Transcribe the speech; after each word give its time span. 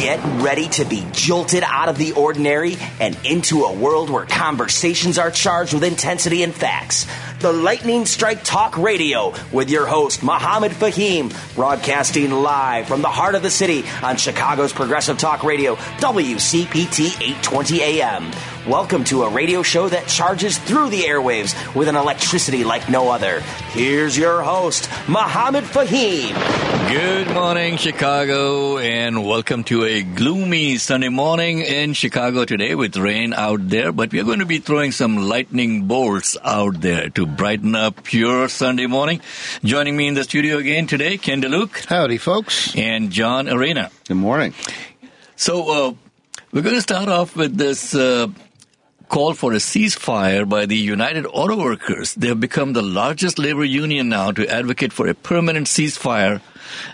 Get 0.00 0.18
ready 0.42 0.66
to 0.70 0.86
be 0.86 1.06
jolted 1.12 1.62
out 1.62 1.90
of 1.90 1.98
the 1.98 2.12
ordinary 2.12 2.78
and 3.00 3.18
into 3.22 3.64
a 3.64 3.74
world 3.74 4.08
where 4.08 4.24
conversations 4.24 5.18
are 5.18 5.30
charged 5.30 5.74
with 5.74 5.84
intensity 5.84 6.42
and 6.42 6.54
facts. 6.54 7.06
The 7.40 7.52
Lightning 7.52 8.06
Strike 8.06 8.42
Talk 8.42 8.78
Radio 8.78 9.34
with 9.52 9.68
your 9.68 9.84
host, 9.84 10.22
Mohammed 10.22 10.72
Fahim, 10.72 11.30
broadcasting 11.54 12.30
live 12.30 12.88
from 12.88 13.02
the 13.02 13.08
heart 13.08 13.34
of 13.34 13.42
the 13.42 13.50
city 13.50 13.84
on 14.02 14.16
Chicago's 14.16 14.72
Progressive 14.72 15.18
Talk 15.18 15.44
Radio, 15.44 15.74
WCPT 15.74 17.20
820 17.20 17.82
AM. 17.82 18.32
Welcome 18.68 19.04
to 19.04 19.22
a 19.22 19.30
radio 19.30 19.62
show 19.62 19.88
that 19.88 20.06
charges 20.06 20.58
through 20.58 20.90
the 20.90 21.04
airwaves 21.04 21.74
with 21.74 21.88
an 21.88 21.96
electricity 21.96 22.62
like 22.62 22.90
no 22.90 23.10
other. 23.10 23.40
Here's 23.70 24.18
your 24.18 24.42
host, 24.42 24.86
Mohammed 25.08 25.64
Fahim. 25.64 26.34
Good 26.92 27.32
morning, 27.32 27.78
Chicago, 27.78 28.76
and 28.76 29.26
welcome 29.26 29.64
to 29.64 29.84
a 29.84 30.02
gloomy 30.02 30.76
Sunday 30.76 31.08
morning 31.08 31.60
in 31.60 31.94
Chicago 31.94 32.44
today 32.44 32.74
with 32.74 32.98
rain 32.98 33.32
out 33.32 33.66
there. 33.66 33.92
But 33.92 34.12
we're 34.12 34.24
going 34.24 34.40
to 34.40 34.46
be 34.46 34.58
throwing 34.58 34.92
some 34.92 35.16
lightning 35.16 35.86
bolts 35.86 36.36
out 36.44 36.82
there 36.82 37.08
to 37.10 37.24
brighten 37.24 37.74
up 37.74 38.12
your 38.12 38.50
Sunday 38.50 38.86
morning. 38.86 39.22
Joining 39.64 39.96
me 39.96 40.06
in 40.06 40.12
the 40.12 40.24
studio 40.24 40.58
again 40.58 40.86
today, 40.86 41.16
Ken 41.16 41.40
DeLuke. 41.40 41.86
Howdy, 41.86 42.18
folks. 42.18 42.76
And 42.76 43.10
John 43.10 43.48
Arena. 43.48 43.90
Good 44.06 44.18
morning. 44.18 44.52
So, 45.34 45.88
uh, 45.88 45.94
we're 46.52 46.62
going 46.62 46.74
to 46.74 46.82
start 46.82 47.08
off 47.08 47.36
with 47.36 47.56
this. 47.56 47.94
Uh, 47.94 48.28
call 49.10 49.34
for 49.34 49.52
a 49.52 49.56
ceasefire 49.56 50.48
by 50.48 50.66
the 50.66 50.76
United 50.76 51.26
Auto 51.26 51.56
Workers. 51.56 52.14
They 52.14 52.28
have 52.28 52.40
become 52.40 52.72
the 52.72 52.82
largest 52.82 53.38
labor 53.38 53.64
union 53.64 54.08
now 54.08 54.30
to 54.30 54.48
advocate 54.48 54.92
for 54.92 55.08
a 55.08 55.14
permanent 55.14 55.66
ceasefire 55.66 56.40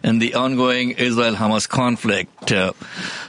in 0.02 0.18
the 0.18 0.34
ongoing 0.34 0.92
Israel-Hamas 0.92 1.68
conflict. 1.68 2.50
Uh, 2.50 2.72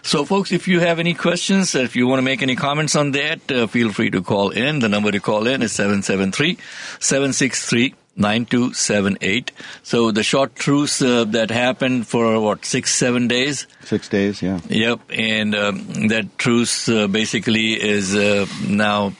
so, 0.03 0.23
folks, 0.23 0.53
if 0.53 0.69
you 0.69 0.79
have 0.79 0.99
any 0.99 1.13
questions, 1.13 1.75
if 1.75 1.97
you 1.97 2.07
want 2.07 2.19
to 2.19 2.23
make 2.23 2.41
any 2.41 2.55
comments 2.55 2.95
on 2.95 3.11
that, 3.11 3.51
uh, 3.51 3.67
feel 3.67 3.91
free 3.91 4.09
to 4.09 4.21
call 4.21 4.51
in. 4.51 4.79
The 4.79 4.89
number 4.89 5.11
to 5.11 5.19
call 5.19 5.47
in 5.47 5.61
is 5.61 5.73
773 5.73 6.57
763 6.99 7.93
9278. 8.17 9.51
So 9.83 10.11
the 10.11 10.23
short 10.23 10.55
truce 10.55 11.01
uh, 11.01 11.23
that 11.25 11.51
happened 11.51 12.07
for 12.07 12.39
what 12.39 12.65
six 12.65 12.93
seven 12.93 13.27
days. 13.27 13.67
Six 13.83 14.09
days, 14.09 14.41
yeah. 14.41 14.59
Yep, 14.67 14.99
and 15.09 15.55
um, 15.55 16.07
that 16.07 16.37
truce 16.37 16.89
uh, 16.89 17.07
basically 17.07 17.73
is 17.73 18.15
uh, 18.15 18.45
now 18.67 19.13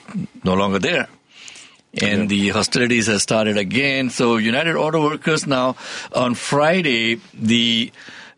no 0.44 0.54
longer 0.54 0.78
there. 0.78 1.08
And 2.00 2.28
the 2.28 2.50
hostilities 2.50 3.06
have 3.06 3.22
started 3.22 3.56
again. 3.56 4.10
So 4.10 4.36
United 4.36 4.76
Auto 4.76 5.02
Workers 5.02 5.46
now 5.46 5.76
on 6.12 6.34
Friday 6.34 7.20
the 7.32 7.90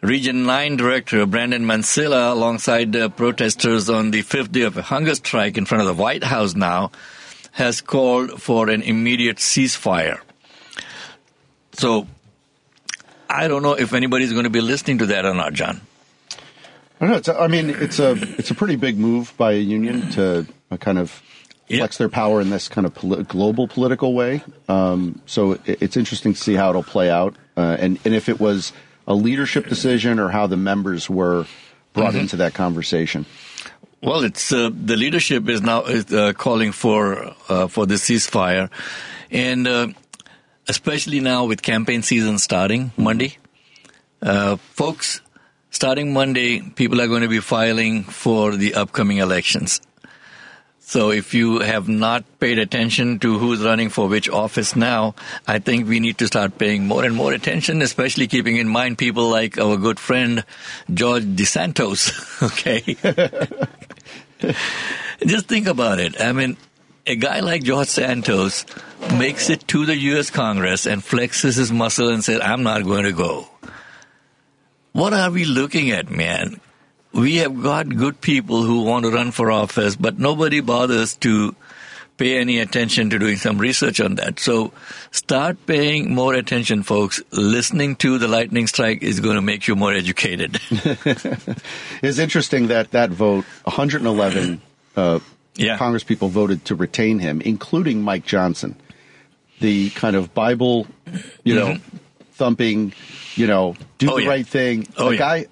Region 0.03 0.44
9 0.47 0.77
Director 0.77 1.27
Brandon 1.27 1.62
Mancilla, 1.64 2.33
alongside 2.33 2.97
uh, 2.97 3.11
protesters 3.11 3.91
on 3.91 4.12
the 4.12 4.22
fifth 4.22 4.50
day 4.50 4.62
of 4.62 4.78
a 4.78 4.83
hunger 4.83 5.14
strike 5.14 5.58
in 5.58 5.66
front 5.66 5.83
of 5.83 5.94
the 5.94 6.03
White 6.03 6.25
House 6.25 6.55
now, 6.55 6.91
has 7.53 7.83
called 7.83 8.41
for 8.41 8.70
an 8.70 8.81
immediate 8.81 9.36
ceasefire. 9.36 10.20
So 11.80 12.06
I 13.30 13.48
don't 13.48 13.62
know 13.62 13.72
if 13.72 13.94
anybody's 13.94 14.32
going 14.32 14.44
to 14.44 14.50
be 14.50 14.60
listening 14.60 14.98
to 14.98 15.06
that 15.06 15.24
or 15.24 15.32
not, 15.32 15.54
John. 15.54 15.80
I 16.30 16.36
don't 17.00 17.08
know. 17.08 17.16
It's 17.16 17.28
a, 17.28 17.40
I 17.40 17.48
mean, 17.48 17.70
it's 17.70 17.98
a 17.98 18.12
it's 18.38 18.50
a 18.50 18.54
pretty 18.54 18.76
big 18.76 18.98
move 18.98 19.32
by 19.38 19.52
a 19.52 19.58
union 19.58 20.10
to 20.10 20.46
uh, 20.70 20.76
kind 20.76 20.98
of 20.98 21.22
flex 21.70 21.96
their 21.96 22.10
power 22.10 22.42
in 22.42 22.50
this 22.50 22.68
kind 22.68 22.86
of 22.86 22.94
poli- 22.94 23.22
global 23.22 23.66
political 23.66 24.12
way. 24.12 24.42
Um, 24.68 25.22
so 25.24 25.52
it, 25.52 25.80
it's 25.80 25.96
interesting 25.96 26.34
to 26.34 26.38
see 26.38 26.52
how 26.52 26.68
it'll 26.68 26.82
play 26.82 27.08
out, 27.08 27.34
uh, 27.56 27.78
and 27.80 27.98
and 28.04 28.14
if 28.14 28.28
it 28.28 28.38
was 28.38 28.74
a 29.06 29.14
leadership 29.14 29.66
decision 29.66 30.18
or 30.18 30.28
how 30.28 30.46
the 30.46 30.58
members 30.58 31.08
were 31.08 31.46
brought 31.94 32.10
mm-hmm. 32.10 32.18
into 32.18 32.36
that 32.36 32.52
conversation. 32.52 33.24
Well, 34.02 34.22
it's 34.22 34.52
uh, 34.52 34.68
the 34.70 34.98
leadership 34.98 35.48
is 35.48 35.62
now 35.62 35.84
uh, 35.84 36.34
calling 36.34 36.72
for 36.72 37.34
uh, 37.48 37.68
for 37.68 37.86
the 37.86 37.94
ceasefire, 37.94 38.69
and 39.30 39.66
uh, 39.66 39.88
especially 40.70 41.19
now 41.19 41.44
with 41.44 41.62
campaign 41.62 42.00
season 42.00 42.38
starting 42.38 42.92
Monday. 42.97 43.36
Uh, 44.22 44.54
folks, 44.56 45.20
starting 45.70 46.12
Monday, 46.12 46.60
people 46.60 47.00
are 47.00 47.08
going 47.08 47.22
to 47.22 47.28
be 47.28 47.41
filing 47.41 48.04
for 48.04 48.54
the 48.54 48.75
upcoming 48.75 49.19
elections. 49.19 49.81
So 50.78 51.10
if 51.10 51.34
you 51.34 51.58
have 51.58 51.88
not 51.88 52.25
paid 52.38 52.58
attention 52.58 53.19
to 53.20 53.38
who's 53.38 53.62
running 53.64 53.91
for 53.91 54.08
which 54.08 54.28
office 54.28 54.75
now, 54.76 55.14
I 55.47 55.58
think 55.58 55.88
we 55.88 55.98
need 56.00 56.19
to 56.19 56.26
start 56.28 56.58
paying 56.58 56.87
more 56.87 57.04
and 57.04 57.14
more 57.16 57.32
attention, 57.32 57.82
especially 57.82 58.28
keeping 58.28 58.56
in 58.56 58.69
mind 58.69 58.98
people 58.98 59.28
like 59.28 59.58
our 59.58 59.76
good 59.76 59.98
friend 59.98 60.44
George 60.92 61.25
DeSantos. 61.25 62.10
Okay. 62.50 62.97
Just 65.26 65.47
think 65.47 65.66
about 65.66 66.00
it. 66.00 66.19
I 66.20 66.32
mean, 66.32 66.56
a 67.06 67.16
guy 67.16 67.41
like 67.41 67.62
George 67.62 67.88
Santos 67.88 68.65
makes 69.16 69.50
it 69.50 69.66
to 69.69 69.87
the 69.87 69.97
U.S. 69.97 70.31
Congress 70.31 70.87
and 70.87 71.03
flexes 71.03 71.56
his 71.56 71.72
muscle 71.72 72.09
and 72.09 72.22
says, 72.22 72.41
I'm 72.43 72.62
not 72.62 72.84
going 72.84 73.05
to 73.05 73.12
go. 73.12 73.49
What 74.93 75.12
are 75.12 75.31
we 75.31 75.44
looking 75.44 75.91
at, 75.91 76.11
man? 76.11 76.61
We 77.12 77.37
have 77.37 77.62
got 77.62 77.88
good 77.88 78.21
people 78.21 78.62
who 78.62 78.84
want 78.84 79.05
to 79.05 79.11
run 79.11 79.33
for 79.33 79.50
office, 79.50 79.97
but 79.97 80.19
nobody 80.19 80.61
bothers 80.61 81.16
to 81.16 81.55
pay 82.21 82.38
any 82.38 82.59
attention 82.59 83.09
to 83.11 83.19
doing 83.19 83.37
some 83.37 83.56
research 83.56 83.99
on 83.99 84.17
that. 84.17 84.38
So 84.38 84.72
start 85.11 85.65
paying 85.67 86.15
more 86.15 86.34
attention, 86.34 86.82
folks. 86.82 87.22
Listening 87.32 87.97
to 87.97 88.19
the 88.19 88.28
lightning 88.28 88.67
strike 88.67 89.03
is 89.03 89.21
going 89.21 89.37
to 89.37 89.43
make 89.43 89.67
you 89.67 89.75
more 89.75 89.93
educated. 89.93 90.61
it's 90.71 92.19
interesting 92.19 92.69
that 92.69 92.91
that 92.91 93.11
vote, 93.11 93.47
111 93.65 94.61
uh, 94.97 95.19
yeah. 95.56 95.77
Congress 95.77 96.05
people 96.05 96.28
voted 96.28 96.65
to 96.66 96.75
retain 96.75 97.19
him, 97.19 97.41
including 97.41 98.03
Mike 98.03 98.25
Johnson, 98.25 98.77
the 99.61 99.91
kind 99.91 100.16
of 100.16 100.34
Bible, 100.34 100.87
you 101.44 101.55
know, 101.55 101.66
mm-hmm. 101.69 101.97
thumping, 102.33 102.93
you 103.34 103.47
know, 103.47 103.77
do 103.99 104.11
oh, 104.11 104.16
the 104.16 104.22
yeah. 104.22 104.28
right 104.28 104.47
thing. 104.47 104.87
Oh, 104.97 105.09
a 105.09 105.12
yeah. 105.12 105.19
guy 105.19 105.47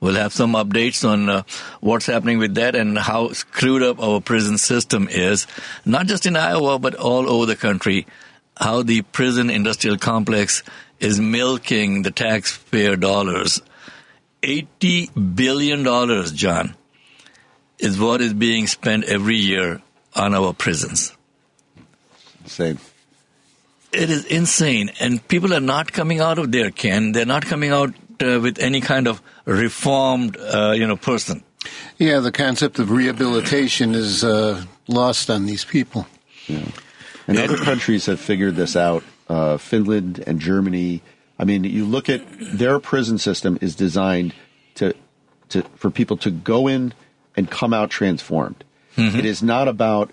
We'll 0.00 0.14
have 0.14 0.32
some 0.32 0.52
updates 0.52 1.08
on 1.08 1.28
uh, 1.28 1.42
what's 1.80 2.06
happening 2.06 2.38
with 2.38 2.54
that 2.54 2.76
and 2.76 2.96
how 2.96 3.32
screwed 3.32 3.82
up 3.82 4.00
our 4.00 4.20
prison 4.20 4.56
system 4.56 5.08
is, 5.10 5.48
not 5.84 6.06
just 6.06 6.24
in 6.24 6.36
Iowa, 6.36 6.78
but 6.78 6.94
all 6.94 7.28
over 7.28 7.46
the 7.46 7.56
country. 7.56 8.06
How 8.58 8.82
the 8.82 9.02
prison 9.02 9.50
industrial 9.50 9.98
complex 9.98 10.62
is 10.98 11.20
milking 11.20 12.02
the 12.02 12.10
taxpayer 12.10 12.96
dollars. 12.96 13.62
$80 14.42 15.34
billion, 15.34 15.84
John, 16.34 16.74
is 17.78 17.98
what 17.98 18.20
is 18.20 18.34
being 18.34 18.66
spent 18.66 19.04
every 19.04 19.36
year 19.36 19.82
on 20.14 20.34
our 20.34 20.52
prisons. 20.52 21.16
Insane. 22.42 22.78
It 23.92 24.10
is 24.10 24.24
insane. 24.24 24.90
And 25.00 25.26
people 25.28 25.54
are 25.54 25.60
not 25.60 25.92
coming 25.92 26.20
out 26.20 26.38
of 26.38 26.52
there, 26.52 26.70
Ken. 26.70 27.12
They're 27.12 27.26
not 27.26 27.46
coming 27.46 27.70
out 27.70 27.94
uh, 28.20 28.40
with 28.40 28.58
any 28.58 28.80
kind 28.80 29.06
of 29.06 29.22
reformed, 29.44 30.36
uh, 30.36 30.72
you 30.74 30.86
know, 30.86 30.96
person. 30.96 31.42
Yeah, 31.98 32.20
the 32.20 32.32
concept 32.32 32.78
of 32.78 32.90
rehabilitation 32.90 33.94
is 33.94 34.24
uh, 34.24 34.64
lost 34.86 35.30
on 35.30 35.46
these 35.46 35.64
people. 35.64 36.06
Yeah. 36.46 36.66
And 37.28 37.38
other 37.38 37.58
countries 37.58 38.06
have 38.06 38.18
figured 38.18 38.56
this 38.56 38.74
out 38.74 39.04
uh, 39.28 39.58
Finland 39.58 40.24
and 40.26 40.40
Germany. 40.40 41.02
I 41.38 41.44
mean, 41.44 41.64
you 41.64 41.84
look 41.84 42.08
at 42.08 42.22
their 42.40 42.80
prison 42.80 43.18
system 43.18 43.58
is 43.60 43.76
designed 43.76 44.34
to, 44.76 44.94
to 45.50 45.62
for 45.76 45.90
people 45.90 46.16
to 46.18 46.30
go 46.30 46.66
in 46.66 46.94
and 47.36 47.50
come 47.50 47.74
out 47.74 47.90
transformed. 47.90 48.64
Mm-hmm. 48.96 49.18
It 49.18 49.26
is 49.26 49.42
not 49.42 49.68
about 49.68 50.10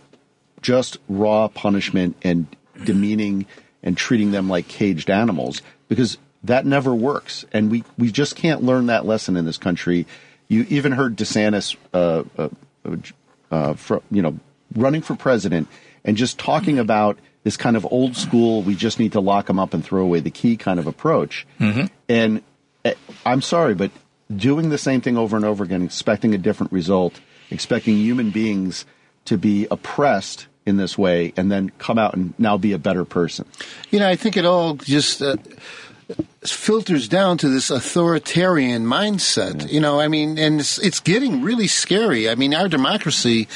just 0.62 0.98
raw 1.08 1.48
punishment 1.48 2.18
and 2.22 2.48
demeaning 2.84 3.46
and 3.82 3.96
treating 3.96 4.32
them 4.32 4.50
like 4.50 4.68
caged 4.68 5.10
animals 5.10 5.62
because 5.88 6.18
that 6.44 6.66
never 6.66 6.94
works. 6.94 7.46
And 7.54 7.72
we, 7.72 7.84
we 7.98 8.12
just 8.12 8.36
can't 8.36 8.64
learn 8.64 8.88
that 8.88 9.06
lesson 9.06 9.38
in 9.38 9.46
this 9.46 9.58
country. 9.58 10.06
You 10.48 10.66
even 10.70 10.92
heard 10.92 11.16
DeSantis, 11.16 11.76
uh, 11.94 12.24
uh, 12.38 12.50
uh, 13.50 13.74
for, 13.76 14.02
you 14.12 14.22
know, 14.22 14.38
running 14.76 15.02
for 15.02 15.16
president 15.16 15.68
and 16.06 16.16
just 16.16 16.40
talking 16.40 16.80
about 16.80 17.18
this 17.44 17.58
kind 17.58 17.76
of 17.76 17.86
old 17.92 18.16
school, 18.16 18.62
we 18.62 18.76
just 18.76 19.00
need 19.00 19.12
to 19.12 19.20
lock 19.20 19.48
them 19.48 19.60
up 19.60 19.74
and 19.74 19.84
throw 19.84 20.02
away 20.02 20.20
the 20.20 20.32
key 20.32 20.56
kind 20.56 20.80
of 20.80 20.88
approach. 20.88 21.46
Mm-hmm. 21.60 21.88
And 22.08 22.42
uh, 22.86 22.94
I'm 23.26 23.42
sorry, 23.42 23.76
but 23.76 23.92
doing 24.34 24.70
the 24.70 24.78
same 24.78 25.02
thing 25.02 25.18
over 25.18 25.36
and 25.36 25.46
over 25.46 25.64
again, 25.64 25.84
expecting 25.84 26.34
a 26.34 26.38
different 26.38 26.72
result, 26.72 27.20
expecting 27.52 27.98
human 27.98 28.32
beings 28.32 28.86
to 29.26 29.38
be 29.38 29.68
oppressed 29.70 30.48
in 30.66 30.78
this 30.78 30.98
way 30.98 31.34
and 31.38 31.52
then 31.52 31.70
come 31.78 32.00
out 32.00 32.16
and 32.16 32.34
now 32.40 32.58
be 32.58 32.74
a 32.74 32.80
better 32.80 33.06
person. 33.06 33.46
You 33.92 34.00
know, 34.00 34.08
I 34.08 34.16
think 34.16 34.38
it 34.38 34.46
all 34.46 34.76
just 34.76 35.22
uh, 35.22 35.36
filters 36.44 37.08
down 37.08 37.38
to 37.40 37.50
this 37.50 37.70
authoritarian 37.70 38.86
mindset. 38.86 39.62
Yeah. 39.64 39.68
You 39.68 39.80
know, 39.80 40.00
I 40.00 40.08
mean, 40.08 40.38
and 40.38 40.60
it's, 40.60 40.78
it's 40.78 41.00
getting 41.00 41.42
really 41.42 41.68
scary. 41.68 42.30
I 42.30 42.36
mean, 42.36 42.54
our 42.54 42.68
democracy. 42.68 43.48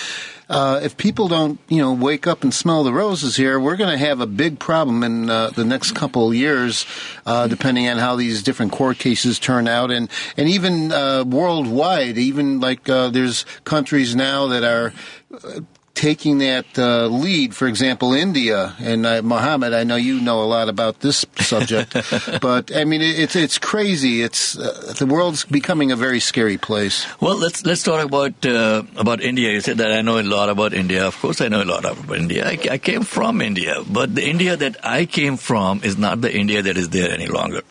Uh, 0.49 0.79
if 0.81 0.97
people 0.97 1.27
don't, 1.27 1.59
you 1.67 1.77
know, 1.77 1.93
wake 1.93 2.25
up 2.25 2.41
and 2.41 2.51
smell 2.51 2.83
the 2.83 2.91
roses 2.91 3.35
here, 3.35 3.59
we're 3.59 3.75
going 3.75 3.91
to 3.91 4.03
have 4.03 4.19
a 4.19 4.25
big 4.25 4.57
problem 4.57 5.03
in 5.03 5.29
uh, 5.29 5.51
the 5.51 5.63
next 5.63 5.91
couple 5.91 6.27
of 6.27 6.33
years, 6.33 6.87
uh, 7.27 7.47
depending 7.47 7.87
on 7.87 7.99
how 7.99 8.15
these 8.15 8.41
different 8.41 8.71
court 8.71 8.97
cases 8.97 9.37
turn 9.37 9.67
out, 9.67 9.91
and 9.91 10.09
and 10.37 10.49
even 10.49 10.91
uh, 10.91 11.23
worldwide, 11.23 12.17
even 12.17 12.59
like 12.59 12.89
uh, 12.89 13.09
there's 13.09 13.45
countries 13.63 14.15
now 14.15 14.47
that 14.47 14.63
are 14.63 14.91
uh, 15.31 15.59
taking 15.99 16.37
that 16.39 16.65
uh, 16.79 17.07
lead. 17.07 17.53
For 17.53 17.67
example, 17.67 18.13
India 18.13 18.73
and 18.79 19.05
uh, 19.05 19.21
Mohammed. 19.21 19.73
I 19.73 19.83
know 19.83 19.97
you 19.97 20.21
know 20.21 20.41
a 20.41 20.47
lot 20.47 20.69
about 20.69 21.01
this 21.01 21.25
subject, 21.39 21.93
but 22.41 22.73
I 22.73 22.85
mean 22.85 23.01
it's 23.01 23.35
it's 23.35 23.59
crazy. 23.59 24.23
It's 24.23 24.57
uh, 24.57 24.95
the 24.97 25.05
world's 25.05 25.43
becoming 25.43 25.91
a 25.91 25.97
very 25.97 26.21
scary 26.21 26.57
place. 26.57 27.05
Well, 27.19 27.35
let's 27.35 27.65
let's 27.65 27.83
talk 27.83 27.99
about 28.03 28.45
uh, 28.45 28.83
about 28.95 29.19
India. 29.19 29.51
You 29.51 29.59
said 29.59 29.77
that 29.79 29.91
I 29.91 30.01
know 30.01 30.17
a 30.19 30.23
lot 30.23 30.47
about 30.47 30.73
India. 30.73 31.05
Of 31.05 31.19
course, 31.19 31.41
I 31.41 31.49
know 31.49 31.61
a 31.61 31.67
lot 31.67 31.83
about 31.83 32.15
India. 32.15 32.47
I, 32.47 32.57
I 32.71 32.77
came 32.77 33.03
from 33.03 33.41
India, 33.41 33.83
but 33.83 34.15
the 34.15 34.23
India 34.23 34.55
that 34.55 34.77
I 34.83 35.05
came 35.05 35.35
from 35.35 35.83
is 35.83 35.97
not 35.97 36.21
the 36.21 36.31
India 36.31 36.61
that 36.61 36.77
is 36.77 36.89
there 36.89 37.11
any 37.11 37.27
longer 37.27 37.61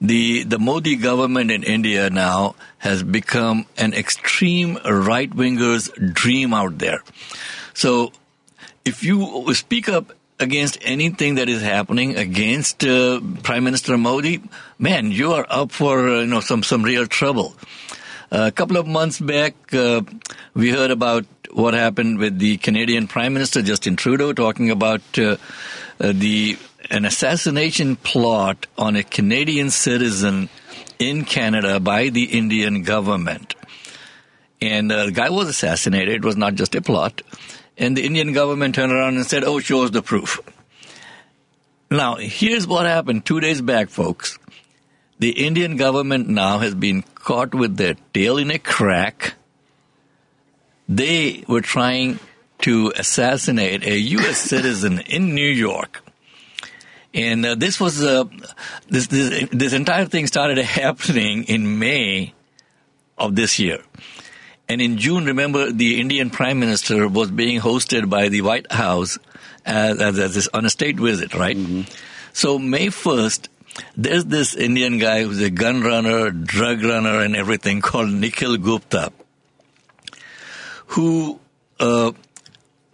the 0.00 0.44
the 0.44 0.58
Modi 0.58 0.96
government 0.96 1.50
in 1.50 1.62
India 1.62 2.08
now 2.08 2.54
has 2.78 3.02
become 3.02 3.66
an 3.76 3.92
extreme 3.92 4.78
right 4.84 5.32
winger's 5.34 5.90
dream 6.12 6.54
out 6.54 6.78
there. 6.78 7.02
So, 7.74 8.12
if 8.84 9.04
you 9.04 9.52
speak 9.54 9.88
up 9.88 10.12
against 10.38 10.78
anything 10.80 11.34
that 11.34 11.48
is 11.48 11.60
happening 11.60 12.16
against 12.16 12.82
uh, 12.82 13.20
Prime 13.42 13.62
Minister 13.62 13.98
Modi, 13.98 14.42
man, 14.78 15.12
you 15.12 15.32
are 15.32 15.46
up 15.50 15.70
for 15.70 16.08
uh, 16.08 16.20
you 16.20 16.26
know 16.26 16.40
some 16.40 16.62
some 16.62 16.82
real 16.82 17.06
trouble. 17.06 17.54
Uh, 18.32 18.46
a 18.46 18.52
couple 18.52 18.76
of 18.76 18.86
months 18.86 19.18
back, 19.18 19.54
uh, 19.74 20.00
we 20.54 20.70
heard 20.70 20.90
about 20.90 21.26
what 21.52 21.74
happened 21.74 22.18
with 22.18 22.38
the 22.38 22.56
Canadian 22.58 23.08
Prime 23.08 23.34
Minister 23.34 23.60
Justin 23.60 23.96
Trudeau 23.96 24.32
talking 24.32 24.70
about 24.70 25.02
uh, 25.18 25.36
the 25.98 26.56
an 26.90 27.04
assassination 27.04 27.96
plot 27.96 28.66
on 28.76 28.96
a 28.96 29.02
Canadian 29.02 29.70
citizen 29.70 30.48
in 30.98 31.24
Canada 31.24 31.80
by 31.80 32.08
the 32.08 32.24
Indian 32.24 32.82
government. 32.82 33.54
And 34.60 34.92
uh, 34.92 35.06
the 35.06 35.12
guy 35.12 35.30
was 35.30 35.48
assassinated. 35.48 36.14
It 36.14 36.24
was 36.24 36.36
not 36.36 36.54
just 36.54 36.74
a 36.74 36.82
plot. 36.82 37.22
And 37.78 37.96
the 37.96 38.04
Indian 38.04 38.32
government 38.32 38.74
turned 38.74 38.92
around 38.92 39.16
and 39.16 39.24
said, 39.24 39.44
oh, 39.44 39.60
show 39.60 39.84
us 39.84 39.90
the 39.90 40.02
proof. 40.02 40.40
Now, 41.90 42.16
here's 42.16 42.66
what 42.66 42.86
happened 42.86 43.24
two 43.24 43.40
days 43.40 43.62
back, 43.62 43.88
folks. 43.88 44.38
The 45.18 45.30
Indian 45.30 45.76
government 45.76 46.28
now 46.28 46.58
has 46.58 46.74
been 46.74 47.02
caught 47.14 47.54
with 47.54 47.76
their 47.76 47.94
tail 48.12 48.36
in 48.36 48.50
a 48.50 48.58
crack. 48.58 49.34
They 50.88 51.44
were 51.46 51.60
trying 51.60 52.18
to 52.62 52.92
assassinate 52.96 53.84
a 53.84 53.98
U.S. 53.98 54.38
citizen 54.38 55.00
in 55.00 55.34
New 55.34 55.48
York 55.48 56.02
and 57.12 57.44
uh, 57.44 57.54
this 57.54 57.80
was 57.80 58.02
uh, 58.02 58.24
this, 58.88 59.08
this 59.08 59.48
this 59.50 59.72
entire 59.72 60.06
thing 60.06 60.26
started 60.26 60.58
happening 60.64 61.44
in 61.44 61.78
May 61.78 62.34
of 63.18 63.36
this 63.36 63.58
year. 63.58 63.82
And 64.68 64.80
in 64.80 64.98
June, 64.98 65.24
remember, 65.24 65.72
the 65.72 66.00
Indian 66.00 66.30
Prime 66.30 66.60
Minister 66.60 67.08
was 67.08 67.30
being 67.30 67.60
hosted 67.60 68.08
by 68.08 68.28
the 68.28 68.42
White 68.42 68.70
House 68.70 69.18
as, 69.66 70.00
as, 70.00 70.18
as 70.18 70.34
this, 70.34 70.48
on 70.54 70.64
a 70.64 70.70
state 70.70 70.96
visit, 70.96 71.34
right? 71.34 71.56
Mm-hmm. 71.56 71.82
So 72.32 72.56
May 72.56 72.86
1st, 72.86 73.48
there's 73.96 74.26
this 74.26 74.54
Indian 74.54 74.98
guy 74.98 75.24
who's 75.24 75.40
a 75.40 75.50
gun 75.50 75.82
runner, 75.82 76.30
drug 76.30 76.84
runner, 76.84 77.20
and 77.20 77.34
everything 77.34 77.80
called 77.88 78.10
Nikhil 78.10 78.58
Gupta, 78.58 79.12
who 80.86 81.40
uh, 81.80 82.12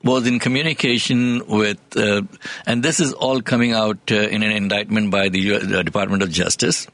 was 0.07 0.27
in 0.27 0.39
communication 0.39 1.47
with, 1.47 1.79
uh, 1.97 2.23
and 2.65 2.83
this 2.83 3.01
is 3.01 3.13
all 3.13 3.43
coming 3.43 3.73
out 3.73 3.99
uh, 4.11 4.15
in 4.15 4.43
an 4.43 4.51
indictment 4.51 5.11
by 5.11 5.29
the 5.29 5.55
uh, 5.55 5.83
Department 5.83 6.23
of 6.23 6.31
Justice. 6.31 6.87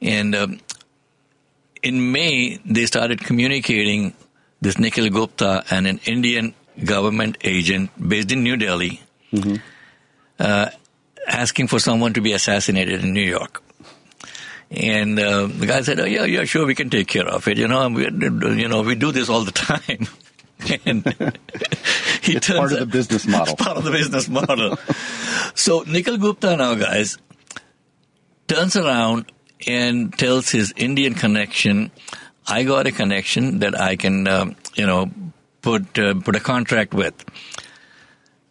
And 0.00 0.34
um, 0.34 0.60
in 1.82 2.12
May, 2.12 2.58
they 2.64 2.86
started 2.86 3.20
communicating 3.20 4.14
this 4.60 4.78
Nikhil 4.78 5.10
Gupta 5.10 5.64
and 5.70 5.86
an 5.86 6.00
Indian 6.06 6.54
government 6.82 7.38
agent 7.42 7.90
based 8.08 8.32
in 8.32 8.42
New 8.42 8.56
Delhi, 8.56 9.02
mm-hmm. 9.32 9.56
uh, 10.38 10.70
asking 11.26 11.68
for 11.68 11.78
someone 11.78 12.14
to 12.14 12.20
be 12.20 12.32
assassinated 12.32 13.04
in 13.04 13.12
New 13.12 13.22
York. 13.22 13.62
And 14.70 15.18
uh, 15.18 15.46
the 15.46 15.66
guy 15.66 15.82
said, 15.82 16.00
"Oh 16.00 16.04
yeah, 16.04 16.24
yeah, 16.24 16.44
sure, 16.44 16.66
we 16.66 16.74
can 16.74 16.90
take 16.90 17.06
care 17.06 17.26
of 17.26 17.46
it. 17.46 17.58
You 17.58 17.68
know, 17.68 17.88
we, 17.88 18.04
you 18.04 18.68
know, 18.68 18.82
we 18.82 18.94
do 18.94 19.12
this 19.12 19.28
all 19.28 19.44
the 19.44 19.52
time." 19.68 20.08
and 20.86 21.04
he 22.24 22.36
it's 22.36 22.48
part 22.48 22.72
of 22.72 22.78
the 22.78 22.86
business 22.86 23.26
model. 23.36 23.56
part 23.56 23.76
of 23.76 23.84
the 23.84 23.90
business 23.90 24.28
model. 24.28 24.76
so 25.54 25.84
Nikhil 25.86 26.18
Gupta 26.18 26.56
now, 26.56 26.74
guys, 26.74 27.18
turns 28.48 28.76
around 28.76 29.30
and 29.66 30.16
tells 30.18 30.50
his 30.50 30.72
Indian 30.76 31.14
connection, 31.14 31.90
"I 32.46 32.64
got 32.64 32.86
a 32.86 32.92
connection 32.92 33.60
that 33.60 33.78
I 33.78 33.96
can, 33.96 34.26
uh, 34.26 34.46
you 34.74 34.86
know, 34.86 35.10
put 35.62 35.98
uh, 35.98 36.14
put 36.14 36.36
a 36.36 36.40
contract 36.40 36.94
with." 36.94 37.14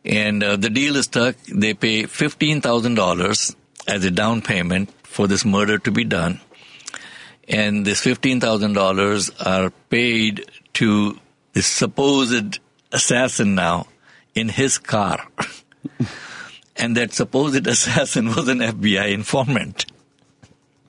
And 0.05 0.43
uh, 0.43 0.57
the 0.57 0.69
deal 0.69 0.97
is 0.97 1.05
stuck. 1.05 1.36
They 1.47 1.74
pay 1.74 2.05
fifteen 2.05 2.62
thousand 2.62 2.95
dollars 2.95 3.55
as 3.88 4.03
a 4.05 4.12
down 4.12 4.41
payment 4.41 4.91
for 5.03 5.27
this 5.27 5.45
murder 5.45 5.77
to 5.79 5.91
be 5.91 6.03
done, 6.03 6.41
and 7.47 7.86
this 7.86 8.01
fifteen 8.01 8.39
thousand 8.39 8.74
dollars 8.74 9.29
are 9.39 9.71
paid 9.89 10.45
to 10.74 11.17
this 11.53 11.67
supposed 11.67 12.59
assassin 12.93 13.55
now 13.55 13.88
in 14.35 14.50
his 14.50 14.77
car. 14.77 15.25
and 16.77 16.97
that 16.97 17.13
supposed 17.13 17.67
assassin 17.67 18.27
was 18.27 18.47
an 18.47 18.59
FBI 18.59 19.12
informant. 19.12 19.85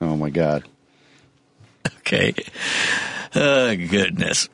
Oh 0.01 0.15
my 0.15 0.29
God. 0.29 0.63
Okay. 1.99 2.33
Oh, 3.35 3.75
goodness. 3.75 4.49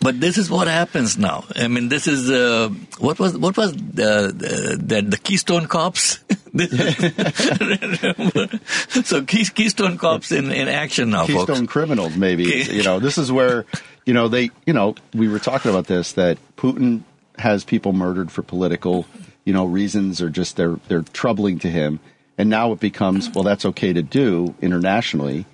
But 0.00 0.20
this 0.20 0.38
is 0.38 0.48
what 0.48 0.68
happens 0.68 1.18
now. 1.18 1.44
I 1.56 1.66
mean, 1.66 1.88
this 1.88 2.06
is 2.06 2.30
uh, 2.30 2.68
what 2.98 3.18
was 3.18 3.36
what 3.36 3.56
was 3.56 3.72
the 3.72 4.78
the, 4.80 5.02
the 5.02 5.16
Keystone 5.16 5.66
Cops. 5.66 6.20
so 9.04 9.24
Keystone 9.24 9.98
Cops 9.98 10.30
in, 10.30 10.52
in 10.52 10.68
action 10.68 11.10
now, 11.10 11.26
Keystone 11.26 11.46
folks. 11.46 11.72
criminals, 11.72 12.16
maybe. 12.16 12.44
you 12.44 12.84
know, 12.84 13.00
this 13.00 13.18
is 13.18 13.32
where 13.32 13.66
you 14.08 14.14
know, 14.14 14.26
they, 14.26 14.50
you 14.64 14.72
know, 14.72 14.94
we 15.12 15.28
were 15.28 15.38
talking 15.38 15.70
about 15.70 15.86
this 15.86 16.14
that 16.14 16.38
Putin 16.56 17.02
has 17.38 17.62
people 17.62 17.92
murdered 17.92 18.32
for 18.32 18.42
political, 18.42 19.04
you 19.44 19.52
know, 19.52 19.66
reasons 19.66 20.22
or 20.22 20.30
just 20.30 20.56
they're 20.56 20.76
they're 20.88 21.02
troubling 21.02 21.58
to 21.58 21.68
him. 21.68 22.00
And 22.38 22.48
now 22.48 22.72
it 22.72 22.80
becomes, 22.80 23.28
well, 23.28 23.44
that's 23.44 23.66
okay 23.66 23.92
to 23.92 24.00
do 24.00 24.54
internationally. 24.62 25.44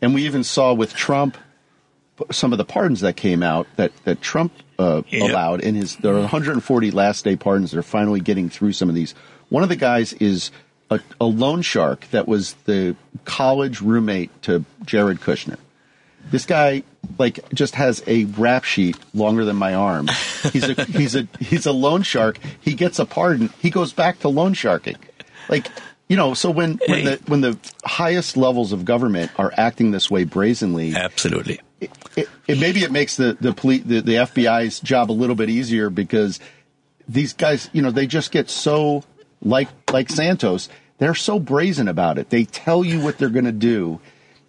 And 0.00 0.14
we 0.14 0.24
even 0.24 0.42
saw 0.42 0.72
with 0.72 0.94
Trump 0.94 1.36
some 2.30 2.52
of 2.52 2.56
the 2.56 2.64
pardons 2.64 3.02
that 3.02 3.14
came 3.14 3.42
out 3.42 3.66
that 3.76 3.92
that 4.04 4.22
Trump 4.22 4.54
uh, 4.78 5.02
yep. 5.10 5.30
allowed 5.30 5.60
in 5.60 5.74
his 5.74 5.96
there 5.96 6.14
are 6.14 6.20
140 6.20 6.90
last 6.92 7.26
day 7.26 7.36
pardons. 7.36 7.72
They're 7.72 7.82
finally 7.82 8.20
getting 8.20 8.48
through 8.48 8.72
some 8.72 8.88
of 8.88 8.94
these. 8.94 9.14
One 9.50 9.62
of 9.62 9.68
the 9.68 9.76
guys 9.76 10.14
is 10.14 10.50
a, 10.90 10.98
a 11.20 11.26
loan 11.26 11.60
shark 11.60 12.08
that 12.12 12.26
was 12.26 12.54
the 12.64 12.96
college 13.26 13.82
roommate 13.82 14.30
to 14.44 14.64
Jared 14.86 15.20
Kushner 15.20 15.58
This 16.30 16.46
guy 16.46 16.82
like 17.18 17.40
just 17.52 17.74
has 17.74 18.02
a 18.06 18.24
rap 18.24 18.64
sheet 18.64 18.96
longer 19.14 19.44
than 19.44 19.56
my 19.56 19.74
arm. 19.74 20.08
He's 20.52 20.68
a 20.68 20.84
he's 20.84 21.16
a 21.16 21.28
he's 21.40 21.66
a 21.66 21.72
loan 21.72 22.02
shark. 22.02 22.38
He 22.60 22.74
gets 22.74 22.98
a 22.98 23.06
pardon. 23.06 23.50
He 23.60 23.70
goes 23.70 23.92
back 23.92 24.20
to 24.20 24.28
loan 24.28 24.54
sharking. 24.54 24.96
Like 25.48 25.68
you 26.08 26.16
know, 26.16 26.32
so 26.32 26.50
when, 26.50 26.80
when 26.88 27.04
the 27.04 27.20
when 27.26 27.40
the 27.42 27.58
highest 27.84 28.36
levels 28.36 28.72
of 28.72 28.84
government 28.86 29.30
are 29.36 29.52
acting 29.56 29.90
this 29.90 30.10
way 30.10 30.24
brazenly, 30.24 30.94
absolutely, 30.94 31.60
it, 31.80 31.90
it, 32.16 32.28
it 32.46 32.58
maybe 32.58 32.82
it 32.82 32.90
makes 32.90 33.16
the 33.16 33.36
the, 33.38 33.52
poli- 33.52 33.78
the 33.78 34.00
the 34.00 34.14
FBI's 34.14 34.80
job 34.80 35.10
a 35.10 35.12
little 35.12 35.36
bit 35.36 35.50
easier 35.50 35.90
because 35.90 36.40
these 37.06 37.34
guys, 37.34 37.68
you 37.74 37.82
know, 37.82 37.90
they 37.90 38.06
just 38.06 38.30
get 38.30 38.48
so 38.48 39.04
like 39.42 39.68
like 39.92 40.08
Santos, 40.08 40.70
they're 40.96 41.14
so 41.14 41.38
brazen 41.38 41.88
about 41.88 42.16
it. 42.16 42.30
They 42.30 42.44
tell 42.44 42.84
you 42.84 43.00
what 43.00 43.18
they're 43.18 43.28
going 43.28 43.44
to 43.44 43.52
do, 43.52 44.00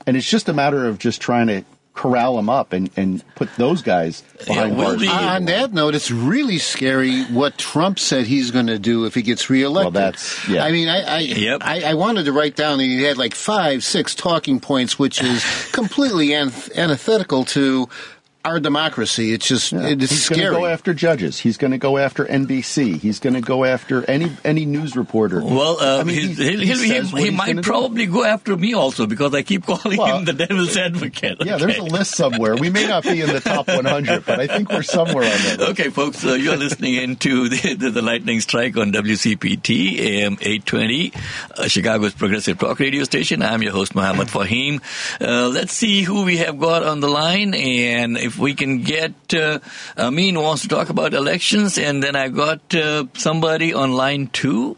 and 0.10 0.18
it's 0.18 0.28
just 0.28 0.50
a 0.50 0.54
matter 0.54 0.88
of 0.88 0.98
just 0.98 1.22
trying 1.22 1.46
to 1.46 1.64
corral 1.94 2.36
them 2.36 2.50
up 2.50 2.74
and, 2.74 2.90
and 2.98 3.24
put 3.36 3.48
those 3.58 3.84
guys 3.84 4.24
behind 4.48 4.76
yeah, 4.76 4.84
bars. 4.84 5.08
On 5.08 5.46
that 5.46 5.72
note, 5.72 5.94
it's 5.94 6.10
really 6.10 6.58
scary 6.58 7.26
what 7.26 7.60
Trump 7.60 8.00
said 8.00 8.26
he's 8.26 8.50
going 8.50 8.66
to 8.66 8.80
do 8.80 9.06
if 9.06 9.14
he 9.14 9.22
gets 9.22 9.52
reelected. 9.52 9.94
Well, 9.94 10.04
that's 10.06 10.50
yeah. 10.50 10.64
I 10.64 10.72
mean, 10.72 10.88
I 10.88 11.02
I, 11.02 11.20
yep. 11.20 11.62
I, 11.64 11.92
I 11.92 11.94
wanted 11.94 12.26
to 12.26 12.32
write 12.32 12.56
down 12.56 12.80
that 12.80 12.86
he 12.86 13.04
had 13.04 13.20
like 13.20 13.36
five, 13.36 13.84
six 13.84 14.16
talking 14.16 14.60
points, 14.60 14.98
which 14.98 15.22
is 15.22 15.46
completely 15.72 16.34
antithetical 16.34 17.46
to 17.46 17.88
our 18.50 18.60
democracy. 18.60 19.34
It's 19.34 19.48
just 19.48 19.72
yeah. 19.72 19.88
it's 19.88 20.10
He's 20.10 20.24
scary. 20.26 20.42
He's 20.42 20.50
going 20.50 20.54
to 20.54 20.60
go 20.60 20.66
after 20.66 20.94
judges. 20.94 21.40
He's 21.40 21.58
going 21.58 21.72
to 21.72 21.78
go 21.78 21.98
after 21.98 22.26
NBC. 22.26 23.00
He's 23.00 23.20
going 23.20 23.36
to 23.36 23.42
go 23.42 23.64
after 23.64 24.04
any 24.10 24.32
any 24.44 24.66
news 24.66 24.96
reporter. 24.96 25.42
Well, 25.42 25.80
uh, 25.80 26.00
I 26.00 26.04
mean, 26.04 26.36
he, 26.36 26.58
he, 26.58 26.66
he, 26.66 27.02
he 27.02 27.30
might 27.30 27.62
probably 27.62 28.06
do. 28.06 28.14
go 28.14 28.24
after 28.24 28.58
me 28.58 28.74
also 28.74 29.06
because 29.06 29.34
I 29.34 29.44
keep 29.44 29.66
calling 29.66 29.98
well, 29.98 30.18
him 30.18 30.26
the 30.26 30.34
devil's 30.34 30.76
advocate. 30.76 31.40
Okay. 31.42 31.50
Yeah, 31.50 31.58
there's 31.58 31.78
a 31.78 31.84
list 31.84 32.16
somewhere. 32.16 32.56
We 32.56 32.70
may 32.70 32.88
not 32.88 33.04
be 33.04 33.22
in 33.22 33.28
the 33.28 33.40
top 33.40 33.68
100, 33.68 34.26
but 34.26 34.40
I 34.40 34.48
think 34.48 34.70
we're 34.70 34.84
somewhere 34.84 35.24
on 35.24 35.30
that. 35.30 35.60
List. 35.60 35.72
Okay, 35.72 35.90
folks, 35.90 36.26
uh, 36.26 36.34
you're 36.34 36.58
listening 36.58 36.96
into 36.96 37.50
the, 37.50 37.76
the, 37.76 37.90
the, 37.92 38.02
Lightning 38.02 38.40
Strike 38.40 38.78
on 38.78 38.92
WCPT 38.92 40.00
AM 40.00 40.34
820, 40.34 41.14
uh, 41.56 41.68
Chicago's 41.68 42.14
progressive 42.14 42.58
talk 42.58 42.80
radio 42.80 43.04
station. 43.04 43.44
I'm 43.44 43.62
your 43.62 43.74
host, 43.74 43.94
Muhammad 43.94 44.28
Fahim. 44.28 44.82
Uh, 45.22 45.50
let's 45.50 45.74
see 45.74 46.02
who 46.02 46.24
we 46.24 46.38
have 46.38 46.58
got 46.60 46.84
on 46.84 47.00
the 47.00 47.08
line 47.08 47.54
and 47.54 48.18
if 48.18 48.39
we 48.40 48.54
can 48.56 48.82
get 48.82 49.34
uh, 49.34 49.60
Amin 49.98 50.40
wants 50.40 50.64
to 50.64 50.68
talk 50.68 50.90
about 50.90 51.14
elections, 51.14 51.78
and 51.78 52.02
then 52.02 52.16
I 52.16 52.30
got 52.30 52.74
uh, 52.74 53.06
somebody 53.14 53.74
on 53.74 53.94
line 53.94 54.28
two. 54.28 54.76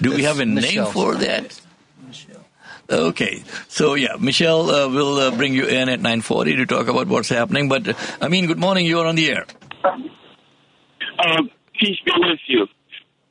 Do 0.00 0.14
we 0.14 0.24
have 0.24 0.40
a 0.40 0.46
Michelle. 0.46 0.84
name 0.84 0.92
for 0.92 1.14
that? 1.16 1.60
Okay, 2.90 3.42
so 3.68 3.94
yeah, 3.94 4.16
Michelle 4.20 4.68
uh, 4.70 4.88
will 4.88 5.16
uh, 5.16 5.30
bring 5.36 5.54
you 5.54 5.66
in 5.66 5.88
at 5.88 6.00
9:40 6.00 6.56
to 6.56 6.66
talk 6.66 6.88
about 6.88 7.06
what's 7.08 7.30
happening. 7.30 7.68
But 7.68 7.88
uh, 7.88 7.94
I 8.20 8.28
mean, 8.28 8.46
good 8.46 8.58
morning. 8.58 8.84
You 8.84 9.00
are 9.00 9.06
on 9.06 9.14
the 9.14 9.30
air. 9.30 9.46
Um, 9.84 11.50
peace 11.80 11.96
be 12.04 12.12
with 12.16 12.40
you. 12.46 12.66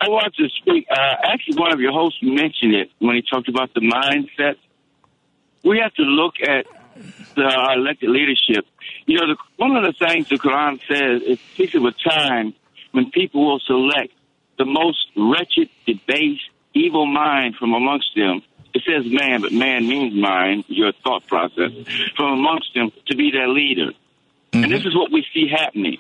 I 0.02 0.10
want 0.10 0.34
to 0.36 0.50
speak. 0.50 0.88
Uh, 0.90 0.96
actually, 1.32 1.58
one 1.58 1.72
of 1.72 1.80
your 1.80 1.92
hosts 1.92 2.20
mentioned 2.22 2.74
it 2.74 2.90
when 3.00 3.16
he 3.16 3.22
talked 3.22 3.48
about 3.48 3.74
the 3.74 3.82
mindset. 3.82 4.56
We 5.64 5.80
have 5.80 5.94
to 5.94 6.02
look 6.02 6.34
at 6.42 6.66
the 7.36 7.74
elected 7.78 8.10
leadership 8.10 8.66
you 9.06 9.20
know, 9.20 9.28
the, 9.28 9.38
one 9.58 9.76
of 9.76 9.84
the 9.84 9.94
things 10.06 10.30
the 10.30 10.36
Quran 10.36 10.80
says 10.88 11.22
is 11.22 11.40
speaks 11.54 11.76
of 11.76 11.86
a 11.86 11.92
time 11.92 12.54
when 12.92 13.12
people 13.12 13.46
will 13.46 13.60
select 13.60 14.14
the 14.58 14.66
most 14.66 15.08
wretched, 15.16 15.70
debased, 15.86 16.44
evil 16.74 17.06
mind 17.06 17.56
from 17.56 17.74
amongst 17.74 18.16
them. 18.16 18.42
It 18.74 18.84
says 18.88 19.06
man, 19.12 19.42
but 19.42 19.52
man 19.52 19.88
means 19.88 20.16
mind, 20.16 20.66
your 20.68 20.94
thought 21.04 21.28
process, 21.28 21.72
from 22.16 22.34
amongst 22.40 22.74
them 22.74 22.92
to 23.08 23.16
be 23.16 23.32
their 23.32 23.48
leader. 23.48 23.92
Mm-hmm. 24.52 24.64
And 24.64 24.72
this 24.72 24.86
is 24.86 24.96
what 24.96 25.12
we 25.12 25.26
see 25.34 25.48
happening. 25.48 25.98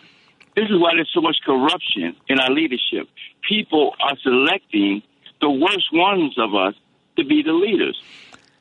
This 0.55 0.65
is 0.69 0.79
why 0.79 0.91
there's 0.95 1.11
so 1.13 1.21
much 1.21 1.37
corruption 1.45 2.15
in 2.27 2.39
our 2.39 2.51
leadership. 2.51 3.07
People 3.47 3.95
are 3.99 4.15
selecting 4.23 5.01
the 5.41 5.49
worst 5.49 5.91
ones 5.91 6.35
of 6.37 6.55
us 6.55 6.75
to 7.17 7.25
be 7.25 7.43
the 7.43 7.53
leaders. 7.53 8.01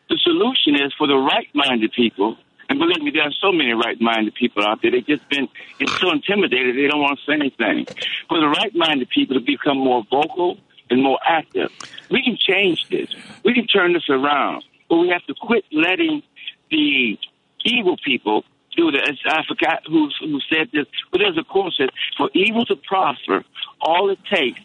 The 0.09 0.19
solution 0.23 0.75
is 0.75 0.93
for 0.99 1.07
the 1.07 1.17
right 1.17 1.49
minded 1.55 1.93
people 1.93 2.37
and 2.69 2.78
believe 2.78 3.02
me, 3.02 3.11
there 3.11 3.23
are 3.23 3.33
so 3.33 3.52
many 3.52 3.73
right-minded 3.73 4.35
people 4.35 4.64
out 4.64 4.83
there. 4.83 4.90
They've 4.90 5.07
just 5.07 5.28
been 5.28 5.49
it's 5.78 6.00
so 6.00 6.11
intimidated 6.11 6.76
they 6.76 6.87
don't 6.88 7.00
want 7.00 7.19
to 7.19 7.25
say 7.25 7.35
anything. 7.35 7.87
For 8.28 8.40
the 8.40 8.49
right-minded 8.49 9.09
people 9.11 9.38
to 9.38 9.45
become 9.45 9.78
more 9.78 10.04
vocal 10.11 10.59
and 10.90 11.02
more 11.02 11.19
active, 11.26 11.71
we 12.11 12.23
can 12.23 12.37
change 12.37 12.88
this. 12.88 13.09
We 13.45 13.54
can 13.54 13.66
turn 13.66 13.92
this 13.92 14.09
around. 14.09 14.64
But 14.88 14.97
we 14.97 15.09
have 15.09 15.25
to 15.26 15.35
quit 15.35 15.64
letting 15.73 16.23
the 16.71 17.19
evil 17.64 17.97
people 18.04 18.45
do 18.76 18.90
this. 18.90 19.19
I 19.26 19.42
forgot 19.47 19.83
who, 19.87 20.11
who 20.21 20.40
said 20.50 20.71
this, 20.73 20.87
but 21.11 21.19
there's 21.19 21.38
a 21.38 21.45
quote 21.45 21.73
that 21.78 21.90
for 22.16 22.31
evil 22.35 22.64
to 22.66 22.76
prosper, 22.76 23.45
all 23.81 24.11
it 24.11 24.19
takes 24.25 24.61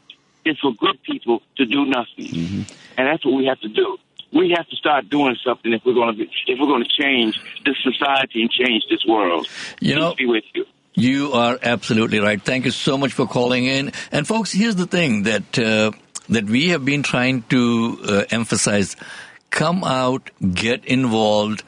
is 0.45 0.57
for 0.59 0.73
good 0.73 1.01
people 1.03 1.41
to 1.57 1.65
do 1.65 1.85
nothing. 1.85 2.25
Mm-hmm. 2.25 2.61
And 2.97 3.07
that's 3.07 3.25
what 3.25 3.35
we 3.35 3.45
have 3.45 3.59
to 3.61 3.69
do 3.69 3.97
we 4.31 4.53
have 4.55 4.67
to 4.67 4.75
start 4.75 5.09
doing 5.09 5.35
something 5.43 5.73
if 5.73 5.83
we're 5.85 5.93
going 5.93 6.13
to 6.13 6.17
be, 6.17 6.29
if 6.47 6.59
we're 6.59 6.67
going 6.67 6.83
to 6.83 6.89
change 6.89 7.39
this 7.65 7.75
society 7.81 8.41
and 8.41 8.51
change 8.51 8.83
this 8.89 9.05
world. 9.07 9.47
You 9.79 9.95
know, 9.95 10.15
be 10.15 10.25
with 10.25 10.43
you. 10.53 10.65
You 10.93 11.33
are 11.33 11.59
absolutely 11.61 12.19
right. 12.19 12.41
Thank 12.41 12.65
you 12.65 12.71
so 12.71 12.97
much 12.97 13.13
for 13.13 13.27
calling 13.27 13.65
in. 13.65 13.91
And 14.11 14.27
folks, 14.27 14.51
here's 14.51 14.75
the 14.75 14.87
thing 14.87 15.23
that 15.23 15.57
uh, 15.59 15.91
that 16.29 16.45
we 16.45 16.69
have 16.69 16.83
been 16.83 17.03
trying 17.03 17.43
to 17.43 17.99
uh, 18.03 18.23
emphasize: 18.31 18.95
come 19.49 19.83
out, 19.83 20.29
get 20.53 20.85
involved. 20.85 21.63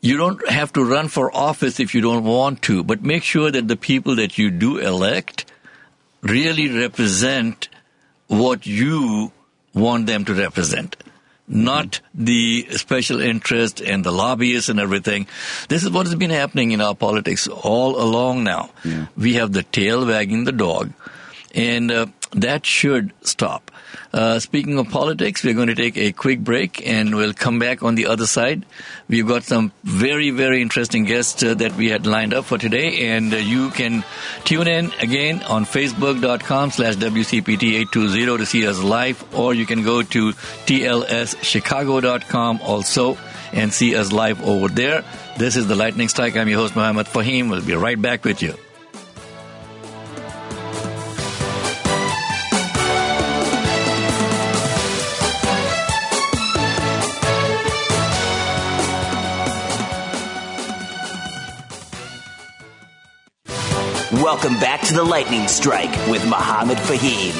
You 0.00 0.18
don't 0.18 0.48
have 0.50 0.72
to 0.74 0.84
run 0.84 1.08
for 1.08 1.34
office 1.34 1.80
if 1.80 1.94
you 1.94 2.02
don't 2.02 2.24
want 2.24 2.60
to, 2.62 2.84
but 2.84 3.02
make 3.02 3.22
sure 3.22 3.50
that 3.50 3.68
the 3.68 3.76
people 3.76 4.16
that 4.16 4.36
you 4.36 4.50
do 4.50 4.76
elect 4.76 5.50
really 6.20 6.68
represent 6.68 7.70
what 8.26 8.66
you 8.66 9.32
want 9.72 10.06
them 10.06 10.26
to 10.26 10.34
represent 10.34 10.96
not 11.46 12.00
the 12.14 12.66
special 12.70 13.20
interest 13.20 13.80
and 13.80 14.04
the 14.04 14.10
lobbyists 14.10 14.68
and 14.68 14.80
everything. 14.80 15.26
This 15.68 15.84
is 15.84 15.90
what 15.90 16.06
has 16.06 16.14
been 16.14 16.30
happening 16.30 16.70
in 16.70 16.80
our 16.80 16.94
politics 16.94 17.46
all 17.48 18.00
along 18.00 18.44
now. 18.44 18.70
Yeah. 18.84 19.06
We 19.16 19.34
have 19.34 19.52
the 19.52 19.62
tail 19.62 20.06
wagging 20.06 20.44
the 20.44 20.52
dog, 20.52 20.92
and 21.54 21.90
uh, 21.90 22.06
that 22.32 22.64
should 22.64 23.12
stop. 23.22 23.70
Uh, 24.12 24.38
speaking 24.38 24.78
of 24.78 24.90
politics, 24.90 25.42
we're 25.42 25.54
going 25.54 25.68
to 25.68 25.74
take 25.74 25.96
a 25.96 26.12
quick 26.12 26.40
break 26.40 26.86
and 26.86 27.14
we'll 27.14 27.34
come 27.34 27.58
back 27.58 27.82
on 27.82 27.94
the 27.94 28.06
other 28.06 28.26
side. 28.26 28.66
We've 29.08 29.26
got 29.26 29.44
some 29.44 29.72
very, 29.82 30.30
very 30.30 30.60
interesting 30.62 31.04
guests 31.04 31.42
uh, 31.42 31.54
that 31.54 31.74
we 31.74 31.90
had 31.90 32.06
lined 32.06 32.34
up 32.34 32.44
for 32.44 32.58
today, 32.58 33.08
and 33.08 33.32
uh, 33.32 33.36
you 33.36 33.70
can 33.70 34.04
tune 34.44 34.68
in 34.68 34.92
again 35.00 35.42
on 35.42 35.64
facebook.com 35.64 36.70
slash 36.70 36.94
WCPT820 36.96 38.38
to 38.38 38.46
see 38.46 38.66
us 38.66 38.82
live, 38.82 39.24
or 39.34 39.54
you 39.54 39.66
can 39.66 39.82
go 39.82 40.02
to 40.02 40.32
TLSchicago.com 40.32 42.60
also 42.62 43.16
and 43.52 43.72
see 43.72 43.96
us 43.96 44.12
live 44.12 44.42
over 44.42 44.68
there. 44.68 45.04
This 45.38 45.56
is 45.56 45.66
the 45.66 45.76
Lightning 45.76 46.08
Strike. 46.08 46.36
I'm 46.36 46.48
your 46.48 46.60
host, 46.60 46.76
Muhammad 46.76 47.06
Fahim. 47.06 47.50
We'll 47.50 47.64
be 47.64 47.74
right 47.74 48.00
back 48.00 48.24
with 48.24 48.42
you. 48.42 48.54
Welcome 64.24 64.58
back 64.58 64.80
to 64.84 64.94
the 64.94 65.04
Lightning 65.04 65.48
Strike 65.48 65.94
with 66.08 66.24
Muhammad 66.24 66.78
Fahim. 66.78 67.34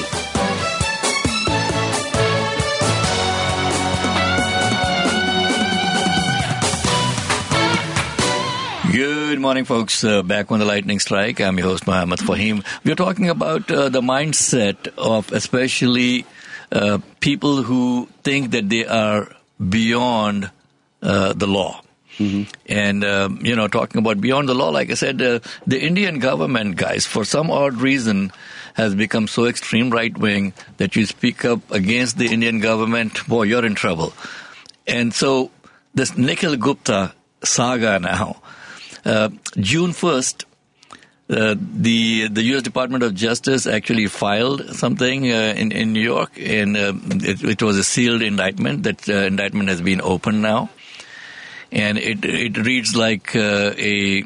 Good 8.91 9.39
morning, 9.39 9.65
folks. 9.65 10.03
Uh, 10.03 10.21
back 10.21 10.51
on 10.51 10.59
the 10.59 10.65
Lightning 10.65 10.99
Strike. 10.99 11.41
I'm 11.41 11.57
your 11.57 11.69
host, 11.69 11.87
Muhammad 11.87 12.19
Fahim. 12.19 12.63
We're 12.83 12.93
talking 12.93 13.29
about 13.29 13.71
uh, 13.71 13.89
the 13.89 14.01
mindset 14.01 14.87
of 14.95 15.31
especially 15.31 16.27
uh, 16.71 16.99
people 17.19 17.63
who 17.63 18.07
think 18.21 18.51
that 18.51 18.69
they 18.69 18.85
are 18.85 19.35
beyond 19.57 20.51
uh, 21.01 21.33
the 21.33 21.47
law. 21.47 21.81
Mm-hmm. 22.17 22.51
And, 22.67 23.03
um, 23.03 23.39
you 23.43 23.55
know, 23.55 23.67
talking 23.67 23.99
about 23.99 24.21
beyond 24.21 24.49
the 24.49 24.55
law, 24.55 24.69
like 24.69 24.89
I 24.89 24.93
said, 24.93 25.21
uh, 25.21 25.39
the 25.67 25.81
Indian 25.81 26.19
government, 26.19 26.77
guys, 26.77 27.05
for 27.05 27.25
some 27.25 27.51
odd 27.51 27.75
reason, 27.75 28.31
has 28.75 28.95
become 28.95 29.27
so 29.27 29.45
extreme 29.45 29.89
right 29.89 30.17
wing 30.17 30.53
that 30.77 30.95
you 30.95 31.05
speak 31.05 31.45
up 31.45 31.71
against 31.71 32.17
the 32.17 32.27
Indian 32.27 32.59
government, 32.59 33.25
boy, 33.27 33.43
you're 33.43 33.65
in 33.65 33.75
trouble. 33.75 34.13
And 34.87 35.13
so, 35.13 35.51
this 35.93 36.17
Nikhil 36.17 36.57
Gupta 36.57 37.13
saga 37.43 37.99
now, 37.99 38.41
uh, 39.05 39.29
June 39.57 39.91
1st, 39.91 40.45
uh, 41.27 41.55
the 41.57 42.27
the 42.27 42.43
U.S. 42.53 42.61
Department 42.61 43.03
of 43.03 43.15
Justice 43.15 43.65
actually 43.65 44.05
filed 44.05 44.75
something 44.75 45.31
uh, 45.31 45.55
in 45.57 45.71
in 45.71 45.91
New 45.91 46.01
York, 46.01 46.37
and 46.37 46.77
uh, 46.77 46.93
it, 47.03 47.43
it, 47.43 47.63
was 47.63 47.79
a 47.79 47.83
sealed 47.83 48.21
indictment. 48.21 48.83
That 48.83 49.09
uh, 49.09 49.13
indictment 49.25 49.69
has 49.69 49.81
been 49.81 50.01
opened 50.01 50.43
now, 50.43 50.69
and 51.71 51.97
it 51.97 52.23
it 52.25 52.57
reads 52.57 52.95
like 52.95 53.35
uh, 53.35 53.73
a 53.77 54.23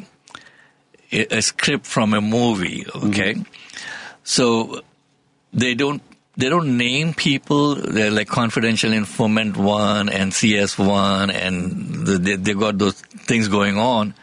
a 1.11 1.41
script 1.41 1.85
from 1.85 2.13
a 2.13 2.21
movie. 2.21 2.85
Okay, 2.95 3.33
mm-hmm. 3.33 3.43
so 4.23 4.81
they 5.53 5.75
don't 5.75 6.01
they 6.37 6.49
don't 6.49 6.77
name 6.77 7.13
people. 7.13 7.75
They're 7.75 8.11
like 8.11 8.27
confidential 8.27 8.93
informant 8.93 9.57
one 9.57 10.09
and 10.09 10.33
CS 10.33 10.77
one, 10.77 11.29
and 11.29 12.07
they 12.07 12.35
they 12.35 12.53
got 12.53 12.77
those 12.77 13.01
things 13.01 13.47
going 13.47 13.77
on. 13.77 14.13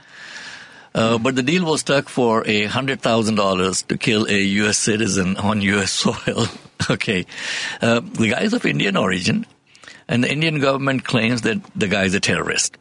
Uh, 0.95 1.19
but 1.19 1.37
the 1.37 1.43
deal 1.43 1.67
was 1.67 1.81
struck 1.81 2.09
for 2.09 2.43
a 2.47 2.65
hundred 2.65 3.03
thousand 3.03 3.35
dollars 3.35 3.83
to 3.83 3.99
kill 3.99 4.27
a 4.27 4.39
U.S. 4.65 4.79
citizen 4.79 5.37
on 5.37 5.61
U.S. 5.61 5.93
soil. 6.05 6.47
okay, 6.89 7.27
uh, 7.83 8.01
the 8.01 8.31
guy 8.31 8.41
is 8.41 8.55
of 8.55 8.65
Indian 8.65 8.97
origin, 8.97 9.45
and 10.09 10.25
the 10.25 10.33
Indian 10.33 10.59
government 10.59 11.05
claims 11.05 11.43
that 11.43 11.61
the 11.75 11.87
guy 11.87 12.05
is 12.05 12.15
a 12.15 12.21
terrorist. 12.21 12.79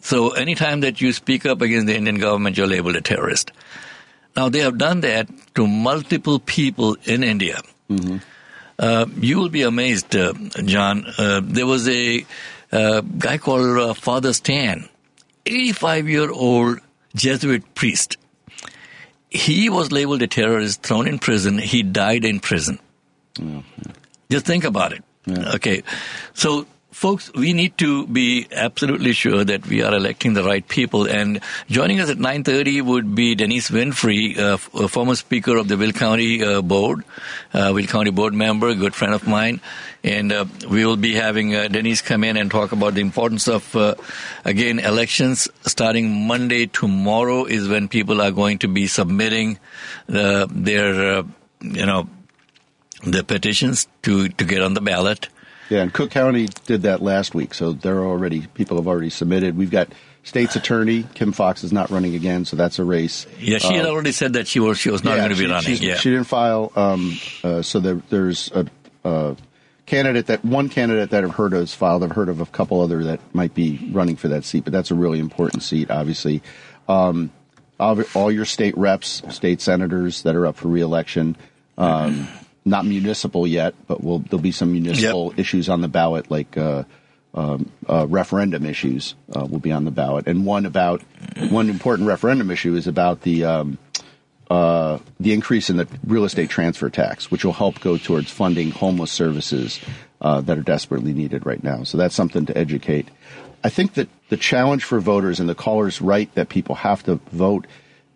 So 0.00 0.30
anytime 0.30 0.80
that 0.80 1.00
you 1.00 1.12
speak 1.12 1.46
up 1.46 1.60
against 1.60 1.86
the 1.86 1.96
Indian 1.96 2.18
government, 2.18 2.56
you're 2.56 2.66
labeled 2.66 2.96
a 2.96 3.00
terrorist. 3.00 3.52
Now 4.36 4.48
they 4.48 4.60
have 4.60 4.78
done 4.78 5.00
that 5.00 5.28
to 5.54 5.66
multiple 5.66 6.38
people 6.38 6.96
in 7.04 7.24
India. 7.24 7.60
Mm-hmm. 7.90 8.18
Uh, 8.78 9.06
you 9.16 9.38
will 9.38 9.48
be 9.48 9.62
amazed, 9.62 10.14
uh, 10.14 10.32
John. 10.64 11.04
Uh, 11.18 11.40
there 11.42 11.66
was 11.66 11.88
a 11.88 12.24
uh, 12.70 13.00
guy 13.00 13.38
called 13.38 13.78
uh, 13.78 13.94
Father 13.94 14.32
Stan, 14.32 14.88
85 15.46 16.08
year 16.08 16.30
old 16.30 16.78
Jesuit 17.14 17.74
priest. 17.74 18.16
He 19.30 19.68
was 19.68 19.90
labeled 19.90 20.22
a 20.22 20.26
terrorist, 20.26 20.82
thrown 20.82 21.08
in 21.08 21.18
prison. 21.18 21.58
He 21.58 21.82
died 21.82 22.24
in 22.24 22.40
prison. 22.40 22.78
Mm-hmm. 23.34 23.90
Just 24.30 24.46
think 24.46 24.64
about 24.64 24.92
it. 24.92 25.02
Yeah. 25.26 25.54
Okay. 25.54 25.82
So 26.34 26.66
folks, 26.98 27.32
we 27.32 27.52
need 27.52 27.78
to 27.78 28.08
be 28.08 28.48
absolutely 28.50 29.12
sure 29.12 29.44
that 29.44 29.64
we 29.68 29.82
are 29.82 29.94
electing 29.94 30.32
the 30.34 30.42
right 30.42 30.66
people. 30.66 31.06
And 31.06 31.40
joining 31.70 32.00
us 32.00 32.10
at 32.10 32.16
9.30 32.16 32.82
would 32.82 33.14
be 33.14 33.36
Denise 33.36 33.70
Winfrey, 33.70 34.36
uh, 34.36 34.58
a 34.74 34.88
former 34.88 35.14
speaker 35.14 35.56
of 35.56 35.68
the 35.68 35.76
Will 35.76 35.92
County 35.92 36.42
uh, 36.42 36.60
Board, 36.60 37.04
uh, 37.54 37.70
Will 37.72 37.86
County 37.86 38.10
Board 38.10 38.34
member, 38.34 38.74
good 38.74 38.96
friend 38.96 39.14
of 39.14 39.28
mine. 39.28 39.60
And 40.02 40.32
uh, 40.32 40.46
we 40.68 40.84
will 40.84 40.96
be 40.96 41.14
having 41.14 41.54
uh, 41.54 41.68
Denise 41.68 42.02
come 42.02 42.24
in 42.24 42.36
and 42.36 42.50
talk 42.50 42.72
about 42.72 42.94
the 42.94 43.00
importance 43.00 43.46
of, 43.46 43.76
uh, 43.76 43.94
again, 44.44 44.80
elections. 44.80 45.46
Starting 45.62 46.26
Monday, 46.26 46.66
tomorrow 46.66 47.44
is 47.44 47.68
when 47.68 47.86
people 47.86 48.20
are 48.20 48.32
going 48.32 48.58
to 48.58 48.68
be 48.68 48.88
submitting 48.88 49.60
their, 50.08 51.22
you 51.60 51.86
know, 51.86 52.08
their 53.04 53.22
petitions 53.22 53.86
to, 54.02 54.28
to 54.30 54.44
get 54.44 54.62
on 54.62 54.74
the 54.74 54.80
ballot. 54.80 55.28
Yeah, 55.68 55.82
and 55.82 55.92
Cook 55.92 56.10
County 56.10 56.48
did 56.66 56.82
that 56.82 57.02
last 57.02 57.34
week, 57.34 57.54
so 57.54 57.72
they're 57.72 58.04
already 58.04 58.46
people 58.54 58.76
have 58.78 58.88
already 58.88 59.10
submitted. 59.10 59.56
We've 59.56 59.70
got 59.70 59.88
state's 60.22 60.56
attorney 60.56 61.04
Kim 61.14 61.32
Foxx 61.32 61.64
is 61.64 61.72
not 61.72 61.90
running 61.90 62.14
again, 62.14 62.44
so 62.44 62.56
that's 62.56 62.78
a 62.78 62.84
race. 62.84 63.26
Yeah, 63.38 63.58
she 63.58 63.74
had 63.74 63.86
uh, 63.86 63.90
already 63.90 64.12
said 64.12 64.34
that 64.34 64.46
she 64.46 64.60
was 64.60 64.78
she 64.78 64.90
was 64.90 65.04
not 65.04 65.12
yeah, 65.12 65.24
going 65.26 65.36
to 65.36 65.36
be 65.36 65.50
running. 65.50 65.76
Yeah, 65.76 65.96
she 65.96 66.10
didn't 66.10 66.24
file. 66.24 66.72
Um, 66.74 67.18
uh, 67.44 67.62
so 67.62 67.80
there, 67.80 68.00
there's 68.08 68.50
a, 68.52 68.66
a, 69.04 69.36
candidate 69.86 70.26
that 70.26 70.44
one 70.44 70.68
candidate 70.68 71.10
that 71.10 71.24
I've 71.24 71.34
heard 71.34 71.54
of 71.54 71.60
has 71.60 71.74
filed. 71.74 72.04
I've 72.04 72.12
heard 72.12 72.28
of 72.28 72.40
a 72.40 72.46
couple 72.46 72.80
other 72.82 73.04
that 73.04 73.20
might 73.34 73.54
be 73.54 73.90
running 73.90 74.16
for 74.16 74.28
that 74.28 74.44
seat, 74.44 74.64
but 74.64 74.72
that's 74.72 74.90
a 74.90 74.94
really 74.94 75.18
important 75.18 75.62
seat, 75.62 75.90
obviously. 75.90 76.42
Um, 76.88 77.30
all 77.80 78.30
your 78.30 78.44
state 78.44 78.76
reps, 78.76 79.22
state 79.30 79.60
senators 79.60 80.22
that 80.22 80.34
are 80.34 80.46
up 80.46 80.56
for 80.56 80.68
reelection. 80.68 81.36
Um, 81.78 82.28
not 82.68 82.86
municipal 82.86 83.46
yet, 83.46 83.74
but 83.86 84.02
we'll, 84.02 84.20
there'll 84.20 84.42
be 84.42 84.52
some 84.52 84.72
municipal 84.72 85.30
yep. 85.30 85.38
issues 85.38 85.68
on 85.68 85.80
the 85.80 85.88
ballot, 85.88 86.30
like 86.30 86.56
uh, 86.56 86.84
um, 87.34 87.70
uh, 87.88 88.06
referendum 88.08 88.64
issues 88.66 89.14
uh, 89.34 89.44
will 89.44 89.58
be 89.58 89.72
on 89.72 89.84
the 89.84 89.90
ballot. 89.90 90.26
And 90.26 90.46
one 90.46 90.66
about 90.66 91.02
one 91.50 91.68
important 91.68 92.08
referendum 92.08 92.50
issue 92.50 92.74
is 92.74 92.86
about 92.86 93.22
the 93.22 93.44
um, 93.44 93.78
uh, 94.50 94.98
the 95.20 95.34
increase 95.34 95.68
in 95.68 95.76
the 95.76 95.86
real 96.06 96.24
estate 96.24 96.48
transfer 96.48 96.88
tax, 96.88 97.30
which 97.30 97.44
will 97.44 97.52
help 97.52 97.80
go 97.80 97.98
towards 97.98 98.30
funding 98.30 98.70
homeless 98.70 99.12
services 99.12 99.78
uh, 100.20 100.40
that 100.40 100.56
are 100.56 100.62
desperately 100.62 101.12
needed 101.12 101.44
right 101.44 101.62
now. 101.62 101.82
So 101.84 101.98
that's 101.98 102.14
something 102.14 102.46
to 102.46 102.56
educate. 102.56 103.08
I 103.62 103.68
think 103.68 103.94
that 103.94 104.08
the 104.28 104.36
challenge 104.36 104.84
for 104.84 105.00
voters 105.00 105.40
and 105.40 105.48
the 105.48 105.54
caller's 105.54 106.00
right 106.00 106.32
that 106.34 106.48
people 106.48 106.76
have 106.76 107.02
to 107.04 107.16
vote. 107.32 107.66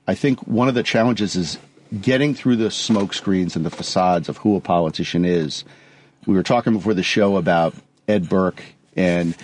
I 0.07 0.15
think 0.15 0.47
one 0.47 0.69
of 0.69 0.75
the 0.75 0.83
challenges 0.83 1.37
is 1.37 1.59
getting 2.01 2.35
through 2.35 2.57
the 2.57 2.71
smoke 2.71 3.15
screens 3.15 3.57
and 3.57 3.65
the 3.65 3.71
facades 3.71 4.29
of 4.29 4.39
who 4.39 4.57
a 4.57 4.61
politician 4.61 5.25
is. 5.25 5.65
We 6.27 6.35
were 6.35 6.43
talking 6.43 6.73
before 6.73 6.95
the 6.95 7.03
show 7.03 7.37
about 7.37 7.75
Ed 8.09 8.29
Burke, 8.29 8.63
and 8.97 9.37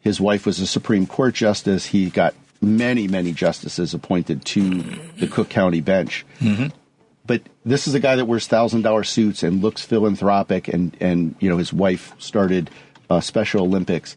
his 0.00 0.20
wife 0.20 0.46
was 0.46 0.60
a 0.60 0.66
Supreme 0.66 1.06
Court 1.06 1.34
justice. 1.34 1.86
He 1.86 2.10
got 2.10 2.34
many, 2.60 3.08
many 3.08 3.32
justices 3.32 3.94
appointed 3.94 4.44
to 4.44 4.82
the 5.18 5.26
Cook 5.26 5.48
County 5.48 5.80
bench. 5.80 6.24
Mm-hmm. 6.40 6.68
But 7.26 7.42
this 7.64 7.88
is 7.88 7.94
a 7.94 8.00
guy 8.00 8.16
that 8.16 8.26
wears 8.26 8.46
thousand 8.46 8.82
dollar 8.82 9.02
suits 9.02 9.42
and 9.42 9.60
looks 9.62 9.82
philanthropic, 9.82 10.68
and 10.68 10.96
and 11.00 11.34
you 11.40 11.50
know 11.50 11.56
his 11.56 11.72
wife 11.72 12.12
started 12.18 12.70
uh, 13.10 13.20
Special 13.20 13.62
Olympics. 13.62 14.16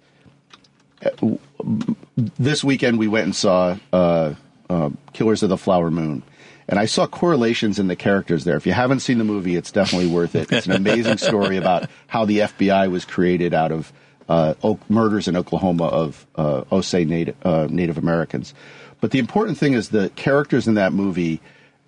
This 2.16 2.64
weekend 2.64 3.00
we 3.00 3.08
went 3.08 3.26
and 3.26 3.36
saw 3.36 3.78
uh, 3.92 4.36
uh, 4.70 4.90
Killers 5.14 5.42
of 5.42 5.50
the 5.50 5.58
Flower 5.58 5.90
Moon, 5.90 6.22
and 6.70 6.78
I 6.78 6.86
saw 6.86 7.08
correlations 7.08 7.80
in 7.80 7.88
the 7.88 7.96
characters 7.96 8.44
there. 8.44 8.56
If 8.56 8.68
you 8.68 8.74
haven't 8.74 9.00
seen 9.00 9.18
the 9.18 9.24
movie, 9.24 9.56
it's 9.56 9.72
definitely 9.72 10.08
worth 10.08 10.36
it. 10.36 10.52
It's 10.52 10.68
an 10.68 10.74
amazing 10.74 11.18
story 11.18 11.58
about 11.64 11.90
how 12.06 12.26
the 12.26 12.40
FBI 12.40 12.92
was 12.92 13.06
created 13.06 13.56
out 13.56 13.72
of 13.72 13.92
uh, 14.30 14.54
murders 14.88 15.28
in 15.28 15.36
Oklahoma 15.36 15.86
of 15.86 16.28
uh, 16.36 16.64
Osage 16.72 17.08
Native, 17.08 17.36
uh, 17.44 17.68
Native 17.72 17.98
Americans. 17.98 18.54
But 19.02 19.10
the 19.10 19.18
important 19.18 19.58
thing 19.58 19.74
is 19.74 19.90
the 19.90 20.12
characters 20.12 20.68
in 20.68 20.76
that 20.76 20.94
movie, 20.94 21.42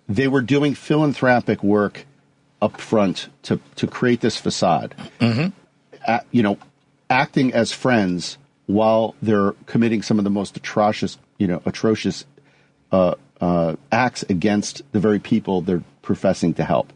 they 0.10 0.28
were 0.28 0.42
doing 0.42 0.74
philanthropic 0.74 1.62
work 1.62 2.08
up 2.60 2.82
front 2.82 3.30
to, 3.44 3.60
to 3.76 3.86
create 3.86 4.22
this 4.22 4.38
facade. 4.38 4.96
Mm-hmm. 5.20 6.16
you 6.32 6.42
know, 6.42 6.58
acting 7.08 7.54
as 7.54 7.72
friends 7.72 8.40
while 8.66 9.14
they're 9.22 9.52
committing 9.68 10.02
some 10.02 10.18
of 10.18 10.24
the 10.24 10.32
most 10.32 10.58
atrocious, 10.58 11.20
you 11.38 11.46
know, 11.46 11.62
atrocious 11.66 12.26
uh, 12.92 13.14
uh, 13.42 13.76
acts 13.92 14.24
against 14.24 14.84
the 14.92 15.00
very 15.00 15.20
people 15.20 15.62
they're 15.62 15.84
professing 16.02 16.54
to 16.54 16.64
help. 16.64 16.94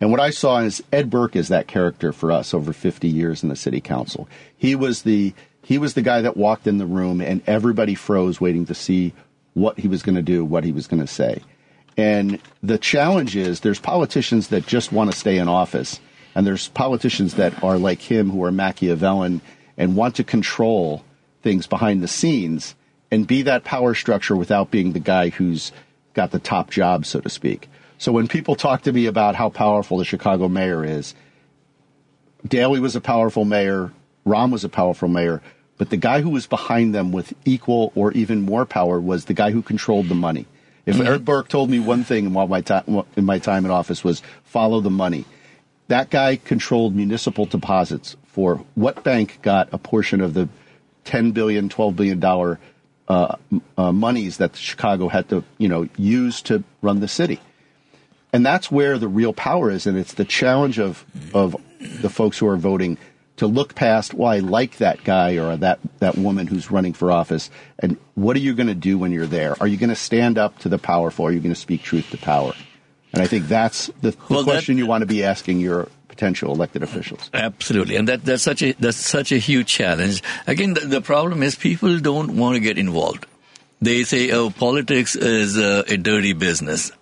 And 0.00 0.10
what 0.10 0.20
I 0.20 0.30
saw 0.30 0.58
is 0.58 0.82
Ed 0.92 1.08
Burke 1.08 1.36
is 1.36 1.48
that 1.48 1.68
character 1.68 2.12
for 2.12 2.32
us 2.32 2.52
over 2.52 2.72
50 2.72 3.08
years 3.08 3.42
in 3.42 3.48
the 3.48 3.56
city 3.56 3.80
council. 3.80 4.28
He 4.56 4.74
was 4.74 5.02
the 5.02 5.34
he 5.62 5.78
was 5.78 5.94
the 5.94 6.02
guy 6.02 6.20
that 6.20 6.36
walked 6.36 6.66
in 6.66 6.76
the 6.76 6.86
room 6.86 7.20
and 7.22 7.42
everybody 7.46 7.94
froze 7.94 8.40
waiting 8.40 8.66
to 8.66 8.74
see 8.74 9.14
what 9.54 9.78
he 9.78 9.88
was 9.88 10.02
going 10.02 10.16
to 10.16 10.22
do, 10.22 10.44
what 10.44 10.64
he 10.64 10.72
was 10.72 10.86
going 10.86 11.00
to 11.00 11.06
say. 11.06 11.40
And 11.96 12.38
the 12.62 12.76
challenge 12.76 13.34
is 13.34 13.60
there's 13.60 13.80
politicians 13.80 14.48
that 14.48 14.66
just 14.66 14.92
want 14.92 15.10
to 15.10 15.16
stay 15.16 15.38
in 15.38 15.48
office 15.48 16.00
and 16.34 16.46
there's 16.46 16.68
politicians 16.68 17.34
that 17.34 17.62
are 17.62 17.78
like 17.78 18.00
him 18.00 18.30
who 18.30 18.44
are 18.44 18.52
Machiavellian 18.52 19.40
and 19.78 19.96
want 19.96 20.16
to 20.16 20.24
control 20.24 21.04
things 21.42 21.66
behind 21.66 22.02
the 22.02 22.08
scenes 22.08 22.74
and 23.14 23.28
be 23.28 23.42
that 23.42 23.62
power 23.62 23.94
structure 23.94 24.34
without 24.34 24.72
being 24.72 24.92
the 24.92 24.98
guy 24.98 25.28
who's 25.28 25.70
got 26.14 26.32
the 26.32 26.40
top 26.40 26.68
job, 26.70 27.06
so 27.06 27.20
to 27.20 27.30
speak. 27.30 27.68
So 27.96 28.10
when 28.10 28.26
people 28.26 28.56
talk 28.56 28.82
to 28.82 28.92
me 28.92 29.06
about 29.06 29.36
how 29.36 29.50
powerful 29.50 29.98
the 29.98 30.04
Chicago 30.04 30.48
mayor 30.48 30.84
is, 30.84 31.14
Daley 32.46 32.80
was 32.80 32.96
a 32.96 33.00
powerful 33.00 33.44
mayor, 33.44 33.92
Rahm 34.26 34.50
was 34.50 34.64
a 34.64 34.68
powerful 34.68 35.08
mayor, 35.08 35.42
but 35.78 35.90
the 35.90 35.96
guy 35.96 36.22
who 36.22 36.30
was 36.30 36.48
behind 36.48 36.92
them 36.92 37.12
with 37.12 37.32
equal 37.44 37.92
or 37.94 38.10
even 38.12 38.42
more 38.42 38.66
power 38.66 39.00
was 39.00 39.26
the 39.26 39.34
guy 39.34 39.52
who 39.52 39.62
controlled 39.62 40.08
the 40.08 40.16
money. 40.16 40.46
If 40.84 40.96
mm-hmm. 40.96 41.06
Eric 41.06 41.24
Burke 41.24 41.48
told 41.48 41.70
me 41.70 41.78
one 41.78 42.02
thing 42.02 42.26
in 42.26 42.32
my, 42.32 42.60
time, 42.62 43.04
in 43.16 43.24
my 43.24 43.38
time 43.38 43.64
in 43.64 43.70
office 43.70 44.02
was 44.02 44.22
follow 44.42 44.80
the 44.80 44.90
money. 44.90 45.24
That 45.86 46.10
guy 46.10 46.34
controlled 46.34 46.96
municipal 46.96 47.46
deposits 47.46 48.16
for 48.26 48.64
what 48.74 49.04
bank 49.04 49.38
got 49.40 49.68
a 49.72 49.78
portion 49.78 50.20
of 50.20 50.34
the 50.34 50.48
$10 51.04 51.32
billion, 51.32 51.68
$12 51.68 51.94
billion 51.94 52.58
uh, 53.08 53.36
uh, 53.76 53.92
monies 53.92 54.38
that 54.38 54.56
Chicago 54.56 55.08
had 55.08 55.28
to, 55.28 55.44
you 55.58 55.68
know, 55.68 55.88
use 55.96 56.42
to 56.42 56.64
run 56.82 57.00
the 57.00 57.08
city. 57.08 57.40
And 58.32 58.44
that's 58.44 58.70
where 58.70 58.98
the 58.98 59.08
real 59.08 59.32
power 59.32 59.70
is, 59.70 59.86
and 59.86 59.96
it's 59.96 60.14
the 60.14 60.24
challenge 60.24 60.80
of 60.80 61.04
of 61.32 61.56
the 61.80 62.10
folks 62.10 62.38
who 62.38 62.48
are 62.48 62.56
voting 62.56 62.98
to 63.36 63.46
look 63.46 63.74
past, 63.74 64.14
well, 64.14 64.28
I 64.28 64.38
like 64.38 64.78
that 64.78 65.04
guy 65.04 65.38
or 65.38 65.56
that 65.56 65.78
that 66.00 66.16
woman 66.16 66.46
who's 66.46 66.70
running 66.70 66.94
for 66.94 67.12
office, 67.12 67.50
and 67.78 67.96
what 68.14 68.36
are 68.36 68.40
you 68.40 68.54
going 68.54 68.68
to 68.68 68.74
do 68.74 68.98
when 68.98 69.12
you're 69.12 69.26
there? 69.26 69.56
Are 69.60 69.66
you 69.68 69.76
going 69.76 69.90
to 69.90 69.96
stand 69.96 70.38
up 70.38 70.58
to 70.60 70.68
the 70.68 70.78
powerful? 70.78 71.26
Are 71.26 71.32
you 71.32 71.40
going 71.40 71.54
to 71.54 71.60
speak 71.60 71.82
truth 71.82 72.10
to 72.10 72.18
power? 72.18 72.54
And 73.12 73.22
I 73.22 73.28
think 73.28 73.46
that's 73.46 73.86
the, 74.00 74.10
the 74.10 74.16
well, 74.28 74.42
question 74.42 74.74
that, 74.74 74.82
you 74.82 74.86
want 74.86 75.02
to 75.02 75.06
be 75.06 75.22
asking 75.22 75.60
your 75.60 75.88
potential 76.14 76.52
elected 76.52 76.82
officials. 76.82 77.30
Absolutely, 77.34 77.96
and 77.96 78.08
that, 78.08 78.24
that's 78.24 78.42
such 78.42 78.62
a 78.62 78.72
that's 78.72 78.96
such 78.96 79.32
a 79.32 79.38
huge 79.38 79.66
challenge. 79.66 80.22
Again, 80.46 80.74
the, 80.74 80.80
the 80.80 81.00
problem 81.00 81.42
is 81.42 81.56
people 81.56 81.98
don't 81.98 82.36
want 82.36 82.54
to 82.54 82.60
get 82.60 82.78
involved. 82.78 83.26
They 83.82 84.04
say, 84.04 84.30
"Oh, 84.30 84.50
politics 84.50 85.16
is 85.16 85.58
uh, 85.58 85.82
a 85.88 85.96
dirty 85.96 86.32
business." 86.32 86.92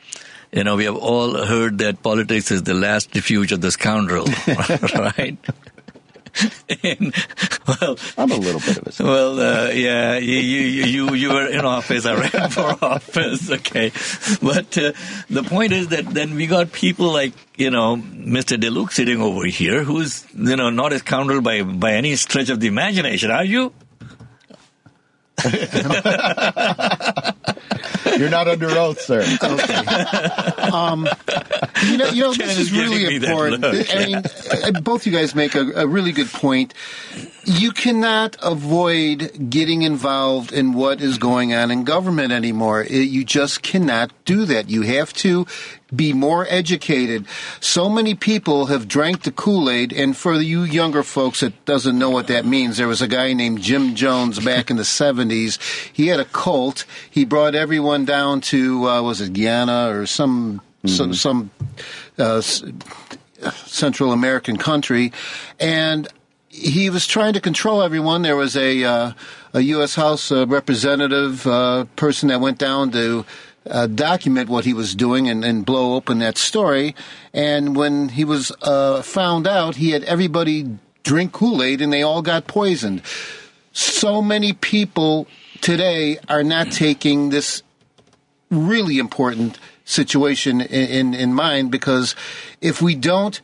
You 0.53 0.65
know, 0.65 0.77
we 0.77 0.85
have 0.85 0.97
all 0.97 1.45
heard 1.47 1.79
that 1.79 2.03
politics 2.03 2.51
is 2.51 2.63
the 2.65 2.75
last 2.75 3.15
refuge 3.15 3.53
of 3.53 3.61
the 3.63 3.71
scoundrel, 3.71 4.27
right? 4.95 5.39
and 6.83 7.15
well, 7.67 7.97
I'm 8.17 8.31
a 8.31 8.37
little 8.37 8.61
bit 8.61 8.79
of 8.79 9.01
a. 9.01 9.03
Well, 9.13 9.41
uh, 9.41 9.71
yeah, 9.71 10.17
you, 10.17 10.37
you 10.37 10.85
you 10.85 11.15
you 11.15 11.29
were 11.31 11.47
in 11.47 11.65
office. 11.65 12.07
I 12.07 12.15
ran 12.15 12.51
for 12.51 12.77
office. 12.85 13.51
Okay, 13.51 13.93
but 14.43 14.79
uh, 14.79 14.93
the 15.29 15.43
point 15.43 15.73
is 15.73 15.89
that 15.89 16.07
then 16.07 16.35
we 16.35 16.47
got 16.47 16.73
people 16.73 17.13
like 17.13 17.35
you 17.57 17.71
know 17.71 17.97
Mr. 17.97 18.57
DeLuke 18.57 18.93
sitting 18.93 19.21
over 19.21 19.47
here, 19.47 19.85
who's 19.85 20.25
you 20.35 20.57
know 20.57 20.71
not 20.71 20.93
a 20.93 20.99
scoundrel 20.99 21.41
by 21.41 21.63
by 21.63 21.93
any 21.93 22.17
stretch 22.17 22.49
of 22.49 22.61
the 22.61 22.69
imagination. 22.69 23.31
Are 23.31 23.45
you? 23.45 23.73
You're 28.23 28.31
not 28.31 28.47
under 28.47 28.69
oath, 28.69 29.01
sir. 29.01 29.25
Okay. 29.43 29.75
Um, 30.73 31.09
you 31.85 31.97
know, 31.97 32.07
you 32.11 32.23
know 32.23 32.33
this 32.33 32.57
is 32.57 32.71
really 32.71 33.17
important. 33.17 33.65
I 33.65 34.07
mean, 34.07 34.17
uh, 34.17 34.81
both 34.81 35.05
you 35.05 35.13
guys 35.13 35.35
make 35.35 35.55
a, 35.57 35.63
a 35.73 35.87
really 35.87 36.13
good 36.13 36.29
point. 36.29 36.73
You 37.45 37.73
cannot 37.73 38.37
avoid 38.41 39.51
getting 39.51 39.83
involved 39.83 40.53
in 40.53 40.73
what 40.73 41.01
is 41.01 41.19
going 41.19 41.53
on 41.53 41.73
in 41.73 41.83
government 41.83 42.33
anymore. 42.33 42.83
It, 42.83 43.09
you 43.09 43.25
just 43.25 43.63
cannot 43.63 44.13
do 44.25 44.45
that. 44.47 44.71
You 44.71 44.83
have 44.83 45.13
to 45.15 45.47
be 45.95 46.13
more 46.13 46.47
educated. 46.49 47.27
So 47.61 47.89
many 47.89 48.15
people 48.15 48.67
have 48.67 48.89
drank 48.89 49.23
the 49.23 49.33
Kool-Aid, 49.33 49.93
and 49.93 50.17
for 50.17 50.35
you 50.35 50.63
younger 50.63 51.03
folks 51.03 51.41
that 51.41 51.65
doesn't 51.65 51.99
know 51.99 52.11
what 52.11 52.29
that 52.29 52.47
means, 52.47 52.77
there 52.77 52.89
was 52.89 53.03
a 53.03 53.09
guy 53.09 53.33
named 53.33 53.61
Jim 53.61 53.95
Jones 53.95 54.39
back 54.39 54.71
in 54.71 54.77
the 54.77 54.83
70s. 54.83 55.59
He 55.93 56.09
had 56.09 56.21
a 56.21 56.25
cult. 56.25 56.87
He 57.11 57.25
brought 57.25 57.55
everyone 57.55 58.05
down 58.05 58.41
to, 58.43 58.89
uh, 58.89 59.03
was 59.03 59.21
it 59.21 59.33
Guyana 59.33 59.91
or 59.91 60.07
some, 60.07 60.61
mm-hmm. 60.85 60.89
some, 60.89 61.15
some 61.15 61.51
uh, 62.19 62.41
Central 63.51 64.13
American 64.13 64.57
country, 64.57 65.13
and 65.59 66.09
he 66.49 66.91
was 66.91 67.07
trying 67.07 67.33
to 67.33 67.41
control 67.41 67.83
everyone. 67.83 68.23
There 68.23 68.37
was 68.37 68.57
a 68.57 68.85
uh, 68.85 69.13
a 69.55 69.61
U.S. 69.61 69.95
House 69.95 70.31
uh, 70.31 70.47
representative 70.47 71.47
uh, 71.47 71.85
person 71.97 72.29
that 72.29 72.41
went 72.41 72.59
down 72.59 72.91
to 72.93 73.25
uh, 73.69 73.87
document 73.87 74.49
what 74.49 74.65
he 74.65 74.75
was 74.75 74.95
doing 74.95 75.29
and, 75.29 75.45
and, 75.45 75.65
blow 75.65 75.95
open 75.95 76.19
that 76.19 76.37
story. 76.37 76.95
And 77.33 77.77
when 77.77 78.09
he 78.09 78.25
was 78.25 78.53
uh, 78.63 79.03
found 79.03 79.47
out, 79.47 79.77
he 79.77 79.91
had 79.91 80.03
everybody 80.05 80.79
drink 81.03 81.33
Kool 81.33 81.63
Aid 81.63 81.81
and 81.81 81.93
they 81.93 82.03
all 82.03 82.23
got 82.23 82.47
poisoned. 82.47 83.03
So 83.73 84.21
many 84.21 84.53
people 84.53 85.27
today 85.61 86.19
are 86.29 86.43
not 86.43 86.71
taking 86.73 87.31
this 87.31 87.63
really 88.51 88.99
important 88.99 89.59
situation 89.85 90.61
in, 90.61 90.89
in, 90.89 91.15
in 91.15 91.35
mind 91.35 91.71
because 91.71 92.15
if 92.61 92.83
we 92.83 92.95
don't 92.95 93.41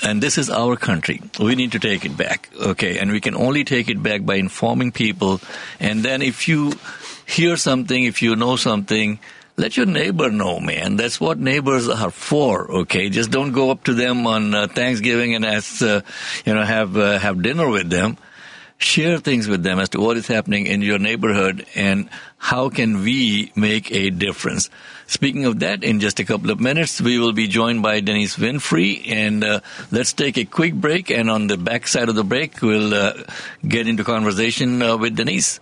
and 0.02 0.22
this 0.22 0.38
is 0.38 0.50
our 0.50 0.76
country. 0.76 1.20
We 1.40 1.54
need 1.54 1.72
to 1.72 1.78
take 1.78 2.04
it 2.04 2.16
back, 2.16 2.50
okay? 2.60 2.98
And 2.98 3.10
we 3.10 3.20
can 3.20 3.34
only 3.34 3.64
take 3.64 3.88
it 3.88 4.02
back 4.02 4.24
by 4.24 4.36
informing 4.36 4.92
people. 4.92 5.40
And 5.80 6.02
then 6.02 6.22
if 6.22 6.48
you 6.48 6.72
hear 7.26 7.56
something, 7.56 8.04
if 8.04 8.22
you 8.22 8.36
know 8.36 8.56
something, 8.56 9.18
let 9.56 9.76
your 9.76 9.86
neighbor 9.86 10.30
know, 10.30 10.58
man. 10.58 10.96
That's 10.96 11.20
what 11.20 11.38
neighbors 11.38 11.88
are 11.88 12.10
for. 12.10 12.70
Okay, 12.82 13.08
just 13.08 13.30
don't 13.30 13.52
go 13.52 13.70
up 13.70 13.84
to 13.84 13.94
them 13.94 14.26
on 14.26 14.54
uh, 14.54 14.66
Thanksgiving 14.66 15.34
and 15.34 15.44
ask, 15.44 15.80
uh, 15.82 16.00
you 16.44 16.54
know, 16.54 16.64
have 16.64 16.96
uh, 16.96 17.18
have 17.18 17.42
dinner 17.42 17.68
with 17.68 17.90
them. 17.90 18.16
Share 18.76 19.18
things 19.18 19.46
with 19.46 19.62
them 19.62 19.78
as 19.78 19.90
to 19.90 20.00
what 20.00 20.16
is 20.16 20.26
happening 20.26 20.66
in 20.66 20.82
your 20.82 20.98
neighborhood 20.98 21.64
and 21.76 22.10
how 22.36 22.68
can 22.68 23.02
we 23.02 23.52
make 23.54 23.92
a 23.92 24.10
difference. 24.10 24.68
Speaking 25.06 25.44
of 25.44 25.60
that, 25.60 25.84
in 25.84 26.00
just 26.00 26.18
a 26.18 26.24
couple 26.24 26.50
of 26.50 26.60
minutes, 26.60 27.00
we 27.00 27.18
will 27.18 27.32
be 27.32 27.46
joined 27.46 27.82
by 27.82 28.00
Denise 28.00 28.36
Winfrey, 28.36 29.08
and 29.08 29.44
uh, 29.44 29.60
let's 29.92 30.12
take 30.12 30.36
a 30.36 30.44
quick 30.44 30.74
break. 30.74 31.10
And 31.10 31.30
on 31.30 31.46
the 31.46 31.56
back 31.56 31.86
side 31.86 32.08
of 32.08 32.16
the 32.16 32.24
break, 32.24 32.60
we'll 32.60 32.92
uh, 32.92 33.12
get 33.66 33.86
into 33.86 34.02
conversation 34.02 34.82
uh, 34.82 34.96
with 34.96 35.14
Denise. 35.14 35.60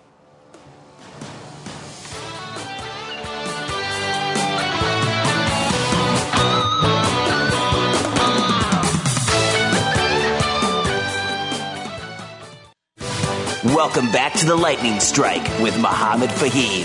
Welcome 13.65 14.11
back 14.11 14.35
to 14.35 14.45
the 14.45 14.57
Lightning 14.57 14.99
Strike 14.99 15.47
with 15.61 15.81
Mohammed 15.81 16.31
Fahim. 16.31 16.83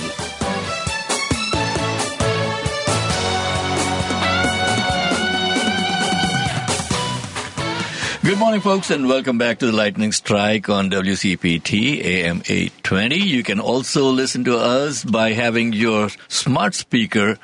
Good 8.23 8.37
morning, 8.37 8.61
folks, 8.61 8.91
and 8.91 9.07
welcome 9.07 9.39
back 9.39 9.57
to 9.57 9.65
the 9.65 9.71
Lightning 9.71 10.11
Strike 10.11 10.69
on 10.69 10.91
WCPT 10.91 11.99
AM 12.05 12.43
820. 12.47 13.15
You 13.15 13.41
can 13.41 13.59
also 13.59 14.11
listen 14.11 14.43
to 14.43 14.55
us 14.55 15.03
by 15.03 15.31
having 15.31 15.73
your 15.73 16.09
smart 16.27 16.75
speaker 16.75 17.39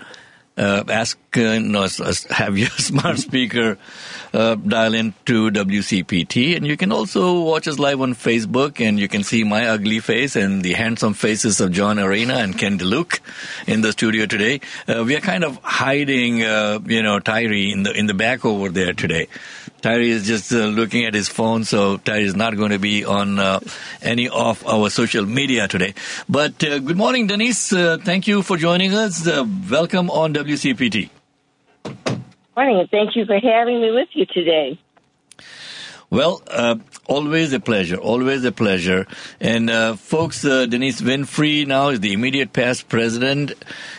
uh, 0.58 0.84
ask, 0.88 1.18
uh, 1.36 1.58
no, 1.58 1.88
have 2.30 2.58
your 2.58 2.70
smart 2.78 3.18
speaker 3.18 3.78
uh, 4.34 4.56
dial 4.56 4.94
into 4.94 5.52
WCPT. 5.52 6.56
And 6.58 6.66
you 6.66 6.76
can 6.76 6.92
also 6.92 7.42
watch 7.42 7.68
us 7.68 7.80
live 7.80 8.02
on 8.02 8.14
Facebook, 8.14 8.86
and 8.86 9.00
you 9.00 9.08
can 9.08 9.24
see 9.24 9.44
my 9.44 9.68
ugly 9.68 10.00
face 10.00 10.36
and 10.36 10.64
the 10.64 10.74
handsome 10.74 11.14
faces 11.14 11.62
of 11.62 11.72
John 11.72 12.00
Arena 12.00 12.36
and 12.36 12.58
Ken 12.58 12.80
DeLuke 12.80 13.20
in 13.68 13.82
the 13.82 13.92
studio 13.92 14.26
today. 14.26 14.62
Uh, 14.88 15.04
we 15.06 15.16
are 15.16 15.22
kind 15.22 15.44
of 15.44 15.58
hiding, 15.64 16.44
uh, 16.44 16.80
you 16.86 17.04
know, 17.04 17.20
Tyree 17.20 17.72
in 17.72 17.84
the 17.84 17.92
in 17.94 18.08
the 18.08 18.14
back 18.14 18.46
over 18.46 18.70
there 18.70 18.94
today. 18.94 19.28
Tyree 19.82 20.12
is 20.12 20.26
just 20.26 20.52
uh, 20.54 20.66
looking 20.66 21.06
at 21.06 21.14
his 21.14 21.28
phone, 21.28 21.66
so 21.66 21.98
Tyree 21.98 22.24
is 22.24 22.36
not 22.36 22.56
going 22.56 22.72
to 22.72 22.80
be 22.80 23.04
on 23.04 23.38
uh, 23.38 23.60
any 24.02 24.30
of 24.30 24.66
our 24.66 24.90
social 24.90 25.26
media 25.26 25.68
today. 25.68 25.94
But 26.30 26.64
uh, 26.64 26.80
good 26.80 26.98
morning, 26.98 27.28
Denise. 27.28 27.70
Thank 27.70 28.28
you 28.28 28.44
for 28.44 28.56
joining 28.58 28.94
us. 28.94 29.28
Welcome 29.28 30.10
on 30.10 30.34
WCPT. 30.34 31.10
Morning, 32.56 32.80
and 32.80 32.90
thank 32.90 33.16
you 33.16 33.26
for 33.26 33.40
having 33.40 33.82
me 33.82 33.92
with 33.92 34.10
you 34.14 34.26
today. 34.26 34.80
Well, 36.12 36.44
uh, 36.48 36.76
always 37.08 37.54
a 37.54 37.60
pleasure, 37.60 37.96
always 37.96 38.46
a 38.46 38.52
pleasure. 38.52 39.08
And 39.40 39.72
uh, 39.72 39.96
folks, 39.96 40.46
uh, 40.46 40.68
Denise 40.68 41.02
Winfrey 41.02 41.66
now 41.66 41.90
is 41.90 42.02
the 42.02 42.14
immediate 42.14 42.54
past 42.54 42.88
president 42.88 43.54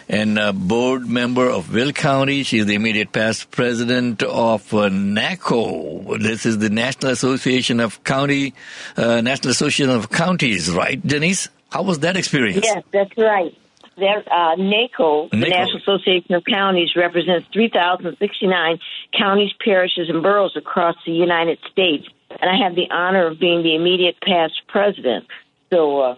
and 0.08 0.38
board 0.68 1.08
member 1.08 1.50
of 1.50 1.74
Will 1.74 1.90
County. 1.90 2.44
She 2.44 2.58
is 2.58 2.66
the 2.66 2.76
immediate 2.76 3.10
past 3.10 3.50
president 3.50 4.22
of 4.22 4.72
uh, 4.72 4.88
NACO. 4.88 6.16
This 6.18 6.46
is 6.46 6.58
the 6.58 6.70
National 6.70 7.10
Association 7.10 7.80
of 7.80 8.04
County, 8.04 8.54
uh, 8.96 9.20
National 9.20 9.50
Association 9.50 9.90
of 9.90 10.10
Counties, 10.10 10.70
right, 10.70 11.04
Denise? 11.04 11.48
How 11.70 11.82
was 11.82 11.98
that 12.00 12.16
experience? 12.16 12.64
Yes, 12.64 12.84
that's 12.92 13.18
right. 13.18 13.58
There, 13.96 14.24
uh, 14.30 14.56
NACO, 14.56 15.28
the 15.30 15.36
National 15.36 15.78
Association 15.78 16.34
of 16.34 16.44
Counties, 16.44 16.90
represents 16.96 17.46
3,069 17.52 18.78
counties, 19.16 19.52
parishes, 19.64 20.08
and 20.08 20.22
boroughs 20.22 20.56
across 20.56 20.96
the 21.06 21.12
United 21.12 21.58
States. 21.70 22.06
And 22.30 22.50
I 22.50 22.64
have 22.64 22.74
the 22.74 22.90
honor 22.90 23.28
of 23.28 23.38
being 23.38 23.62
the 23.62 23.74
immediate 23.74 24.16
past 24.20 24.54
president. 24.68 25.26
So, 25.72 26.00
uh, 26.00 26.16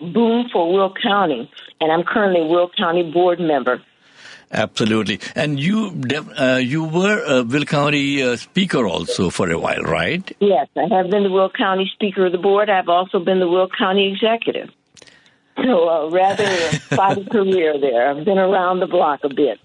boom 0.00 0.48
for 0.52 0.72
Will 0.72 0.94
County. 1.02 1.50
And 1.80 1.90
I'm 1.90 2.04
currently 2.04 2.42
Will 2.46 2.70
County 2.76 3.10
board 3.10 3.40
member. 3.40 3.82
Absolutely. 4.50 5.20
And 5.34 5.60
you 5.60 6.02
uh, 6.38 6.56
you 6.56 6.84
were 6.84 7.22
a 7.26 7.42
Will 7.42 7.64
County 7.64 8.22
uh, 8.22 8.36
speaker 8.36 8.86
also 8.86 9.30
for 9.30 9.50
a 9.50 9.58
while, 9.58 9.82
right? 9.82 10.30
Yes, 10.40 10.68
I 10.76 10.86
have 10.94 11.10
been 11.10 11.24
the 11.24 11.30
Will 11.30 11.50
County 11.50 11.90
speaker 11.92 12.26
of 12.26 12.32
the 12.32 12.38
board. 12.38 12.70
I've 12.70 12.88
also 12.88 13.18
been 13.18 13.40
the 13.40 13.48
Will 13.48 13.68
County 13.68 14.10
executive. 14.10 14.70
So 15.64 15.88
a 15.88 16.10
rather 16.10 16.46
spotty 16.90 17.24
career 17.24 17.78
there. 17.80 18.10
I've 18.10 18.24
been 18.24 18.38
around 18.38 18.80
the 18.80 18.86
block 18.86 19.20
a 19.24 19.28
bit. 19.28 19.58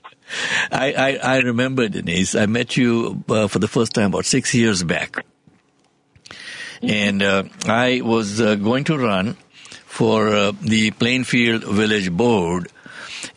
I, 0.71 0.93
I, 0.93 1.35
I 1.35 1.37
remember, 1.39 1.87
Denise, 1.87 2.35
I 2.35 2.45
met 2.45 2.75
you 2.77 3.23
uh, 3.29 3.47
for 3.47 3.59
the 3.59 3.67
first 3.67 3.93
time 3.93 4.07
about 4.07 4.25
six 4.25 4.53
years 4.53 4.83
back. 4.83 5.23
And 6.81 7.21
uh, 7.21 7.43
I 7.65 8.01
was 8.01 8.41
uh, 8.41 8.55
going 8.55 8.85
to 8.85 8.97
run 8.97 9.37
for 9.85 10.29
uh, 10.29 10.51
the 10.61 10.91
Plainfield 10.91 11.63
Village 11.63 12.11
Board, 12.11 12.69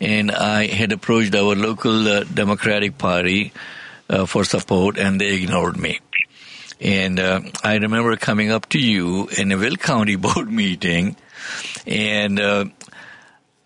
and 0.01 0.31
I 0.31 0.67
had 0.67 0.91
approached 0.91 1.35
our 1.35 1.55
local 1.55 2.07
uh, 2.07 2.23
Democratic 2.23 2.97
Party 2.97 3.53
uh, 4.09 4.25
for 4.25 4.43
support, 4.43 4.97
and 4.97 5.21
they 5.21 5.35
ignored 5.35 5.77
me. 5.77 5.99
And 6.81 7.19
I 7.19 7.77
remember 7.77 8.15
coming 8.17 8.51
up 8.51 8.69
to 8.69 8.79
you 8.79 9.27
in 9.37 9.51
a 9.51 9.57
Will 9.57 9.77
County 9.77 10.15
board 10.27 10.51
meeting 10.51 11.15
and 11.85 12.39
uh, 12.39 12.65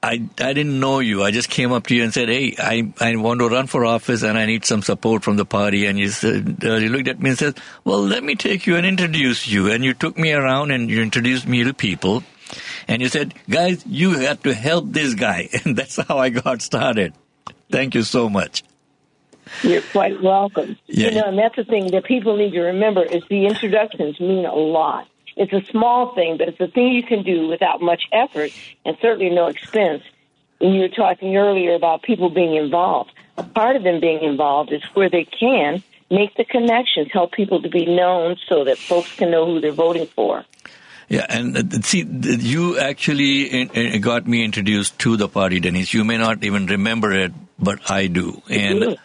I, 0.04 0.14
I 0.40 0.54
didn't 0.54 0.80
know 0.80 1.00
you. 1.00 1.22
I 1.22 1.30
just 1.30 1.50
came 1.50 1.72
up 1.72 1.86
to 1.88 1.96
you 1.96 2.04
and 2.04 2.14
said, 2.14 2.28
Hey, 2.28 2.56
I, 2.58 2.92
I 3.00 3.16
want 3.18 3.40
to 3.40 3.50
run 3.50 3.68
for 3.68 3.86
office 3.86 4.24
and 4.24 4.38
I 4.38 4.48
need 4.48 4.66
some 4.66 4.82
support 4.82 5.24
from 5.24 5.38
the 5.38 5.46
party. 5.46 5.86
And 5.86 6.00
you 6.00 6.10
said, 6.10 6.58
uh, 6.64 6.76
you 6.76 6.90
looked 6.90 7.08
at 7.08 7.20
me 7.20 7.30
and 7.30 7.40
said, 7.40 7.60
Well, 7.84 8.02
let 8.02 8.24
me 8.24 8.36
take 8.36 8.66
you 8.66 8.78
and 8.78 8.86
introduce 8.86 9.48
you. 9.48 9.72
And 9.72 9.84
you 9.84 9.94
took 9.94 10.18
me 10.18 10.34
around 10.34 10.72
and 10.72 10.90
you 10.90 11.02
introduced 11.02 11.48
me 11.48 11.64
to 11.64 11.74
people. 11.74 12.24
And 12.88 13.02
you 13.02 13.10
said, 13.10 13.36
Guys, 13.48 13.86
you 13.86 14.18
have 14.20 14.42
to 14.44 14.54
help 14.56 14.86
this 14.92 15.14
guy. 15.14 15.50
And 15.66 15.78
that's 15.78 15.98
how 15.98 16.18
I 16.18 16.30
got 16.30 16.64
started. 16.64 17.14
Thank 17.70 17.94
you 17.94 18.02
so 18.02 18.28
much. 18.28 18.64
You're 19.62 19.82
quite 19.82 20.22
welcome. 20.22 20.78
Yeah. 20.88 21.10
You 21.10 21.16
know, 21.16 21.28
and 21.28 21.38
that's 21.38 21.56
the 21.56 21.64
thing 21.64 21.92
that 21.92 22.06
people 22.06 22.38
need 22.38 22.52
to 22.52 22.62
remember 22.62 23.04
is 23.04 23.24
the 23.30 23.46
introductions 23.46 24.20
mean 24.20 24.46
a 24.46 24.56
lot. 24.56 25.08
It's 25.42 25.54
a 25.54 25.72
small 25.72 26.14
thing, 26.14 26.38
but 26.38 26.50
it's 26.50 26.60
a 26.60 26.68
thing 26.68 26.94
you 26.94 27.02
can 27.02 27.24
do 27.24 27.48
without 27.48 27.82
much 27.82 28.04
effort 28.12 28.52
and 28.86 28.96
certainly 29.02 29.34
no 29.34 29.48
expense. 29.48 30.04
And 30.60 30.76
you 30.76 30.82
were 30.82 30.90
talking 30.90 31.36
earlier 31.36 31.74
about 31.74 32.04
people 32.04 32.30
being 32.30 32.56
involved. 32.56 33.12
A 33.38 33.44
part 33.44 33.76
of 33.76 33.82
them 33.82 34.00
being 34.00 34.22
involved 34.22 34.72
is 34.72 34.84
where 34.94 35.10
they 35.10 35.26
can 35.26 35.84
make 36.12 36.36
the 36.36 36.46
connections, 36.46 37.08
help 37.12 37.32
people 37.32 37.60
to 37.64 37.70
be 37.70 37.88
known 37.88 38.36
so 38.48 38.66
that 38.66 38.78
folks 38.78 39.16
can 39.16 39.32
know 39.32 39.48
who 39.48 39.60
they're 39.60 39.72
voting 39.72 40.06
for. 40.06 40.46
Yeah, 41.10 41.26
and 41.28 41.58
uh, 41.58 41.82
see, 41.82 42.04
you 42.04 42.78
actually 42.78 43.66
got 43.98 44.28
me 44.28 44.46
introduced 44.46 45.00
to 45.00 45.18
the 45.18 45.28
party, 45.28 45.60
Denise. 45.60 45.92
You 45.92 46.04
may 46.04 46.18
not 46.18 46.44
even 46.44 46.68
remember 46.68 47.12
it, 47.12 47.34
but 47.58 47.90
I 47.90 48.06
do. 48.06 48.44
And 48.48 49.00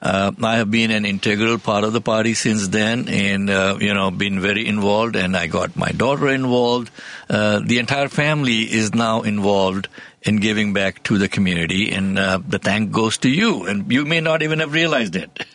uh, 0.00 0.32
I 0.42 0.56
have 0.56 0.70
been 0.70 0.90
an 0.90 1.04
integral 1.04 1.58
part 1.58 1.84
of 1.84 1.92
the 1.92 2.00
party 2.00 2.34
since 2.34 2.68
then, 2.68 3.08
and 3.08 3.50
uh, 3.50 3.78
you 3.80 3.94
know, 3.94 4.10
been 4.10 4.40
very 4.40 4.66
involved. 4.66 5.16
And 5.16 5.36
I 5.36 5.46
got 5.46 5.76
my 5.76 5.90
daughter 5.90 6.28
involved. 6.28 6.90
Uh, 7.28 7.60
the 7.64 7.78
entire 7.78 8.08
family 8.08 8.60
is 8.62 8.94
now 8.94 9.22
involved 9.22 9.88
in 10.22 10.36
giving 10.36 10.72
back 10.72 11.02
to 11.04 11.18
the 11.18 11.28
community, 11.28 11.92
and 11.92 12.18
uh, 12.18 12.38
the 12.46 12.58
thank 12.58 12.90
goes 12.90 13.18
to 13.18 13.28
you. 13.28 13.66
And 13.66 13.90
you 13.90 14.04
may 14.04 14.20
not 14.20 14.42
even 14.42 14.58
have 14.60 14.72
realized 14.72 15.16
it. 15.16 15.46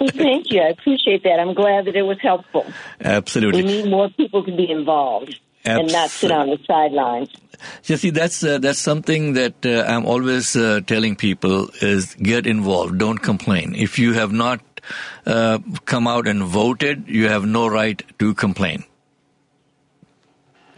well, 0.00 0.10
thank 0.10 0.50
you. 0.50 0.60
I 0.60 0.68
appreciate 0.68 1.22
that. 1.22 1.40
I'm 1.40 1.54
glad 1.54 1.86
that 1.86 1.96
it 1.96 2.02
was 2.02 2.18
helpful. 2.20 2.66
Absolutely. 3.00 3.62
We 3.62 3.68
need 3.68 3.90
more 3.90 4.10
people 4.10 4.44
to 4.44 4.54
be 4.54 4.70
involved 4.70 5.38
Absolutely. 5.64 5.84
and 5.84 5.92
not 5.92 6.10
sit 6.10 6.30
on 6.30 6.46
the 6.48 6.58
sidelines. 6.66 7.28
You 7.84 7.98
see, 7.98 8.10
that's 8.10 8.42
uh, 8.42 8.58
that's 8.58 8.78
something 8.78 9.34
that 9.34 9.66
uh, 9.66 9.84
I'm 9.86 10.06
always 10.06 10.56
uh, 10.56 10.80
telling 10.86 11.16
people 11.16 11.68
is 11.82 12.14
get 12.14 12.46
involved. 12.46 12.98
Don't 12.98 13.18
complain. 13.18 13.74
If 13.74 13.98
you 13.98 14.14
have 14.14 14.32
not 14.32 14.60
uh, 15.26 15.58
come 15.84 16.06
out 16.06 16.26
and 16.26 16.44
voted, 16.44 17.08
you 17.08 17.28
have 17.28 17.44
no 17.44 17.66
right 17.66 18.02
to 18.18 18.32
complain. 18.34 18.84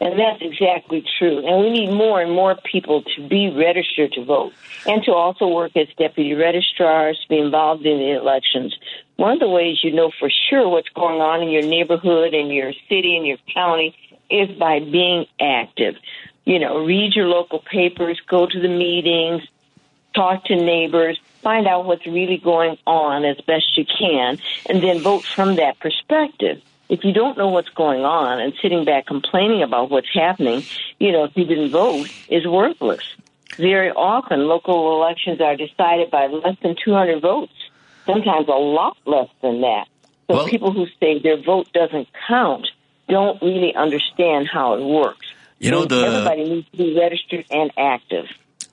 And 0.01 0.18
that's 0.18 0.42
exactly 0.42 1.05
true. 1.16 1.47
And 1.47 1.61
we 1.61 1.71
need 1.71 1.92
more 1.92 2.21
and 2.21 2.33
more 2.33 2.57
people 2.57 3.05
to 3.14 3.29
be 3.29 3.55
registered 3.57 4.11
to 4.14 4.25
vote 4.25 4.53
and 4.85 5.01
to 5.05 5.12
also 5.12 5.47
work 5.47 5.77
as 5.77 5.87
deputy 5.97 6.35
registrars, 6.35 7.25
be 7.29 7.38
involved 7.38 7.87
in 7.87 7.99
the 7.99 8.16
elections. 8.16 8.77
One 9.14 9.35
of 9.35 9.38
the 9.38 9.49
ways 9.49 9.79
you 9.85 9.92
know 9.92 10.11
for 10.18 10.29
sure 10.51 10.68
what's 10.68 10.88
going 10.88 11.21
on 11.21 11.40
in 11.42 11.51
your 11.51 11.62
neighborhood, 11.62 12.35
in 12.35 12.51
your 12.51 12.73
city, 12.88 13.16
in 13.16 13.25
your 13.25 13.38
county 13.55 13.95
is 14.33 14.57
by 14.59 14.81
being 14.81 15.27
active. 15.40 15.97
You 16.45 16.59
know, 16.59 16.85
read 16.85 17.14
your 17.14 17.27
local 17.27 17.61
papers, 17.61 18.21
go 18.27 18.47
to 18.47 18.61
the 18.61 18.68
meetings, 18.68 19.42
talk 20.14 20.45
to 20.47 20.57
neighbors, 20.57 21.21
find 21.42 21.66
out 21.66 21.85
what's 21.85 22.07
really 22.07 22.38
going 22.38 22.79
on 22.87 23.25
as 23.25 23.40
best 23.42 23.77
you 23.77 23.85
can, 23.85 24.38
and 24.68 24.83
then 24.83 25.01
vote 25.01 25.25
from 25.25 25.57
that 25.57 25.79
perspective. 25.79 26.62
If 26.88 27.05
you 27.05 27.12
don't 27.12 27.38
know 27.38 27.49
what's 27.49 27.71
going 27.71 28.05
on 28.05 28.40
and 28.40 28.53
sitting 28.61 28.85
back 28.85 29.07
complaining 29.07 29.62
about 29.62 29.90
what's 29.90 30.12
happening, 30.12 30.62
you 30.99 31.12
know, 31.12 31.25
if 31.25 31.37
you 31.37 31.45
didn't 31.45 31.71
vote, 31.71 32.09
is 32.29 32.47
worthless. 32.47 33.05
Very 33.57 33.90
often, 33.90 34.47
local 34.47 34.97
elections 34.97 35.40
are 35.40 35.57
decided 35.57 36.11
by 36.11 36.27
less 36.27 36.57
than 36.62 36.77
200 36.83 37.21
votes, 37.21 37.53
sometimes 38.07 38.49
a 38.49 38.53
lot 38.53 38.97
less 39.07 39.29
than 39.42 39.61
that. 39.61 39.87
So 40.29 40.37
well, 40.37 40.47
people 40.49 40.73
who 40.73 40.87
say 41.01 41.18
their 41.18 41.37
vote 41.37 41.73
doesn't 41.73 42.09
count 42.27 42.68
don't 43.12 43.40
really 43.42 43.75
understand 43.75 44.48
how 44.51 44.75
it 44.75 44.83
works. 44.83 45.27
You 45.59 45.70
know, 45.70 45.85
the, 45.85 46.01
everybody 46.01 46.44
needs 46.48 46.70
to 46.70 46.77
be 46.79 46.98
registered 46.98 47.44
and 47.51 47.70
active. 47.77 48.25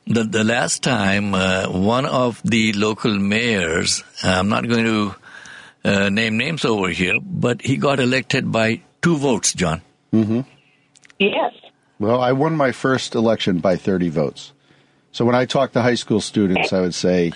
The, 0.07 0.23
the 0.23 0.43
last 0.43 0.81
time, 0.81 1.35
uh, 1.35 1.67
one 1.67 2.05
of 2.05 2.41
the 2.43 2.73
local 2.73 3.19
mayors, 3.19 4.03
I'm 4.23 4.47
not 4.47 4.67
going 4.67 4.85
to 4.85 5.15
uh, 5.83 6.09
name 6.09 6.37
names 6.37 6.63
over 6.63 6.87
here, 6.89 7.19
but 7.21 7.61
he 7.61 7.75
got 7.77 7.99
elected 7.99 8.51
by 8.51 8.81
two 9.01 9.17
votes, 9.17 9.53
John. 9.53 9.81
Mm-hmm. 10.13 10.41
Yes. 11.19 11.53
Well, 11.99 12.21
I 12.21 12.31
won 12.31 12.55
my 12.55 12.71
first 12.71 13.13
election 13.15 13.59
by 13.59 13.75
30 13.75 14.09
votes. 14.09 14.53
So 15.11 15.25
when 15.25 15.35
I 15.35 15.45
talk 15.45 15.73
to 15.73 15.81
high 15.81 15.95
school 15.95 16.21
students, 16.21 16.71
I 16.71 16.79
would 16.79 16.95
say, 16.95 17.33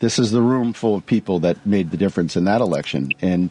this 0.00 0.18
is 0.18 0.32
the 0.32 0.42
room 0.42 0.72
full 0.72 0.96
of 0.96 1.06
people 1.06 1.38
that 1.40 1.64
made 1.64 1.92
the 1.92 1.96
difference 1.96 2.36
in 2.36 2.44
that 2.44 2.60
election. 2.60 3.12
And 3.22 3.50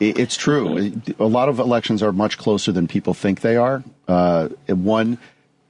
it's 0.00 0.36
true. 0.36 0.92
A 1.18 1.26
lot 1.26 1.48
of 1.48 1.58
elections 1.58 2.02
are 2.02 2.12
much 2.12 2.38
closer 2.38 2.72
than 2.72 2.88
people 2.88 3.14
think 3.14 3.42
they 3.42 3.56
are. 3.56 3.84
Uh, 4.08 4.48
one, 4.66 5.18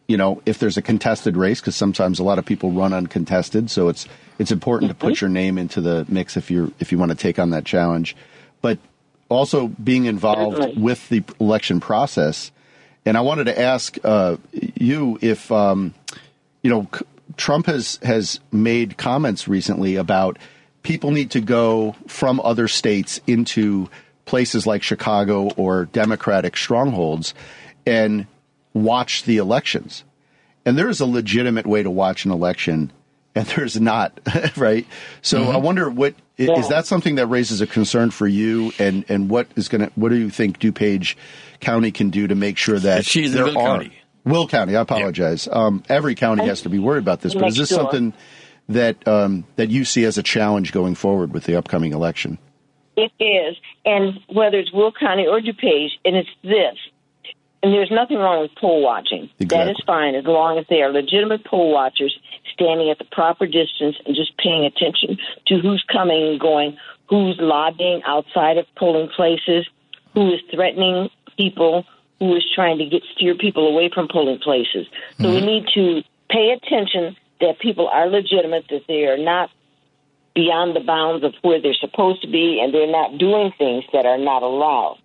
you 0.06 0.16
know, 0.16 0.40
if 0.46 0.58
there's 0.58 0.76
a 0.76 0.82
contested 0.82 1.36
race, 1.36 1.60
because 1.60 1.76
sometimes 1.76 2.20
a 2.20 2.24
lot 2.24 2.38
of 2.38 2.46
people 2.46 2.70
run 2.70 2.92
uncontested, 2.92 3.70
so 3.70 3.88
it's 3.88 4.06
it's 4.38 4.52
important 4.52 4.90
to 4.90 4.94
put 4.94 5.14
mm-hmm. 5.14 5.24
your 5.26 5.30
name 5.30 5.58
into 5.58 5.80
the 5.80 6.06
mix 6.08 6.36
if 6.36 6.50
you're 6.50 6.70
if 6.78 6.92
you 6.92 6.98
want 6.98 7.10
to 7.10 7.16
take 7.16 7.38
on 7.38 7.50
that 7.50 7.64
challenge. 7.64 8.16
But 8.62 8.78
also 9.28 9.68
being 9.68 10.04
involved 10.04 10.78
with 10.78 11.08
the 11.08 11.24
election 11.40 11.80
process. 11.80 12.50
And 13.06 13.16
I 13.16 13.22
wanted 13.22 13.44
to 13.44 13.58
ask 13.58 13.98
uh, 14.04 14.36
you 14.52 15.18
if 15.22 15.50
um, 15.50 15.94
you 16.62 16.70
know 16.70 16.88
Trump 17.36 17.66
has 17.66 17.98
has 18.02 18.38
made 18.52 18.96
comments 18.96 19.48
recently 19.48 19.96
about 19.96 20.38
people 20.82 21.10
need 21.10 21.30
to 21.32 21.40
go 21.40 21.96
from 22.06 22.40
other 22.40 22.68
states 22.68 23.20
into 23.26 23.88
places 24.30 24.64
like 24.64 24.80
Chicago 24.80 25.50
or 25.56 25.86
Democratic 25.86 26.56
strongholds 26.56 27.34
and 27.84 28.28
watch 28.72 29.24
the 29.24 29.38
elections. 29.38 30.04
And 30.64 30.78
there 30.78 30.88
is 30.88 31.00
a 31.00 31.06
legitimate 31.06 31.66
way 31.66 31.82
to 31.82 31.90
watch 31.90 32.24
an 32.24 32.30
election, 32.30 32.92
and 33.34 33.44
there's 33.56 33.80
not, 33.80 34.20
right? 34.56 34.86
So 35.20 35.40
mm-hmm. 35.40 35.50
I 35.50 35.56
wonder 35.56 35.90
what 35.90 36.14
yeah. 36.36 36.56
is 36.60 36.68
that 36.68 36.86
something 36.86 37.16
that 37.16 37.26
raises 37.26 37.60
a 37.60 37.66
concern 37.66 38.12
for 38.12 38.28
you, 38.28 38.72
and 38.78 39.04
and 39.08 39.28
what 39.28 39.48
is 39.56 39.68
going 39.68 39.80
to 39.80 39.92
what 39.96 40.10
do 40.10 40.16
you 40.16 40.30
think 40.30 40.60
DuPage 40.60 41.16
County 41.58 41.90
can 41.90 42.10
do 42.10 42.28
to 42.28 42.36
make 42.36 42.56
sure 42.56 42.78
that 42.78 43.04
She's 43.04 43.32
there 43.32 43.48
are 43.48 43.52
County. 43.52 43.92
Will 44.24 44.46
County? 44.46 44.76
I 44.76 44.82
apologize. 44.82 45.48
Yeah. 45.48 45.54
Um, 45.54 45.82
every 45.88 46.14
county 46.14 46.46
has 46.46 46.62
to 46.62 46.68
be 46.68 46.78
worried 46.78 47.02
about 47.02 47.20
this, 47.20 47.34
but 47.34 47.48
is 47.48 47.56
this 47.56 47.70
something 47.70 48.12
that 48.68 49.08
um, 49.08 49.44
that 49.56 49.70
you 49.70 49.84
see 49.84 50.04
as 50.04 50.18
a 50.18 50.22
challenge 50.22 50.70
going 50.70 50.94
forward 50.94 51.34
with 51.34 51.44
the 51.44 51.56
upcoming 51.56 51.92
election? 51.92 52.38
It 53.00 53.12
is, 53.22 53.56
and 53.84 54.20
whether 54.28 54.58
it's 54.58 54.72
Will 54.72 54.92
County 54.92 55.26
or 55.26 55.40
DuPage, 55.40 55.92
and 56.04 56.16
it's 56.16 56.28
this. 56.42 56.76
And 57.62 57.74
there's 57.74 57.90
nothing 57.90 58.16
wrong 58.16 58.40
with 58.40 58.52
poll 58.58 58.82
watching. 58.82 59.28
Exactly. 59.38 59.46
That 59.48 59.70
is 59.70 59.82
fine 59.86 60.14
as 60.14 60.24
long 60.24 60.58
as 60.58 60.64
they 60.70 60.80
are 60.80 60.90
legitimate 60.90 61.44
poll 61.44 61.72
watchers 61.72 62.18
standing 62.54 62.88
at 62.90 62.98
the 62.98 63.04
proper 63.04 63.46
distance 63.46 63.96
and 64.06 64.16
just 64.16 64.36
paying 64.38 64.64
attention 64.64 65.18
to 65.46 65.58
who's 65.58 65.84
coming 65.92 66.28
and 66.28 66.40
going, 66.40 66.78
who's 67.08 67.36
lobbying 67.38 68.00
outside 68.06 68.56
of 68.56 68.66
polling 68.76 69.08
places, 69.14 69.68
who 70.14 70.32
is 70.32 70.40
threatening 70.50 71.10
people, 71.36 71.84
who 72.18 72.34
is 72.34 72.44
trying 72.54 72.78
to 72.78 72.86
get 72.86 73.02
steer 73.14 73.34
people 73.34 73.68
away 73.68 73.90
from 73.92 74.08
polling 74.08 74.38
places. 74.38 74.86
So 75.18 75.24
mm-hmm. 75.24 75.34
we 75.34 75.40
need 75.40 75.66
to 75.74 76.02
pay 76.30 76.50
attention 76.52 77.16
that 77.40 77.58
people 77.58 77.88
are 77.88 78.08
legitimate, 78.08 78.66
that 78.70 78.86
they 78.88 79.04
are 79.04 79.18
not 79.18 79.50
beyond 80.40 80.74
the 80.74 80.80
bounds 80.80 81.22
of 81.22 81.34
where 81.42 81.60
they're 81.60 81.74
supposed 81.74 82.22
to 82.22 82.28
be, 82.28 82.60
and 82.62 82.72
they're 82.72 82.90
not 82.90 83.18
doing 83.18 83.52
things 83.58 83.84
that 83.92 84.06
are 84.06 84.16
not 84.16 84.42
allowed. 84.42 84.96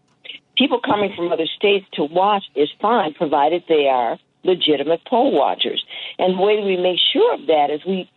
People 0.58 0.80
coming 0.80 1.12
from 1.14 1.30
other 1.30 1.48
states 1.58 1.86
to 1.94 2.06
watch 2.06 2.46
is 2.56 2.70
fine, 2.82 3.14
provided 3.14 3.62
they 3.68 3.88
are 3.88 4.18
legitimate 4.44 5.02
poll 5.06 5.34
watchers. 5.34 5.84
And 6.18 6.38
the 6.38 6.42
way 6.42 6.64
we 6.64 6.78
make 6.78 7.00
sure 7.12 7.34
of 7.34 7.48
that 7.48 7.68
is 7.70 7.84
we 7.86 8.10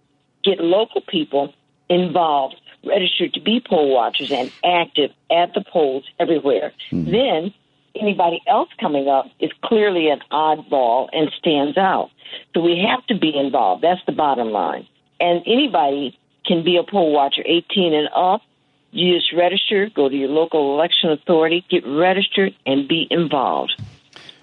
get 0.45 0.61
local 0.61 1.01
people 1.01 1.53
involved, 1.89 2.55
registered 2.87 3.35
to 3.35 3.41
be 3.41 3.61
poll 3.69 3.93
watchers, 3.93 4.31
and 4.31 4.53
active 4.65 5.11
at 5.29 5.55
the 5.55 5.65
polls 5.73 6.05
everywhere. 6.21 6.73
Mm-hmm. 6.93 7.11
Then 7.11 7.55
anybody 8.01 8.41
else 8.47 8.69
coming 8.81 9.09
up 9.09 9.27
is 9.41 9.51
clearly 9.65 10.09
an 10.09 10.21
oddball 10.31 11.09
and 11.13 11.33
stands 11.37 11.77
out. 11.77 12.11
So 12.55 12.61
we 12.61 12.79
have 12.89 13.05
to 13.09 13.19
be 13.19 13.37
involved. 13.37 13.83
That's 13.83 14.05
the 14.07 14.13
bottom 14.13 14.53
line. 14.53 14.87
And 15.19 15.43
anybody 15.47 16.17
can 16.49 16.65
be 16.65 16.79
a 16.79 16.83
poll 16.83 17.13
watcher 17.13 17.43
18 17.45 17.95
and 17.95 18.09
up. 18.17 18.43
You 18.91 19.15
just 19.17 19.33
register, 19.35 19.91
go 19.95 20.09
to 20.09 20.17
your 20.17 20.31
local 20.31 20.75
election 20.75 21.11
authority, 21.11 21.65
get 21.69 21.87
registered, 21.87 22.55
and 22.65 22.89
be 22.89 23.07
involved. 23.11 23.81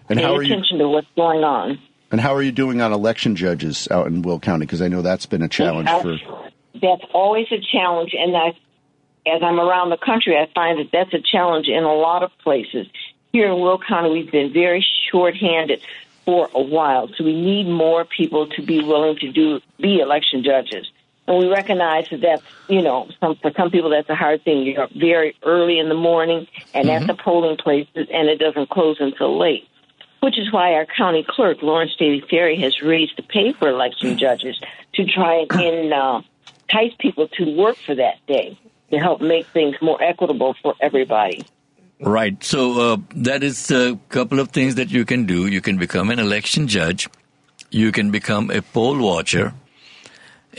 And 0.08 0.20
Pay 0.20 0.26
how 0.26 0.36
are 0.36 0.42
attention 0.42 0.78
you, 0.78 0.84
to 0.84 0.90
what's 0.90 1.08
going 1.16 1.44
on. 1.44 1.80
And 2.12 2.22
how 2.22 2.36
are 2.36 2.44
you 2.44 2.52
doing 2.52 2.80
on 2.80 2.94
election 2.94 3.36
judges 3.36 3.88
out 3.90 4.06
in 4.06 4.22
Will 4.22 4.40
County? 4.40 4.68
Because 4.68 4.84
I 4.84 4.88
know 4.88 5.02
that's 5.02 5.26
been 5.26 5.42
a 5.42 5.50
challenge 5.50 5.90
for. 5.90 6.18
That's 6.80 7.04
always 7.12 7.48
a 7.52 7.60
challenge, 7.60 8.14
and 8.14 8.38
I, 8.38 8.50
as 9.26 9.42
I'm 9.42 9.60
around 9.60 9.90
the 9.90 9.98
country, 9.98 10.38
I 10.38 10.48
find 10.54 10.78
that 10.78 10.92
that's 10.92 11.14
a 11.14 11.22
challenge 11.22 11.68
in 11.68 11.84
a 11.84 11.94
lot 11.94 12.22
of 12.22 12.32
places. 12.44 12.86
Here 13.34 13.52
in 13.52 13.60
Will 13.60 13.80
County, 13.80 14.12
we've 14.12 14.32
been 14.32 14.54
very 14.54 14.86
short-handed 15.12 15.82
for 16.26 16.50
a 16.54 16.62
while. 16.62 17.10
So 17.18 17.24
we 17.24 17.34
need 17.34 17.68
more 17.68 18.06
people 18.06 18.48
to 18.50 18.62
be 18.62 18.84
willing 18.84 19.18
to 19.18 19.32
do 19.32 19.60
be 19.80 20.00
election 20.00 20.44
judges. 20.44 20.86
And 21.28 21.40
we 21.40 21.48
recognize 21.48 22.08
that 22.10 22.22
that's, 22.22 22.44
you 22.68 22.82
know, 22.82 23.10
some, 23.20 23.36
for 23.38 23.52
some 23.58 23.72
people 23.72 23.90
that's 23.90 24.10
a 24.10 24.16
hard 24.16 24.44
thing. 24.44 24.64
You're 24.64 24.84
up 24.84 24.92
very 24.92 25.36
early 25.44 25.80
in 25.80 25.90
the 25.90 25.96
morning 25.96 26.48
and 26.74 26.88
mm-hmm. 26.88 27.04
at 27.04 27.08
the 27.08 27.22
polling 27.22 27.58
places 27.58 28.08
and 28.14 28.28
it 28.28 28.38
doesn't 28.38 28.70
close 28.70 28.98
until 29.00 29.38
late. 29.38 29.68
Which 30.22 30.40
is 30.40 30.52
why 30.52 30.74
our 30.74 30.86
county 30.86 31.26
clerk, 31.28 31.62
Lauren 31.62 31.90
Staley 31.90 32.24
Ferry, 32.30 32.60
has 32.62 32.82
raised 32.82 33.18
the 33.18 33.24
pay 33.24 33.54
for 33.54 33.70
election 33.70 34.18
judges 34.18 34.60
to 34.94 35.06
try 35.06 35.46
and 35.52 35.94
uh, 35.94 36.22
entice 36.70 36.96
people 37.00 37.28
to 37.28 37.56
work 37.56 37.76
for 37.78 37.96
that 37.96 38.26
day 38.28 38.58
to 38.92 38.98
help 38.98 39.22
make 39.22 39.46
things 39.48 39.76
more 39.82 40.02
equitable 40.02 40.56
for 40.62 40.74
everybody. 40.80 41.44
Right. 42.00 42.44
So 42.44 42.94
uh, 42.94 42.98
that 43.16 43.44
is 43.44 43.72
a 43.72 43.98
couple 44.10 44.40
of 44.40 44.50
things 44.50 44.76
that 44.76 44.90
you 44.90 45.06
can 45.06 45.26
do. 45.26 45.48
You 45.48 45.62
can 45.62 45.78
become 45.78 46.10
an 46.10 46.20
election 46.20 46.68
judge. 46.68 47.08
You 47.70 47.92
can 47.92 48.12
become 48.12 48.52
a 48.52 48.62
poll 48.62 48.98
watcher. 48.98 49.54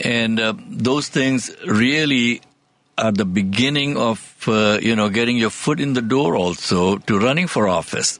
And 0.03 0.39
uh, 0.39 0.53
those 0.69 1.09
things 1.09 1.55
really 1.65 2.41
are 2.97 3.11
the 3.11 3.25
beginning 3.25 3.97
of, 3.97 4.43
uh, 4.47 4.79
you 4.81 4.95
know, 4.95 5.09
getting 5.09 5.37
your 5.37 5.49
foot 5.49 5.79
in 5.79 5.93
the 5.93 6.01
door 6.01 6.35
also 6.35 6.97
to 6.97 7.19
running 7.19 7.47
for 7.47 7.67
office. 7.67 8.19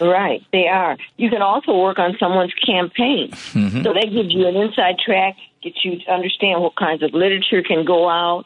Right, 0.00 0.42
they 0.52 0.66
are. 0.66 0.96
You 1.16 1.30
can 1.30 1.40
also 1.40 1.76
work 1.78 1.98
on 1.98 2.16
someone's 2.18 2.52
campaign. 2.54 3.30
Mm-hmm. 3.30 3.82
So 3.84 3.92
that 3.92 4.10
gives 4.12 4.34
you 4.34 4.46
an 4.48 4.56
inside 4.56 4.96
track, 4.98 5.36
gets 5.62 5.84
you 5.84 6.00
to 6.00 6.12
understand 6.12 6.62
what 6.62 6.74
kinds 6.76 7.02
of 7.02 7.14
literature 7.14 7.62
can 7.62 7.84
go 7.84 8.08
out, 8.08 8.44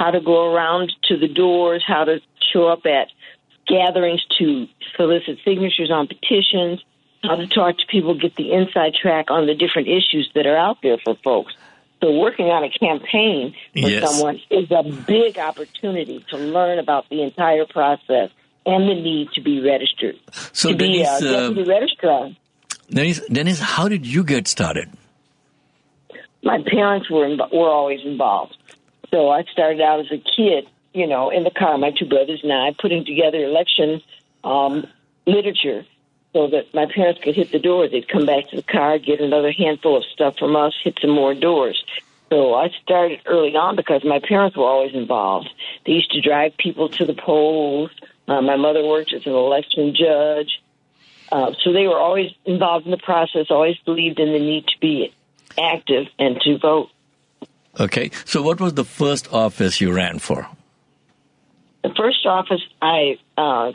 how 0.00 0.10
to 0.10 0.20
go 0.20 0.52
around 0.52 0.92
to 1.08 1.16
the 1.16 1.28
doors, 1.28 1.84
how 1.86 2.04
to 2.04 2.20
show 2.52 2.66
up 2.66 2.84
at 2.84 3.08
gatherings 3.68 4.24
to 4.38 4.66
solicit 4.96 5.38
signatures 5.44 5.90
on 5.92 6.08
petitions, 6.08 6.82
how 7.22 7.36
to 7.36 7.46
talk 7.46 7.78
to 7.78 7.86
people, 7.86 8.18
get 8.18 8.36
the 8.36 8.52
inside 8.52 8.94
track 8.94 9.30
on 9.30 9.46
the 9.46 9.54
different 9.54 9.88
issues 9.88 10.30
that 10.34 10.46
are 10.46 10.56
out 10.56 10.78
there 10.82 10.98
for 10.98 11.16
folks. 11.24 11.54
So 12.00 12.16
working 12.16 12.46
on 12.46 12.62
a 12.62 12.70
campaign 12.70 13.54
for 13.72 13.88
yes. 13.88 14.08
someone 14.08 14.40
is 14.50 14.70
a 14.70 14.84
big 14.84 15.38
opportunity 15.38 16.24
to 16.30 16.36
learn 16.36 16.78
about 16.78 17.08
the 17.08 17.22
entire 17.22 17.66
process 17.66 18.30
and 18.64 18.88
the 18.88 18.94
need 18.94 19.30
to 19.32 19.40
be 19.40 19.60
registered. 19.60 20.16
So 20.52 20.70
to 20.70 20.76
Denise, 20.76 21.20
be 21.20 21.26
a 21.26 21.30
deputy 21.32 21.62
uh, 21.62 21.74
registrar. 21.74 22.30
Denise, 22.88 23.20
Denise, 23.26 23.60
how 23.60 23.88
did 23.88 24.06
you 24.06 24.22
get 24.22 24.46
started? 24.46 24.90
My 26.44 26.62
parents 26.70 27.10
were 27.10 27.28
were 27.52 27.68
always 27.68 28.00
involved. 28.04 28.56
So 29.10 29.30
I 29.30 29.42
started 29.52 29.80
out 29.80 30.00
as 30.00 30.06
a 30.12 30.18
kid, 30.18 30.68
you 30.92 31.06
know, 31.06 31.30
in 31.30 31.42
the 31.42 31.50
car, 31.50 31.76
my 31.78 31.90
two 31.90 32.06
brothers 32.06 32.40
and 32.42 32.52
I, 32.52 32.74
putting 32.80 33.04
together 33.04 33.38
election 33.38 34.02
um, 34.44 34.86
literature 35.26 35.84
so 36.32 36.48
that 36.48 36.72
my 36.74 36.86
parents 36.86 37.20
could 37.22 37.34
hit 37.34 37.50
the 37.52 37.58
door. 37.58 37.88
They'd 37.88 38.08
come 38.08 38.26
back 38.26 38.48
to 38.50 38.56
the 38.56 38.62
car, 38.62 38.98
get 38.98 39.20
another 39.20 39.52
handful 39.52 39.96
of 39.96 40.04
stuff 40.04 40.36
from 40.38 40.56
us, 40.56 40.74
hit 40.82 40.98
some 41.00 41.10
more 41.10 41.34
doors. 41.34 41.82
So 42.30 42.54
I 42.54 42.68
started 42.82 43.20
early 43.24 43.56
on 43.56 43.76
because 43.76 44.04
my 44.04 44.20
parents 44.20 44.56
were 44.56 44.66
always 44.66 44.94
involved. 44.94 45.48
They 45.86 45.92
used 45.92 46.10
to 46.12 46.20
drive 46.20 46.56
people 46.58 46.90
to 46.90 47.06
the 47.06 47.14
polls. 47.14 47.90
Uh, 48.26 48.42
my 48.42 48.56
mother 48.56 48.84
worked 48.84 49.14
as 49.14 49.26
an 49.26 49.32
election 49.32 49.94
judge. 49.94 50.60
Uh, 51.32 51.52
so 51.62 51.72
they 51.72 51.86
were 51.86 51.98
always 51.98 52.30
involved 52.44 52.84
in 52.84 52.90
the 52.90 52.98
process, 52.98 53.46
always 53.50 53.76
believed 53.84 54.18
in 54.18 54.32
the 54.32 54.38
need 54.38 54.66
to 54.66 54.78
be 54.80 55.12
active 55.58 56.06
and 56.18 56.40
to 56.42 56.58
vote. 56.58 56.90
Okay. 57.80 58.10
So 58.24 58.42
what 58.42 58.60
was 58.60 58.74
the 58.74 58.84
first 58.84 59.32
office 59.32 59.80
you 59.80 59.92
ran 59.92 60.18
for? 60.18 60.46
The 61.82 61.94
first 61.96 62.26
office 62.26 62.62
I 62.82 63.18
uh, 63.36 63.72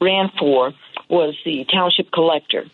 ran 0.00 0.30
for 0.38 0.72
was 1.08 1.36
the 1.44 1.64
township 1.72 2.10
collector. 2.10 2.66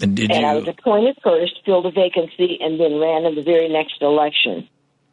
And, 0.00 0.18
and 0.18 0.30
you... 0.30 0.46
I 0.46 0.54
was 0.54 0.68
appointed 0.68 1.18
first, 1.22 1.60
filled 1.64 1.86
a 1.86 1.90
vacancy, 1.90 2.58
and 2.60 2.78
then 2.78 2.98
ran 2.98 3.24
in 3.24 3.34
the 3.34 3.42
very 3.42 3.68
next 3.68 4.02
election. 4.02 4.68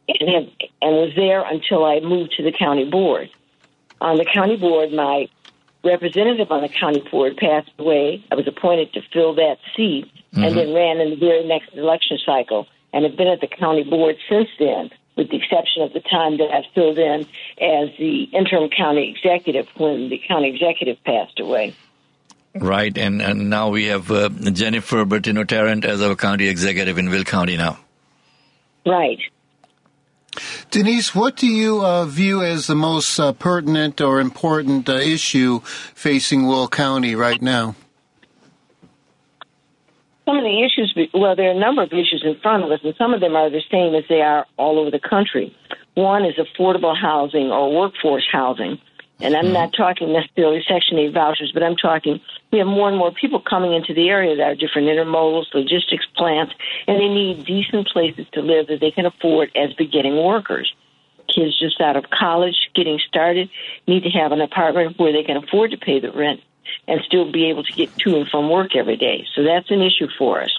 And, 0.08 0.28
have, 0.28 0.52
and 0.82 0.96
was 0.96 1.12
there 1.16 1.42
until 1.44 1.84
I 1.84 2.00
moved 2.00 2.34
to 2.36 2.42
the 2.42 2.52
county 2.52 2.84
board. 2.84 3.30
On 4.00 4.16
the 4.16 4.24
county 4.26 4.56
board, 4.56 4.92
my 4.92 5.28
representative 5.82 6.50
on 6.50 6.62
the 6.62 6.68
county 6.68 7.00
board 7.10 7.36
passed 7.36 7.70
away. 7.78 8.24
I 8.30 8.34
was 8.34 8.46
appointed 8.46 8.92
to 8.94 9.02
fill 9.12 9.34
that 9.34 9.56
seat 9.76 10.10
mm-hmm. 10.32 10.44
and 10.44 10.56
then 10.56 10.74
ran 10.74 11.00
in 11.00 11.10
the 11.10 11.16
very 11.16 11.46
next 11.46 11.74
election 11.74 12.18
cycle 12.24 12.66
and 12.92 13.04
have 13.04 13.16
been 13.16 13.28
at 13.28 13.40
the 13.40 13.46
county 13.46 13.84
board 13.84 14.16
since 14.28 14.48
then, 14.58 14.90
with 15.16 15.30
the 15.30 15.36
exception 15.36 15.82
of 15.82 15.92
the 15.92 16.00
time 16.00 16.38
that 16.38 16.50
I've 16.50 16.70
filled 16.74 16.98
in 16.98 17.20
as 17.60 17.88
the 17.98 18.24
interim 18.32 18.70
county 18.70 19.10
executive 19.10 19.68
when 19.76 20.08
the 20.08 20.20
county 20.26 20.48
executive 20.48 21.02
passed 21.04 21.40
away. 21.40 21.74
Right, 22.56 22.96
and, 22.96 23.20
and 23.20 23.50
now 23.50 23.70
we 23.70 23.86
have 23.86 24.10
uh, 24.10 24.28
Jennifer 24.28 25.04
Bertino 25.04 25.46
Tarrant 25.46 25.84
as 25.84 26.00
our 26.00 26.14
county 26.14 26.48
executive 26.48 26.98
in 26.98 27.10
Will 27.10 27.24
County 27.24 27.56
now. 27.56 27.78
Right. 28.86 29.18
Denise, 30.70 31.14
what 31.14 31.36
do 31.36 31.46
you 31.46 31.84
uh, 31.84 32.04
view 32.04 32.42
as 32.42 32.66
the 32.66 32.74
most 32.74 33.18
uh, 33.18 33.32
pertinent 33.32 34.00
or 34.00 34.20
important 34.20 34.88
uh, 34.88 34.94
issue 34.94 35.60
facing 35.94 36.46
Will 36.46 36.68
County 36.68 37.14
right 37.14 37.40
now? 37.42 37.74
Some 40.24 40.38
of 40.38 40.44
the 40.44 40.64
issues, 40.64 40.96
well, 41.12 41.36
there 41.36 41.48
are 41.48 41.56
a 41.56 41.58
number 41.58 41.82
of 41.82 41.92
issues 41.92 42.22
in 42.24 42.36
front 42.40 42.64
of 42.64 42.70
us, 42.70 42.80
and 42.82 42.94
some 42.96 43.12
of 43.12 43.20
them 43.20 43.36
are 43.36 43.50
the 43.50 43.62
same 43.70 43.94
as 43.94 44.04
they 44.08 44.22
are 44.22 44.46
all 44.56 44.78
over 44.78 44.90
the 44.90 45.00
country. 45.00 45.54
One 45.94 46.24
is 46.24 46.34
affordable 46.36 46.96
housing 46.98 47.50
or 47.50 47.76
workforce 47.76 48.26
housing. 48.32 48.78
And 49.20 49.36
I'm 49.36 49.44
mm-hmm. 49.44 49.54
not 49.54 49.74
talking 49.76 50.12
necessarily 50.12 50.62
Section 50.66 50.98
8 50.98 51.12
vouchers, 51.12 51.52
but 51.52 51.62
I'm 51.62 51.76
talking 51.76 52.20
we 52.50 52.58
have 52.58 52.66
more 52.66 52.88
and 52.88 52.96
more 52.96 53.12
people 53.12 53.40
coming 53.40 53.72
into 53.72 53.94
the 53.94 54.08
area 54.08 54.36
that 54.36 54.44
are 54.44 54.54
different 54.54 54.88
intermodals, 54.88 55.52
logistics 55.52 56.06
plants, 56.16 56.54
and 56.86 57.00
they 57.00 57.08
need 57.08 57.44
decent 57.44 57.88
places 57.88 58.26
to 58.32 58.42
live 58.42 58.68
that 58.68 58.80
they 58.80 58.90
can 58.90 59.06
afford 59.06 59.50
as 59.56 59.72
beginning 59.74 60.16
workers. 60.16 60.72
Kids 61.28 61.58
just 61.58 61.80
out 61.80 61.96
of 61.96 62.10
college, 62.10 62.70
getting 62.74 63.00
started, 63.08 63.50
need 63.88 64.04
to 64.04 64.10
have 64.10 64.30
an 64.30 64.40
apartment 64.40 64.98
where 64.98 65.12
they 65.12 65.24
can 65.24 65.36
afford 65.36 65.70
to 65.72 65.78
pay 65.78 65.98
the 65.98 66.12
rent 66.12 66.42
and 66.86 67.00
still 67.06 67.30
be 67.30 67.50
able 67.50 67.64
to 67.64 67.72
get 67.72 67.96
to 67.98 68.16
and 68.16 68.28
from 68.28 68.48
work 68.48 68.76
every 68.76 68.96
day. 68.96 69.26
So 69.34 69.42
that's 69.42 69.70
an 69.70 69.80
issue 69.80 70.08
for 70.16 70.42
us. 70.42 70.56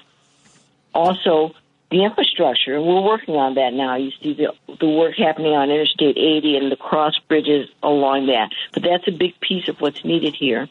Also, 0.93 1.53
the 1.95 2.03
infrastructure, 2.03 2.75
and 2.75 2.85
we're 2.85 3.01
working 3.01 3.35
on 3.35 3.55
that 3.55 3.73
now. 3.73 3.95
You 3.95 4.11
see 4.21 4.33
the, 4.33 4.53
the 4.79 4.87
work 4.87 5.15
happening 5.15 5.53
on 5.53 5.71
Interstate 5.71 6.17
80 6.17 6.57
and 6.57 6.71
the 6.71 6.75
cross 6.75 7.17
bridges 7.29 7.69
along 7.81 8.27
that. 8.27 8.51
But 8.73 8.83
that's 8.83 9.07
a 9.07 9.11
big 9.11 9.39
piece 9.39 9.69
of 9.69 9.79
what's 9.79 10.03
needed 10.03 10.35
here. 10.35 10.67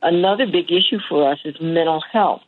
Another 0.00 0.46
big 0.46 0.72
issue 0.72 0.98
for 1.08 1.30
us 1.30 1.40
is 1.44 1.60
mental 1.60 2.00
health. 2.00 2.42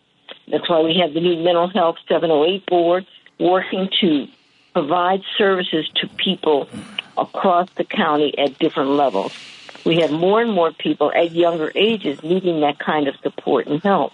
That's 0.49 0.69
why 0.69 0.81
we 0.81 0.97
have 0.99 1.13
the 1.13 1.21
new 1.21 1.37
Mental 1.37 1.69
Health 1.69 1.97
708 2.09 2.65
board 2.67 3.07
working 3.39 3.91
to 4.01 4.27
provide 4.73 5.23
services 5.37 5.87
to 5.97 6.09
people 6.09 6.69
across 7.19 7.69
the 7.77 7.85
county 7.85 8.37
at 8.39 8.59
different 8.59 8.91
levels 8.91 9.33
we 9.85 10.01
have 10.01 10.11
more 10.11 10.41
and 10.41 10.51
more 10.51 10.73
people 10.73 11.13
at 11.13 11.33
younger 11.33 11.71
ages 11.75 12.23
needing 12.23 12.61
that 12.61 12.79
kind 12.79 13.07
of 13.07 13.15
support 13.23 13.67
and 13.67 13.83
help. 13.83 14.13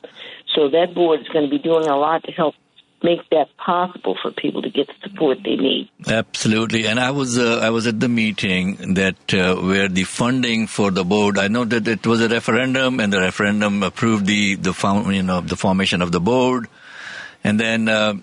So 0.55 0.69
that 0.69 0.95
board 0.95 1.21
is 1.21 1.29
going 1.29 1.45
to 1.45 1.51
be 1.51 1.63
doing 1.63 1.87
a 1.87 1.97
lot 1.97 2.25
to 2.25 2.33
help 2.33 2.57
make 3.03 3.29
that 3.31 3.49
possible 3.57 4.17
for 4.21 4.31
people 4.31 4.63
to 4.63 4.71
get 4.71 4.87
the 4.89 5.09
support 5.09 5.39
they 5.45 5.57
need. 5.57 5.89
Absolutely, 6.07 6.87
and 6.87 7.01
I 7.01 7.11
was 7.11 7.39
uh, 7.39 7.61
I 7.63 7.71
was 7.71 7.87
at 7.87 8.01
the 8.01 8.09
meeting 8.09 8.95
that 8.95 9.35
uh, 9.35 9.57
where 9.57 9.89
the 9.89 10.05
funding 10.05 10.67
for 10.67 10.91
the 10.91 11.05
board. 11.05 11.39
I 11.39 11.49
know 11.49 11.65
that 11.65 11.87
it 11.89 12.07
was 12.07 12.21
a 12.21 12.29
referendum, 12.29 13.01
and 13.01 13.13
the 13.13 13.21
referendum 13.21 13.83
approved 13.83 14.27
the 14.27 14.57
the 14.57 14.73
form, 14.73 15.11
you 15.13 15.23
know 15.23 15.41
the 15.41 15.57
formation 15.57 16.03
of 16.03 16.13
the 16.13 16.21
board, 16.21 16.69
and 17.45 17.59
then 17.59 17.89
uh, 17.89 18.15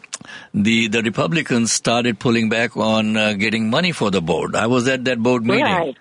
the 0.53 0.87
the 0.87 1.01
Republicans 1.01 1.71
started 1.71 2.19
pulling 2.19 2.49
back 2.49 2.77
on 2.77 3.17
uh, 3.17 3.33
getting 3.33 3.69
money 3.69 3.91
for 3.91 4.11
the 4.11 4.21
board. 4.21 4.55
I 4.55 4.67
was 4.67 4.87
at 4.87 5.05
that 5.05 5.19
board 5.19 5.45
meeting. 5.45 5.65
Right 5.65 5.97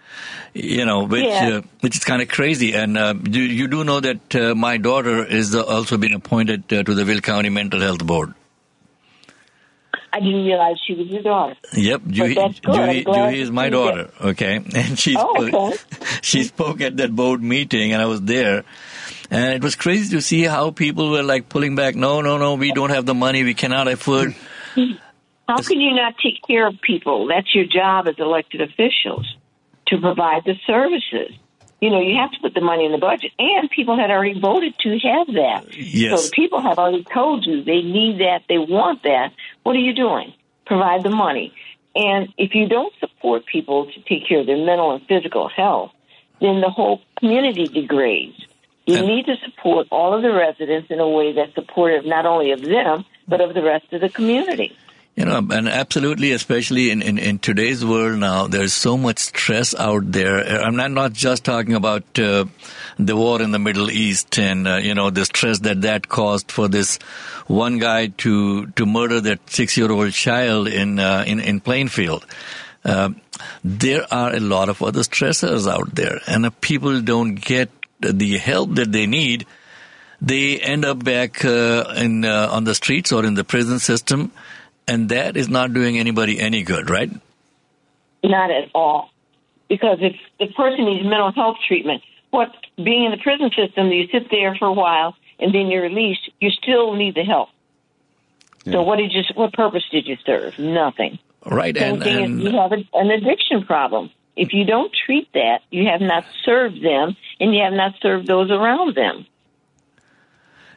you 0.56 0.86
know, 0.86 1.04
which 1.04 1.24
yeah. 1.24 1.58
uh, 1.58 1.62
which 1.80 1.96
is 1.96 2.04
kind 2.04 2.22
of 2.22 2.28
crazy. 2.28 2.72
And 2.72 2.96
uh, 2.96 3.14
you, 3.24 3.42
you, 3.42 3.68
do 3.68 3.84
know 3.84 4.00
that 4.00 4.34
uh, 4.34 4.54
my 4.54 4.78
daughter 4.78 5.24
is 5.24 5.54
also 5.54 5.98
been 5.98 6.14
appointed 6.14 6.72
uh, 6.72 6.82
to 6.82 6.94
the 6.94 7.04
Will 7.04 7.20
County 7.20 7.50
Mental 7.50 7.80
Health 7.80 8.04
Board. 8.04 8.34
I 10.16 10.20
didn't 10.20 10.44
realize 10.44 10.76
she 10.86 10.94
was 10.94 11.08
your 11.08 11.22
daughter. 11.22 11.56
Yep, 11.74 12.00
Juhi, 12.02 12.60
Juhi, 12.62 13.04
Juhi 13.04 13.34
is 13.34 13.50
my 13.50 13.68
daughter. 13.68 14.10
Okay, 14.18 14.56
and 14.74 14.98
she 14.98 15.14
oh, 15.14 15.46
okay. 15.46 15.76
she 16.22 16.44
spoke 16.44 16.80
at 16.80 16.96
that 16.96 17.14
board 17.14 17.42
meeting, 17.42 17.92
and 17.92 18.00
I 18.00 18.06
was 18.06 18.22
there. 18.22 18.64
And 19.30 19.52
it 19.52 19.62
was 19.62 19.76
crazy 19.76 20.16
to 20.16 20.22
see 20.22 20.44
how 20.44 20.70
people 20.70 21.10
were 21.10 21.22
like 21.22 21.50
pulling 21.50 21.76
back. 21.76 21.96
No, 21.96 22.22
no, 22.22 22.38
no, 22.38 22.54
we 22.54 22.72
don't 22.72 22.90
have 22.90 23.04
the 23.04 23.12
money. 23.12 23.44
We 23.44 23.52
cannot 23.52 23.88
afford. 23.88 24.34
How 25.48 25.58
can 25.58 25.80
you 25.80 25.94
not 25.94 26.14
take 26.20 26.42
care 26.44 26.66
of 26.66 26.80
people? 26.80 27.28
That's 27.28 27.54
your 27.54 27.66
job 27.66 28.08
as 28.08 28.16
elected 28.18 28.62
officials 28.62 29.32
to 29.88 29.98
provide 29.98 30.42
the 30.44 30.54
services. 30.66 31.36
You 31.80 31.90
know, 31.90 32.00
you 32.00 32.16
have 32.16 32.32
to 32.32 32.40
put 32.40 32.54
the 32.54 32.62
money 32.62 32.86
in 32.86 32.92
the 32.92 32.98
budget, 32.98 33.32
and 33.38 33.70
people 33.70 33.96
had 33.98 34.10
already 34.10 34.40
voted 34.40 34.78
to 34.80 34.98
have 34.98 35.26
that. 35.34 35.76
Yes. 35.76 36.24
So 36.24 36.30
people 36.30 36.62
have 36.62 36.78
already 36.78 37.04
told 37.04 37.44
you 37.44 37.62
they 37.62 37.82
need 37.82 38.20
that, 38.20 38.42
they 38.48 38.58
want 38.58 39.02
that. 39.02 39.32
What 39.62 39.76
are 39.76 39.80
you 39.80 39.92
doing? 39.92 40.32
Provide 40.64 41.02
the 41.02 41.10
money. 41.10 41.52
And 41.94 42.32
if 42.38 42.54
you 42.54 42.68
don't 42.68 42.92
support 42.98 43.46
people 43.46 43.86
to 43.86 44.00
take 44.02 44.26
care 44.28 44.40
of 44.40 44.46
their 44.46 44.56
mental 44.56 44.92
and 44.94 45.06
physical 45.06 45.48
health, 45.48 45.92
then 46.40 46.60
the 46.60 46.70
whole 46.70 47.00
community 47.18 47.66
degrades. 47.66 48.36
You 48.86 48.98
and, 48.98 49.06
need 49.06 49.26
to 49.26 49.36
support 49.44 49.88
all 49.90 50.14
of 50.14 50.22
the 50.22 50.32
residents 50.32 50.90
in 50.90 51.00
a 51.00 51.08
way 51.08 51.32
that's 51.32 51.54
supportive 51.54 52.04
not 52.04 52.24
only 52.24 52.52
of 52.52 52.62
them, 52.62 53.04
but 53.26 53.40
of 53.40 53.54
the 53.54 53.62
rest 53.62 53.92
of 53.92 54.00
the 54.00 54.08
community. 54.08 54.76
You 55.16 55.24
know, 55.24 55.38
and 55.38 55.66
absolutely, 55.66 56.32
especially 56.32 56.90
in, 56.90 57.00
in, 57.00 57.16
in 57.16 57.38
today's 57.38 57.82
world 57.82 58.18
now, 58.18 58.48
there's 58.48 58.74
so 58.74 58.98
much 58.98 59.18
stress 59.18 59.74
out 59.74 60.12
there. 60.12 60.40
I'm 60.62 60.76
not, 60.76 60.90
not 60.90 61.14
just 61.14 61.42
talking 61.42 61.72
about 61.72 62.18
uh, 62.18 62.44
the 62.98 63.16
war 63.16 63.40
in 63.40 63.50
the 63.50 63.58
Middle 63.58 63.90
East 63.90 64.38
and, 64.38 64.68
uh, 64.68 64.76
you 64.76 64.94
know, 64.94 65.08
the 65.08 65.24
stress 65.24 65.60
that 65.60 65.80
that 65.80 66.08
caused 66.08 66.52
for 66.52 66.68
this 66.68 66.98
one 67.46 67.78
guy 67.78 68.08
to, 68.08 68.66
to 68.66 68.84
murder 68.84 69.22
that 69.22 69.48
six 69.48 69.78
year 69.78 69.90
old 69.90 70.12
child 70.12 70.68
in, 70.68 70.98
uh, 70.98 71.24
in, 71.26 71.40
in 71.40 71.60
Plainfield. 71.60 72.26
Uh, 72.84 73.08
there 73.64 74.06
are 74.12 74.34
a 74.34 74.40
lot 74.40 74.68
of 74.68 74.82
other 74.82 75.00
stressors 75.00 75.66
out 75.66 75.94
there, 75.94 76.20
and 76.26 76.44
if 76.44 76.60
people 76.60 77.00
don't 77.00 77.36
get 77.36 77.70
the 78.00 78.36
help 78.36 78.74
that 78.74 78.92
they 78.92 79.06
need, 79.06 79.46
they 80.20 80.58
end 80.60 80.84
up 80.84 81.02
back 81.02 81.44
uh, 81.44 81.92
in 81.96 82.24
uh, 82.24 82.48
on 82.50 82.64
the 82.64 82.74
streets 82.74 83.12
or 83.12 83.24
in 83.24 83.34
the 83.34 83.44
prison 83.44 83.78
system, 83.78 84.30
and 84.88 85.08
that 85.10 85.36
is 85.36 85.48
not 85.48 85.72
doing 85.72 85.98
anybody 85.98 86.38
any 86.40 86.62
good, 86.62 86.90
right? 86.90 87.10
Not 88.22 88.50
at 88.50 88.70
all, 88.74 89.10
because 89.68 89.98
if 90.00 90.14
the 90.38 90.52
person 90.54 90.84
needs 90.84 91.04
mental 91.04 91.32
health 91.32 91.56
treatment, 91.66 92.02
what 92.30 92.50
being 92.76 93.04
in 93.04 93.10
the 93.12 93.18
prison 93.18 93.50
system, 93.56 93.88
you 93.88 94.08
sit 94.12 94.30
there 94.30 94.54
for 94.56 94.66
a 94.68 94.72
while 94.72 95.16
and 95.38 95.54
then 95.54 95.68
you're 95.68 95.82
released, 95.82 96.30
you 96.40 96.50
still 96.50 96.94
need 96.94 97.14
the 97.14 97.24
help. 97.24 97.50
Yeah. 98.64 98.72
So 98.72 98.82
what 98.82 98.96
did 98.96 99.12
you? 99.12 99.22
What 99.34 99.52
purpose 99.52 99.84
did 99.90 100.06
you 100.06 100.16
serve? 100.26 100.58
Nothing. 100.58 101.18
Right, 101.44 101.76
Same 101.76 101.94
and, 101.94 102.02
thing 102.02 102.24
and 102.24 102.42
you 102.42 102.50
have 102.58 102.72
a, 102.72 102.84
an 102.94 103.10
addiction 103.10 103.64
problem. 103.64 104.10
If 104.34 104.52
you 104.52 104.64
don't 104.64 104.92
treat 105.06 105.32
that, 105.34 105.60
you 105.70 105.86
have 105.86 106.00
not 106.00 106.24
served 106.44 106.82
them, 106.82 107.16
and 107.38 107.54
you 107.54 107.62
have 107.62 107.72
not 107.72 107.94
served 108.02 108.26
those 108.26 108.50
around 108.50 108.96
them. 108.96 109.26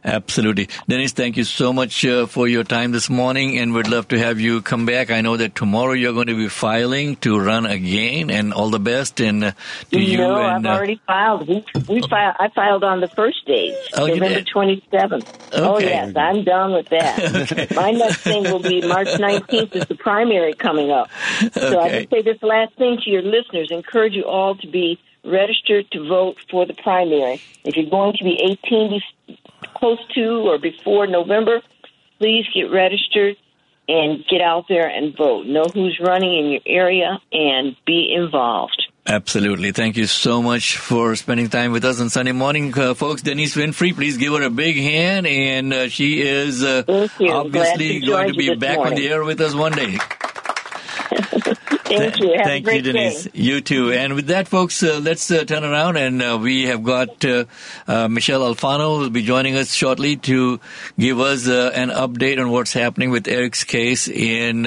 Absolutely. 0.03 0.69
Dennis, 0.87 1.11
thank 1.11 1.35
you 1.35 1.43
so 1.43 1.73
much 1.73 2.05
uh, 2.05 2.25
for 2.25 2.47
your 2.47 2.63
time 2.63 2.91
this 2.91 3.09
morning, 3.09 3.57
and 3.57 3.73
we'd 3.73 3.87
love 3.87 4.07
to 4.09 4.19
have 4.19 4.39
you 4.39 4.61
come 4.61 4.85
back. 4.85 5.11
I 5.11 5.21
know 5.21 5.35
that 5.35 5.55
tomorrow 5.55 5.91
you're 5.91 6.13
going 6.13 6.27
to 6.27 6.37
be 6.37 6.47
filing 6.47 7.17
to 7.17 7.37
run 7.39 7.65
again, 7.65 8.29
and 8.29 8.53
all 8.53 8.69
the 8.69 8.79
best 8.79 9.19
and 9.19 9.43
uh, 9.43 9.51
to 9.91 9.99
you. 9.99 10.17
No, 10.17 10.37
and, 10.37 10.65
I've 10.67 10.73
uh, 10.73 10.77
already 10.77 11.01
filed. 11.05 11.47
We, 11.47 11.65
we 11.87 12.01
filed. 12.07 12.35
I 12.39 12.49
filed 12.49 12.83
on 12.83 13.01
the 13.01 13.09
first 13.09 13.45
day, 13.45 13.77
oh, 13.95 14.07
November 14.07 14.41
27th. 14.41 15.13
Okay. 15.13 15.61
Oh, 15.61 15.79
yes, 15.79 16.15
I'm 16.15 16.43
done 16.43 16.73
with 16.73 16.89
that. 16.89 17.51
okay. 17.51 17.67
My 17.75 17.91
next 17.91 18.19
thing 18.21 18.43
will 18.43 18.59
be 18.59 18.81
March 18.87 19.07
19th 19.07 19.75
is 19.75 19.85
the 19.87 19.95
primary 19.95 20.53
coming 20.53 20.91
up. 20.91 21.09
So 21.53 21.61
okay. 21.61 21.77
I 21.77 21.99
just 21.99 22.09
say 22.09 22.21
this 22.21 22.41
last 22.41 22.75
thing 22.75 22.99
to 23.03 23.09
your 23.09 23.21
listeners, 23.21 23.69
encourage 23.71 24.13
you 24.13 24.23
all 24.23 24.55
to 24.55 24.67
be 24.67 24.99
registered 25.23 25.89
to 25.91 26.07
vote 26.07 26.37
for 26.49 26.65
the 26.65 26.73
primary. 26.73 27.41
If 27.63 27.75
you're 27.75 27.89
going 27.89 28.15
to 28.17 28.23
be 28.23 28.39
18 28.41 29.01
close 29.79 29.99
to 30.15 30.49
or 30.49 30.59
before 30.59 31.07
November, 31.07 31.61
please 32.19 32.45
get 32.53 32.71
registered 32.71 33.35
and 33.87 34.23
get 34.29 34.41
out 34.41 34.65
there 34.69 34.87
and 34.87 35.17
vote. 35.17 35.47
Know 35.47 35.65
who's 35.73 35.99
running 35.99 36.37
in 36.37 36.51
your 36.51 36.61
area 36.65 37.19
and 37.31 37.75
be 37.85 38.13
involved. 38.15 38.85
Absolutely. 39.07 39.71
Thank 39.71 39.97
you 39.97 40.05
so 40.05 40.43
much 40.43 40.77
for 40.77 41.15
spending 41.15 41.49
time 41.49 41.71
with 41.71 41.83
us 41.83 41.99
on 41.99 42.11
Sunday 42.11 42.31
morning, 42.31 42.77
uh, 42.77 42.93
folks. 42.93 43.23
Denise 43.23 43.55
Winfrey, 43.55 43.95
please 43.95 44.17
give 44.17 44.33
her 44.33 44.43
a 44.43 44.51
big 44.51 44.75
hand. 44.75 45.25
And 45.25 45.73
uh, 45.73 45.89
she 45.89 46.21
is 46.21 46.63
uh, 46.63 46.83
obviously 46.87 48.01
to 48.01 48.05
going 48.05 48.27
to 48.27 48.37
be 48.37 48.53
back 48.53 48.75
morning. 48.75 48.93
on 48.93 48.99
the 48.99 49.09
air 49.09 49.23
with 49.23 49.41
us 49.41 49.55
one 49.55 49.71
day. 49.71 49.97
Thank 51.97 52.19
you. 52.19 52.33
Have 52.35 52.45
Thank 52.45 52.67
you, 52.67 52.81
Denise. 52.81 53.23
Day. 53.25 53.31
You 53.33 53.61
too. 53.61 53.91
And 53.91 54.13
with 54.13 54.27
that, 54.27 54.47
folks, 54.47 54.81
uh, 54.83 54.99
let's 55.01 55.29
uh, 55.31 55.43
turn 55.43 55.63
around 55.63 55.97
and 55.97 56.21
uh, 56.21 56.37
we 56.41 56.65
have 56.65 56.83
got 56.83 57.23
uh, 57.25 57.45
uh, 57.87 58.07
Michelle 58.07 58.41
Alfano 58.41 58.95
who 58.95 59.01
will 59.03 59.09
be 59.09 59.23
joining 59.23 59.55
us 59.55 59.73
shortly 59.73 60.15
to 60.17 60.59
give 60.97 61.19
us 61.19 61.47
uh, 61.47 61.71
an 61.73 61.89
update 61.89 62.39
on 62.39 62.51
what's 62.51 62.73
happening 62.73 63.09
with 63.09 63.27
Eric's 63.27 63.63
case 63.63 64.07
in 64.07 64.65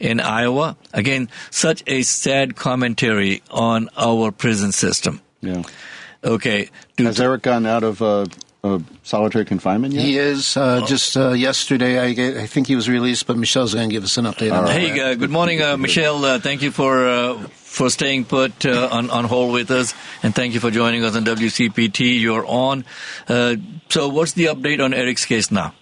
in 0.00 0.20
Iowa. 0.20 0.76
Again, 0.92 1.28
such 1.50 1.82
a 1.86 2.02
sad 2.02 2.56
commentary 2.56 3.42
on 3.50 3.88
our 3.96 4.30
prison 4.30 4.72
system. 4.72 5.20
Yeah. 5.40 5.62
Okay. 6.22 6.70
Has 6.98 7.20
Eric 7.20 7.42
gone 7.42 7.66
out 7.66 7.82
of 7.84 8.00
uh, 8.64 8.78
solitary 9.02 9.44
confinement 9.44 9.92
yet? 9.92 10.04
He 10.04 10.16
is. 10.16 10.56
Uh, 10.56 10.80
oh. 10.82 10.86
Just 10.86 11.16
uh, 11.16 11.32
yesterday, 11.32 11.98
I, 11.98 12.42
I, 12.42 12.46
think 12.46 12.66
he 12.66 12.74
was 12.74 12.88
released, 12.88 13.26
but 13.26 13.36
Michelle's 13.36 13.74
going 13.74 13.90
to 13.90 13.92
give 13.92 14.04
us 14.04 14.16
an 14.16 14.24
update 14.24 14.52
on 14.52 14.64
that. 14.64 14.72
Hey, 14.72 14.98
uh, 14.98 15.14
good 15.14 15.30
morning, 15.30 15.60
uh, 15.60 15.76
Michelle. 15.76 16.24
Uh, 16.24 16.38
thank 16.38 16.62
you 16.62 16.70
for 16.70 17.38
for 17.50 17.90
staying 17.90 18.24
put 18.24 18.64
on, 18.64 19.10
on 19.10 19.24
hold 19.24 19.52
with 19.52 19.70
us, 19.70 19.94
and 20.22 20.34
thank 20.34 20.54
you 20.54 20.60
for 20.60 20.70
joining 20.70 21.04
us 21.04 21.14
on 21.14 21.24
WCPT. 21.24 22.20
You're 22.20 22.46
on. 22.46 22.84
so, 23.28 24.08
what's 24.08 24.32
the 24.32 24.46
update 24.46 24.82
on 24.82 24.94
Eric's 24.94 25.26
case 25.26 25.50
now? 25.50 25.74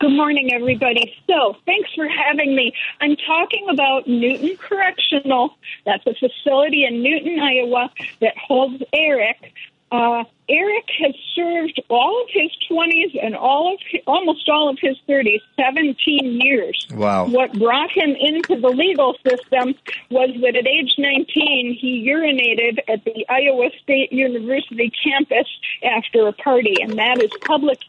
Good 0.00 0.10
morning, 0.10 0.50
everybody. 0.52 1.14
So, 1.28 1.54
thanks 1.66 1.90
for 1.94 2.08
having 2.08 2.56
me. 2.56 2.72
I'm 3.00 3.14
talking 3.14 3.68
about 3.70 4.08
Newton 4.08 4.56
Correctional. 4.56 5.56
That's 5.84 6.04
a 6.06 6.14
facility 6.14 6.84
in 6.84 7.02
Newton, 7.02 7.38
Iowa 7.38 7.90
that 8.20 8.36
holds 8.36 8.82
Eric. 8.92 9.52
Uh, 9.92 10.24
Eric 10.48 10.88
has 11.02 11.14
served 11.34 11.80
all 11.90 12.22
of 12.22 12.28
his 12.30 12.50
20s 12.70 13.18
and 13.22 13.36
all 13.36 13.74
of 13.74 13.80
his, 13.90 14.00
almost 14.06 14.48
all 14.48 14.70
of 14.70 14.78
his 14.80 14.96
30s, 15.08 15.42
17 15.56 16.40
years. 16.40 16.86
Wow. 16.94 17.26
What 17.26 17.52
brought 17.58 17.90
him 17.90 18.16
into 18.18 18.58
the 18.60 18.68
legal 18.68 19.14
system 19.26 19.74
was 20.10 20.30
that 20.40 20.56
at 20.56 20.66
age 20.66 20.94
19, 20.96 21.76
he 21.78 22.08
urinated 22.08 22.78
at 22.88 23.04
the 23.04 23.26
Iowa 23.28 23.70
State 23.82 24.12
University 24.12 24.90
campus 25.04 25.48
after 25.82 26.28
a 26.28 26.32
party, 26.32 26.76
and 26.80 26.98
that 26.98 27.22
is 27.22 27.30
public 27.42 27.80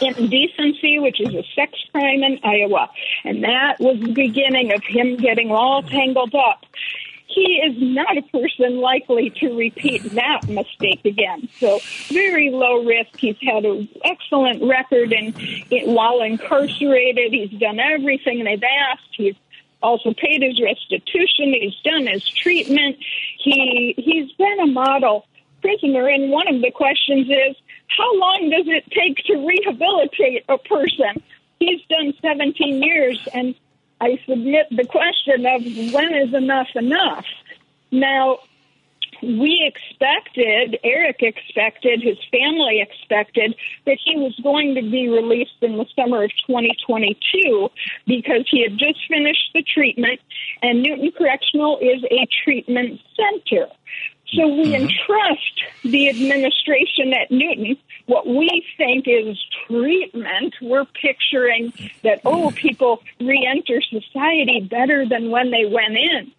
indecency, 0.00 0.98
which 0.98 1.20
is 1.20 1.34
a 1.34 1.44
sex 1.54 1.72
crime 1.92 2.22
in 2.22 2.38
Iowa. 2.42 2.90
And 3.24 3.44
that 3.44 3.78
was 3.78 3.98
the 4.00 4.12
beginning 4.12 4.72
of 4.72 4.82
him 4.84 5.16
getting 5.16 5.50
all 5.50 5.82
tangled 5.82 6.34
up 6.34 6.64
he 7.30 7.60
is 7.64 7.76
not 7.78 8.16
a 8.16 8.22
person 8.22 8.80
likely 8.80 9.30
to 9.30 9.56
repeat 9.56 10.02
that 10.14 10.48
mistake 10.48 11.04
again. 11.04 11.48
So 11.58 11.78
very 12.08 12.50
low 12.50 12.84
risk. 12.84 13.16
He's 13.16 13.36
had 13.42 13.64
an 13.64 13.88
excellent 14.04 14.62
record 14.62 15.12
and 15.12 15.34
while 15.86 16.22
incarcerated, 16.22 17.32
he's 17.32 17.50
done 17.60 17.78
everything 17.78 18.44
they've 18.44 18.62
asked. 18.62 19.14
He's 19.16 19.36
also 19.82 20.12
paid 20.12 20.42
his 20.42 20.60
restitution. 20.60 21.54
He's 21.54 21.76
done 21.84 22.06
his 22.06 22.28
treatment. 22.28 22.96
He 23.38 23.94
he's 23.96 24.32
been 24.32 24.60
a 24.60 24.66
model 24.66 25.26
prisoner. 25.62 26.08
And 26.08 26.30
one 26.30 26.52
of 26.52 26.60
the 26.60 26.70
questions 26.70 27.28
is, 27.28 27.56
how 27.88 28.18
long 28.18 28.50
does 28.50 28.66
it 28.66 28.84
take 28.90 29.16
to 29.26 29.46
rehabilitate 29.46 30.44
a 30.48 30.58
person? 30.58 31.22
He's 31.58 31.80
done 31.88 32.14
17 32.22 32.82
years 32.82 33.28
and 33.34 33.54
I 34.00 34.18
submit 34.26 34.66
the 34.70 34.86
question 34.86 35.46
of 35.46 35.62
when 35.92 36.14
is 36.14 36.34
enough 36.34 36.68
enough? 36.74 37.26
Now, 37.90 38.38
we 39.22 39.62
expected, 39.62 40.78
Eric 40.82 41.22
expected, 41.22 42.02
his 42.02 42.16
family 42.30 42.80
expected 42.80 43.54
that 43.84 43.98
he 44.02 44.16
was 44.16 44.34
going 44.42 44.74
to 44.76 44.82
be 44.82 45.08
released 45.08 45.56
in 45.60 45.76
the 45.76 45.84
summer 45.94 46.24
of 46.24 46.30
2022 46.46 47.70
because 48.06 48.46
he 48.50 48.62
had 48.62 48.78
just 48.78 49.00
finished 49.08 49.50
the 49.52 49.62
treatment 49.62 50.20
and 50.62 50.82
Newton 50.82 51.12
Correctional 51.12 51.78
is 51.78 52.02
a 52.10 52.26
treatment 52.44 53.00
center. 53.14 53.66
So 54.34 54.46
we 54.46 54.72
mm-hmm. 54.72 54.86
entrust 54.86 55.60
the 55.82 56.08
administration 56.08 57.12
at 57.12 57.30
Newton 57.30 57.76
what 58.06 58.26
we 58.26 58.64
think 58.76 59.06
is 59.06 59.36
treatment. 59.70 60.54
We're 60.60 60.84
picturing 60.84 61.72
that, 62.02 62.20
oh, 62.24 62.50
people 62.50 63.02
re 63.20 63.46
enter 63.48 63.80
society 63.80 64.60
better 64.60 65.06
than 65.06 65.30
when 65.30 65.50
they 65.50 65.64
went 65.66 65.96
in. 65.96 66.32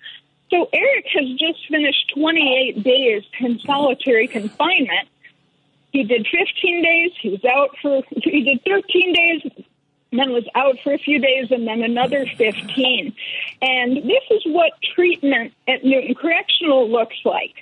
So 0.50 0.68
Eric 0.74 1.06
has 1.14 1.30
just 1.38 1.68
finished 1.70 2.12
28 2.14 2.84
days 2.84 3.24
in 3.40 3.60
solitary 3.60 4.28
confinement. 4.28 5.08
He 5.94 6.04
did 6.04 6.28
15 6.28 6.84
days. 6.84 7.12
He 7.22 7.30
was 7.30 7.46
out 7.46 7.70
for, 7.82 8.02
he 8.10 8.44
did 8.44 8.62
13 8.66 9.14
days, 9.14 9.66
then 10.12 10.32
was 10.32 10.46
out 10.56 10.78
for 10.84 10.94
a 10.94 10.98
few 10.98 11.20
days, 11.20 11.52
and 11.52 11.66
then 11.66 11.82
another 11.82 12.26
15. 12.26 13.14
And 13.62 13.98
this 13.98 14.24
is 14.30 14.42
what 14.46 14.74
treatment 14.94 15.54
at 15.68 15.86
Newton 15.86 16.16
Correctional 16.16 16.90
looks 16.90 17.18
like. 17.24 17.56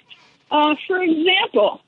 Uh, 0.50 0.76
for 0.88 1.02
example, 1.02 1.82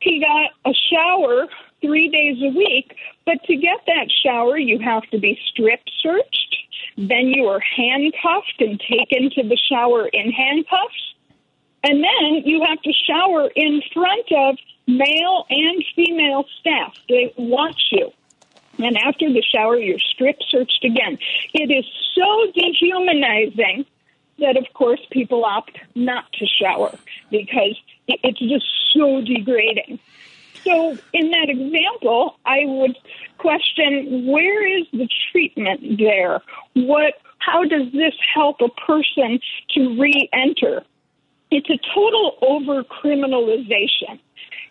he 0.00 0.20
got 0.20 0.50
a 0.64 0.74
shower 0.90 1.48
three 1.84 2.08
days 2.08 2.42
a 2.42 2.56
week, 2.56 2.96
but 3.26 3.42
to 3.44 3.56
get 3.56 3.80
that 3.86 4.10
shower, 4.24 4.56
you 4.56 4.78
have 4.78 5.02
to 5.10 5.18
be 5.18 5.38
strip 5.50 5.80
searched. 6.02 6.56
Then 6.96 7.28
you 7.28 7.46
are 7.46 7.60
handcuffed 7.60 8.60
and 8.60 8.80
taken 8.80 9.30
to 9.30 9.42
the 9.48 9.58
shower 9.68 10.06
in 10.06 10.30
handcuffs. 10.30 11.14
And 11.82 12.02
then 12.02 12.42
you 12.44 12.64
have 12.66 12.80
to 12.82 12.92
shower 12.92 13.50
in 13.54 13.82
front 13.92 14.32
of 14.32 14.56
male 14.86 15.46
and 15.50 15.84
female 15.94 16.44
staff. 16.60 16.94
They 17.08 17.32
watch 17.36 17.82
you. 17.90 18.12
And 18.78 18.96
after 18.96 19.32
the 19.32 19.42
shower, 19.42 19.76
you're 19.78 19.98
strip 19.98 20.36
searched 20.48 20.84
again. 20.84 21.18
It 21.52 21.70
is 21.70 21.84
so 22.14 22.52
dehumanizing 22.54 23.86
that, 24.38 24.56
of 24.56 24.66
course, 24.74 25.00
people 25.10 25.44
opt 25.44 25.78
not 25.94 26.32
to 26.34 26.46
shower 26.46 26.96
because 27.30 27.78
it's 28.08 28.38
just 28.38 28.66
so 28.92 29.20
degrading. 29.20 29.98
So, 30.64 30.98
in 31.12 31.30
that 31.30 31.48
example, 31.48 32.36
I 32.44 32.60
would 32.64 32.96
question 33.38 34.26
where 34.26 34.66
is 34.78 34.86
the 34.92 35.08
treatment 35.30 35.98
there? 35.98 36.40
What? 36.74 37.14
How 37.38 37.62
does 37.64 37.92
this 37.92 38.14
help 38.34 38.62
a 38.62 38.70
person 38.70 39.38
to 39.74 40.00
re-enter? 40.00 40.82
It's 41.50 41.68
a 41.68 41.78
total 41.94 42.38
over 42.40 42.82
criminalization. 42.84 44.18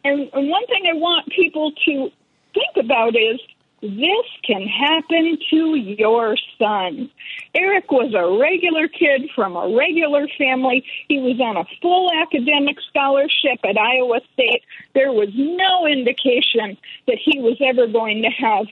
And, 0.03 0.29
and 0.33 0.49
one 0.49 0.65
thing 0.65 0.83
I 0.89 0.93
want 0.93 1.29
people 1.29 1.71
to 1.85 2.11
think 2.53 2.85
about 2.85 3.15
is 3.15 3.39
this 3.83 4.25
can 4.43 4.65
happen 4.65 5.37
to 5.49 5.75
your 5.75 6.37
son. 6.57 7.09
Eric 7.53 7.91
was 7.91 8.13
a 8.13 8.39
regular 8.39 8.87
kid 8.87 9.29
from 9.35 9.57
a 9.57 9.75
regular 9.75 10.25
family. 10.37 10.85
He 11.09 11.19
was 11.19 11.37
on 11.41 11.57
a 11.57 11.65
full 11.81 12.09
academic 12.21 12.77
scholarship 12.89 13.59
at 13.65 13.77
Iowa 13.77 14.21
State. 14.33 14.63
There 14.93 15.11
was 15.11 15.29
no 15.35 15.85
indication 15.85 16.77
that 17.07 17.17
he 17.21 17.41
was 17.41 17.57
ever 17.59 17.85
going 17.87 18.21
to 18.21 18.29
have 18.29 18.67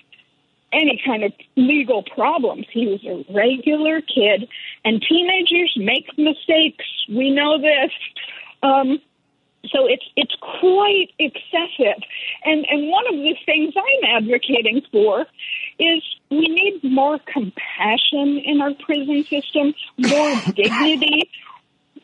any 0.72 1.01
kind 1.05 1.26
of 1.26 1.34
legal 1.57 2.03
problems. 2.03 2.66
He 2.72 2.88
was 2.88 3.03
a 3.03 3.26
regular 3.34 3.99
kid, 3.99 4.47
and 4.86 5.01
teenagers 5.01 5.74
make 5.76 6.18
mistakes. 6.18 6.86
We 7.09 7.32
know 7.32 7.59
this. 7.59 7.91
Um, 8.64 9.01
so 9.70 9.88
it's 9.88 10.05
it's 10.16 10.36
quite 10.39 11.09
excessive. 11.20 12.01
And 12.43 12.66
and 12.70 12.89
one 12.89 13.07
of 13.07 13.16
the 13.16 13.36
things 13.45 13.74
I'm 13.78 14.24
advocating 14.24 14.82
for 14.91 15.26
is 15.80 16.03
we 16.30 16.47
need 16.47 16.84
more 16.84 17.20
compassion 17.20 18.41
in 18.43 18.62
our 18.62 18.74
prison 18.74 19.24
system, 19.24 19.74
more 19.97 20.36
dignity. 20.55 21.30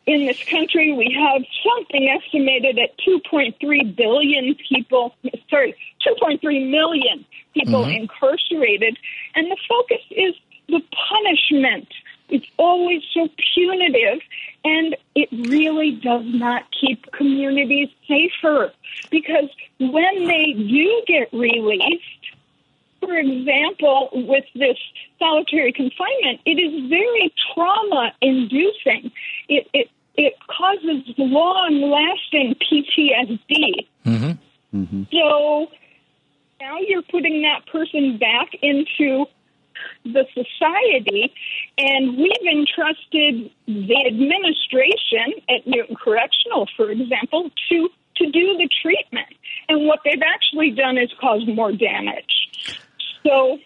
In 0.06 0.26
this 0.26 0.42
country, 0.46 0.94
we 0.94 1.14
have 1.20 1.44
something 1.68 2.08
estimated 2.08 2.80
at 2.80 2.98
2.3 3.00 3.94
billion 3.94 4.56
people, 4.70 5.14
sorry, 5.50 5.76
2.3 6.08 6.42
million 6.70 7.26
people 7.54 7.84
mm-hmm. 7.84 8.04
incarcerated. 8.04 8.98
And 9.36 9.52
the 9.52 9.58
focus 9.68 10.02
is 10.12 10.34
the 10.70 10.82
punishment. 11.10 11.90
It's 12.30 12.46
always 12.58 13.04
so 13.14 13.30
punitive 13.54 14.20
and 14.66 14.96
it 15.16 15.30
really 15.32 15.92
does 15.92 16.26
not 16.26 16.64
keep 16.72 17.12
communities 17.12 17.90
safer 18.08 18.72
because 19.10 19.50
when 19.80 20.28
they 20.28 20.54
do 20.54 21.04
get 21.08 21.32
released, 21.32 22.04
for 23.00 23.16
example, 23.16 24.10
with 24.14 24.46
this 24.56 24.78
solitary 25.20 25.72
confinement, 25.72 26.42
it 26.46 26.60
is 26.60 26.90
very 26.90 27.34
trauma 27.54 28.12
inducing. 28.22 29.12
It, 29.48 29.68
it, 29.74 29.90
it 30.16 30.34
causes 30.48 31.04
long 31.18 31.82
lasting 31.82 32.56
PTSD. 32.56 33.88
Mm-hmm. 34.06 34.78
Mm-hmm. 34.78 35.04
So 35.12 35.68
now 36.60 36.80
you're 36.80 37.04
putting 37.04 37.44
that 37.44 37.66
person 37.68 38.18
back 38.18 38.50
into 38.62 39.28
the 40.04 40.26
society, 40.34 41.34
and 41.78 42.18
we've 42.18 42.48
entrusted 42.52 43.52
the 43.68 44.06
administration 44.08 45.42
at 45.50 45.66
Newton 45.68 45.96
Correctional, 45.96 46.68
for 46.76 46.92
example, 46.92 47.50
to 47.70 47.90
to 48.18 48.32
do 48.32 48.58
the 48.58 48.70
treatment. 48.82 49.28
And 49.70 49.88
what 49.88 50.00
they've 50.04 50.22
actually 50.26 50.72
done 50.72 50.98
is 50.98 51.10
cause 51.20 51.46
more 51.48 51.72
damage. 51.72 52.80
So, 53.24 53.60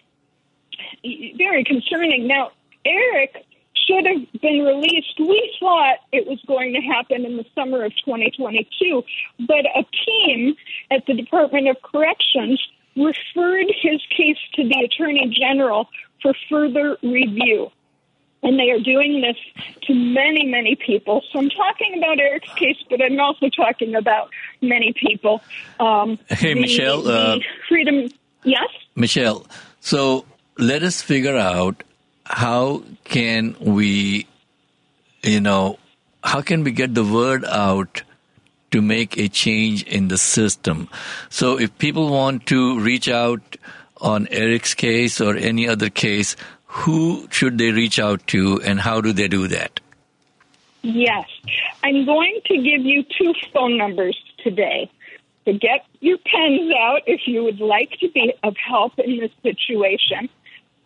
very 1.02 1.64
concerning. 1.64 2.26
Now, 2.26 2.52
Eric 2.84 3.46
should 3.86 4.06
have 4.06 4.40
been 4.40 4.64
released. 4.64 5.18
We 5.18 5.56
thought 5.58 5.98
it 6.12 6.26
was 6.26 6.40
going 6.46 6.74
to 6.74 6.80
happen 6.80 7.24
in 7.24 7.36
the 7.36 7.44
summer 7.54 7.84
of 7.84 7.92
2022, 8.04 9.02
but 9.40 9.64
a 9.74 9.84
team 10.04 10.54
at 10.90 11.04
the 11.06 11.14
Department 11.14 11.68
of 11.68 11.76
Corrections 11.82 12.60
referred 12.96 13.66
his 13.82 14.00
case 14.16 14.38
to 14.54 14.68
the 14.68 14.80
Attorney 14.84 15.34
General 15.38 15.88
for 16.20 16.34
further 16.48 16.96
review. 17.02 17.70
And 18.44 18.58
they 18.58 18.70
are 18.70 18.80
doing 18.80 19.20
this 19.20 19.36
to 19.82 19.94
many, 19.94 20.44
many 20.46 20.74
people. 20.74 21.22
So 21.32 21.38
I'm 21.38 21.48
talking 21.48 21.96
about 21.96 22.18
Eric's 22.18 22.52
case, 22.54 22.76
but 22.90 23.00
I'm 23.00 23.20
also 23.20 23.48
talking 23.48 23.94
about 23.94 24.30
many 24.60 24.92
people. 24.92 25.40
Um, 25.78 26.18
hey, 26.28 26.54
the, 26.54 26.60
Michelle. 26.60 27.06
Uh, 27.06 27.38
freedom. 27.68 28.08
Yes? 28.42 28.68
Michelle, 28.96 29.46
so 29.80 30.24
let 30.58 30.82
us 30.82 31.00
figure 31.00 31.36
out 31.36 31.84
how 32.24 32.82
can 33.04 33.54
we, 33.60 34.26
you 35.22 35.40
know, 35.40 35.78
how 36.24 36.40
can 36.40 36.64
we 36.64 36.72
get 36.72 36.94
the 36.94 37.04
word 37.04 37.44
out 37.44 38.02
to 38.72 38.82
make 38.82 39.16
a 39.16 39.28
change 39.28 39.84
in 39.84 40.08
the 40.08 40.18
system? 40.18 40.88
So 41.30 41.58
if 41.58 41.76
people 41.78 42.10
want 42.10 42.46
to 42.46 42.78
reach 42.80 43.08
out 43.08 43.56
on 44.00 44.26
Eric's 44.28 44.74
case 44.74 45.20
or 45.20 45.36
any 45.36 45.68
other 45.68 45.88
case, 45.88 46.36
who 46.66 47.28
should 47.30 47.58
they 47.58 47.70
reach 47.70 47.98
out 47.98 48.26
to 48.28 48.60
and 48.64 48.80
how 48.80 49.00
do 49.00 49.12
they 49.12 49.28
do 49.28 49.46
that? 49.48 49.80
Yes. 50.82 51.28
I'm 51.84 52.04
going 52.04 52.40
to 52.46 52.56
give 52.56 52.82
you 52.82 53.04
two 53.04 53.32
phone 53.52 53.76
numbers 53.76 54.18
today. 54.42 54.90
So 55.44 55.52
get 55.52 55.84
your 56.00 56.18
pens 56.18 56.72
out 56.78 57.02
if 57.06 57.22
you 57.26 57.44
would 57.44 57.60
like 57.60 57.90
to 58.00 58.08
be 58.10 58.32
of 58.42 58.56
help 58.56 58.98
in 58.98 59.18
this 59.18 59.30
situation. 59.42 60.28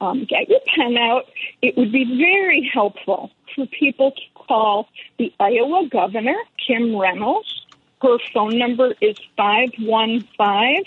Um, 0.00 0.24
get 0.24 0.48
your 0.48 0.60
pen 0.74 0.96
out. 0.98 1.24
It 1.62 1.76
would 1.76 1.92
be 1.92 2.04
very 2.04 2.70
helpful 2.72 3.30
for 3.54 3.66
people 3.66 4.10
to 4.10 4.20
call 4.34 4.88
the 5.18 5.32
Iowa 5.40 5.88
governor, 5.90 6.36
Kim 6.66 6.96
Reynolds. 6.96 7.65
Her 8.02 8.18
phone 8.32 8.58
number 8.58 8.94
is 9.00 9.16
515 9.36 10.84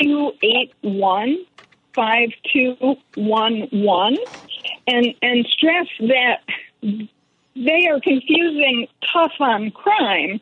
281 0.00 1.38
5211 1.94 4.18
and, 4.86 5.14
and 5.22 5.46
stress 5.46 5.86
that 6.00 6.40
they 6.82 7.88
are 7.88 8.00
confusing 8.00 8.86
tough 9.12 9.32
on 9.40 9.70
crime 9.70 10.40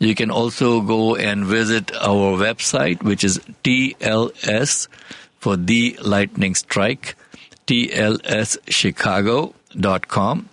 You 0.05 0.15
can 0.15 0.31
also 0.31 0.83
go 0.83 1.17
and 1.17 1.47
visit 1.47 1.91
our 1.97 2.37
website, 2.37 3.03
which 3.03 3.25
is 3.25 3.41
TLS 3.65 4.89
for 5.39 5.57
the 5.57 5.99
Lightning 6.03 6.55
Strike, 6.55 7.17
TLSchicago.com. 7.67 10.49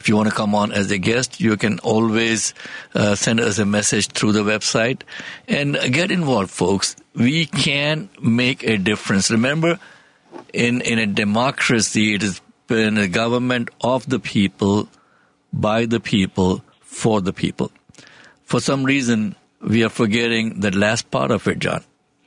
If 0.00 0.08
you 0.08 0.16
want 0.16 0.28
to 0.28 0.34
come 0.34 0.56
on 0.56 0.72
as 0.72 0.90
a 0.90 0.98
guest, 0.98 1.40
you 1.40 1.56
can 1.56 1.78
always 1.78 2.52
uh, 2.96 3.14
send 3.14 3.38
us 3.38 3.60
a 3.60 3.64
message 3.64 4.08
through 4.08 4.32
the 4.32 4.42
website 4.42 5.02
and 5.46 5.78
get 5.92 6.10
involved, 6.10 6.50
folks. 6.50 6.96
We 7.14 7.46
can 7.46 8.08
make 8.20 8.64
a 8.64 8.76
difference. 8.76 9.30
Remember, 9.30 9.78
in, 10.52 10.80
in 10.80 10.98
a 10.98 11.06
democracy, 11.06 12.14
it 12.14 12.22
has 12.22 12.40
been 12.66 12.98
a 12.98 13.06
government 13.06 13.70
of 13.80 14.08
the 14.08 14.18
people, 14.18 14.88
by 15.52 15.86
the 15.86 16.00
people, 16.00 16.64
for 16.80 17.20
the 17.20 17.32
people 17.32 17.70
for 18.52 18.60
some 18.60 18.84
reason, 18.84 19.34
we 19.74 19.82
are 19.82 19.88
forgetting 19.88 20.60
that 20.60 20.74
last 20.74 21.10
part 21.10 21.30
of 21.30 21.48
it, 21.48 21.58
John. 21.58 21.84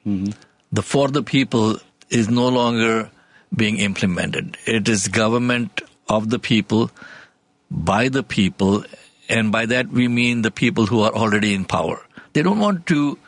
Mm-hmm. 0.08 0.32
The 0.72 0.82
for 0.92 1.08
the 1.08 1.22
people 1.22 1.78
is 2.10 2.30
no 2.38 2.48
longer 2.56 3.12
being 3.56 3.78
implemented. 3.88 4.58
It 4.66 4.90
is 4.90 5.08
government 5.08 5.84
of 6.10 6.32
the 6.32 6.40
people, 6.40 6.90
by 7.70 8.10
the 8.10 8.24
people, 8.24 8.84
and 9.30 9.52
by 9.52 9.68
that 9.68 9.94
we 10.00 10.08
mean 10.08 10.42
the 10.42 10.56
people 10.64 10.88
who 10.88 11.04
are 11.04 11.14
already 11.14 11.54
in 11.54 11.66
power. 11.66 12.02
They 12.34 12.42
don't 12.42 12.60
want 12.60 12.88
to, 12.88 13.20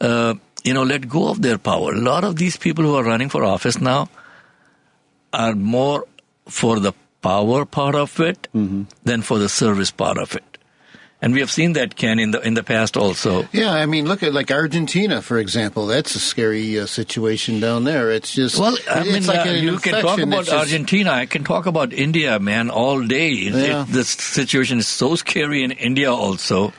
uh, 0.00 0.34
you 0.64 0.74
know, 0.74 0.82
let 0.82 1.08
go 1.08 1.28
of 1.28 1.40
their 1.42 1.58
power. 1.70 1.92
A 1.92 2.04
lot 2.10 2.24
of 2.24 2.34
these 2.34 2.56
people 2.56 2.84
who 2.84 2.96
are 2.96 3.04
running 3.04 3.28
for 3.28 3.44
office 3.44 3.80
now 3.80 4.08
are 5.32 5.54
more 5.54 6.04
for 6.48 6.80
the 6.80 6.94
power 7.22 7.64
part 7.64 7.94
of 7.94 8.18
it 8.18 8.48
mm-hmm. 8.52 8.84
than 9.04 9.22
for 9.22 9.38
the 9.38 9.48
service 9.48 9.92
part 9.92 10.18
of 10.18 10.34
it. 10.34 10.49
And 11.22 11.34
we 11.34 11.40
have 11.40 11.50
seen 11.50 11.74
that, 11.74 11.96
Ken, 11.96 12.18
in 12.18 12.30
the 12.30 12.40
in 12.40 12.54
the 12.54 12.62
past 12.62 12.96
also. 12.96 13.46
Yeah, 13.52 13.72
I 13.72 13.84
mean, 13.84 14.06
look 14.06 14.22
at 14.22 14.32
like 14.32 14.50
Argentina, 14.50 15.20
for 15.20 15.38
example. 15.38 15.86
That's 15.86 16.14
a 16.14 16.18
scary 16.18 16.80
uh, 16.80 16.86
situation 16.86 17.60
down 17.60 17.84
there. 17.84 18.10
It's 18.10 18.34
just 18.34 18.58
well, 18.58 18.74
I 18.90 19.04
mean, 19.04 19.26
like 19.26 19.46
uh, 19.46 19.50
you 19.50 19.76
can 19.78 20.00
talk 20.00 20.18
about 20.18 20.46
just... 20.46 20.56
Argentina. 20.56 21.10
I 21.10 21.26
can 21.26 21.44
talk 21.44 21.66
about 21.66 21.92
India, 21.92 22.38
man, 22.40 22.70
all 22.70 23.06
day. 23.06 23.32
Yeah. 23.32 23.82
It, 23.82 23.92
the 23.92 24.04
situation 24.04 24.78
is 24.78 24.88
so 24.88 25.14
scary 25.14 25.62
in 25.62 25.72
India 25.72 26.10
also. 26.10 26.72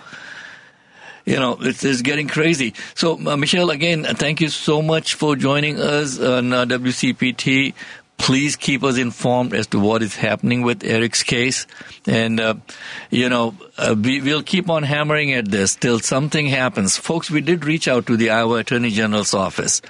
You 1.24 1.36
know, 1.36 1.58
it's, 1.62 1.84
it's 1.84 2.02
getting 2.02 2.28
crazy. 2.28 2.74
So, 2.96 3.14
uh, 3.28 3.38
Michelle, 3.38 3.70
again, 3.70 4.04
thank 4.04 4.42
you 4.42 4.50
so 4.50 4.82
much 4.82 5.14
for 5.14 5.36
joining 5.36 5.80
us 5.80 6.20
on 6.20 6.52
uh, 6.52 6.66
WCPT 6.66 7.76
please 8.22 8.56
keep 8.56 8.84
us 8.84 8.98
informed 8.98 9.54
as 9.54 9.66
to 9.66 9.80
what 9.80 10.04
is 10.04 10.16
happening 10.16 10.62
with 10.62 10.84
Eric's 10.84 11.24
case. 11.24 11.66
And, 12.06 12.40
uh, 12.40 12.56
you 13.10 13.30
know, 13.30 13.56
uh, 13.80 13.96
we, 13.98 14.22
will 14.22 14.44
keep 14.44 14.70
on 14.70 14.84
hammering 14.84 15.34
at 15.34 15.50
this 15.50 15.76
till 15.76 16.00
something 16.00 16.46
happens. 16.46 16.98
Folks, 16.98 17.32
we 17.32 17.42
did 17.42 17.66
reach 17.66 17.88
out 17.88 18.06
to 18.06 18.18
the 18.18 18.30
Iowa 18.30 18.58
Attorney 18.58 18.92
General's 18.92 19.34
office. 19.34 19.82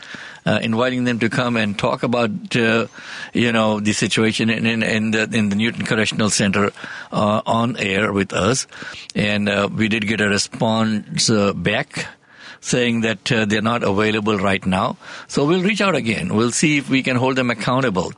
Uh, 0.43 0.59
inviting 0.63 1.03
them 1.03 1.19
to 1.19 1.29
come 1.29 1.55
and 1.55 1.77
talk 1.77 2.01
about, 2.01 2.55
uh, 2.55 2.87
you 3.31 3.51
know, 3.51 3.79
the 3.79 3.93
situation 3.93 4.49
in, 4.49 4.65
in, 4.65 4.81
in, 4.81 5.11
the, 5.11 5.29
in 5.31 5.49
the 5.49 5.55
Newton 5.55 5.85
Correctional 5.85 6.31
Center 6.31 6.71
uh, 7.11 7.41
on 7.45 7.77
air 7.77 8.11
with 8.11 8.33
us. 8.33 8.65
And 9.13 9.47
uh, 9.47 9.69
we 9.71 9.87
did 9.87 10.07
get 10.07 10.19
a 10.19 10.27
response 10.27 11.29
back 11.29 12.07
saying 12.61 13.01
that 13.01 13.31
uh, 13.31 13.45
they're 13.45 13.61
not 13.61 13.83
available 13.83 14.37
right 14.37 14.65
now. 14.65 14.97
So 15.27 15.45
we'll 15.45 15.63
reach 15.63 15.81
out 15.81 15.95
again. 15.95 16.33
We'll 16.33 16.51
see 16.51 16.77
if 16.77 16.89
we 16.89 17.03
can 17.03 17.17
hold 17.17 17.35
them 17.35 17.49
accountable. 17.49 18.13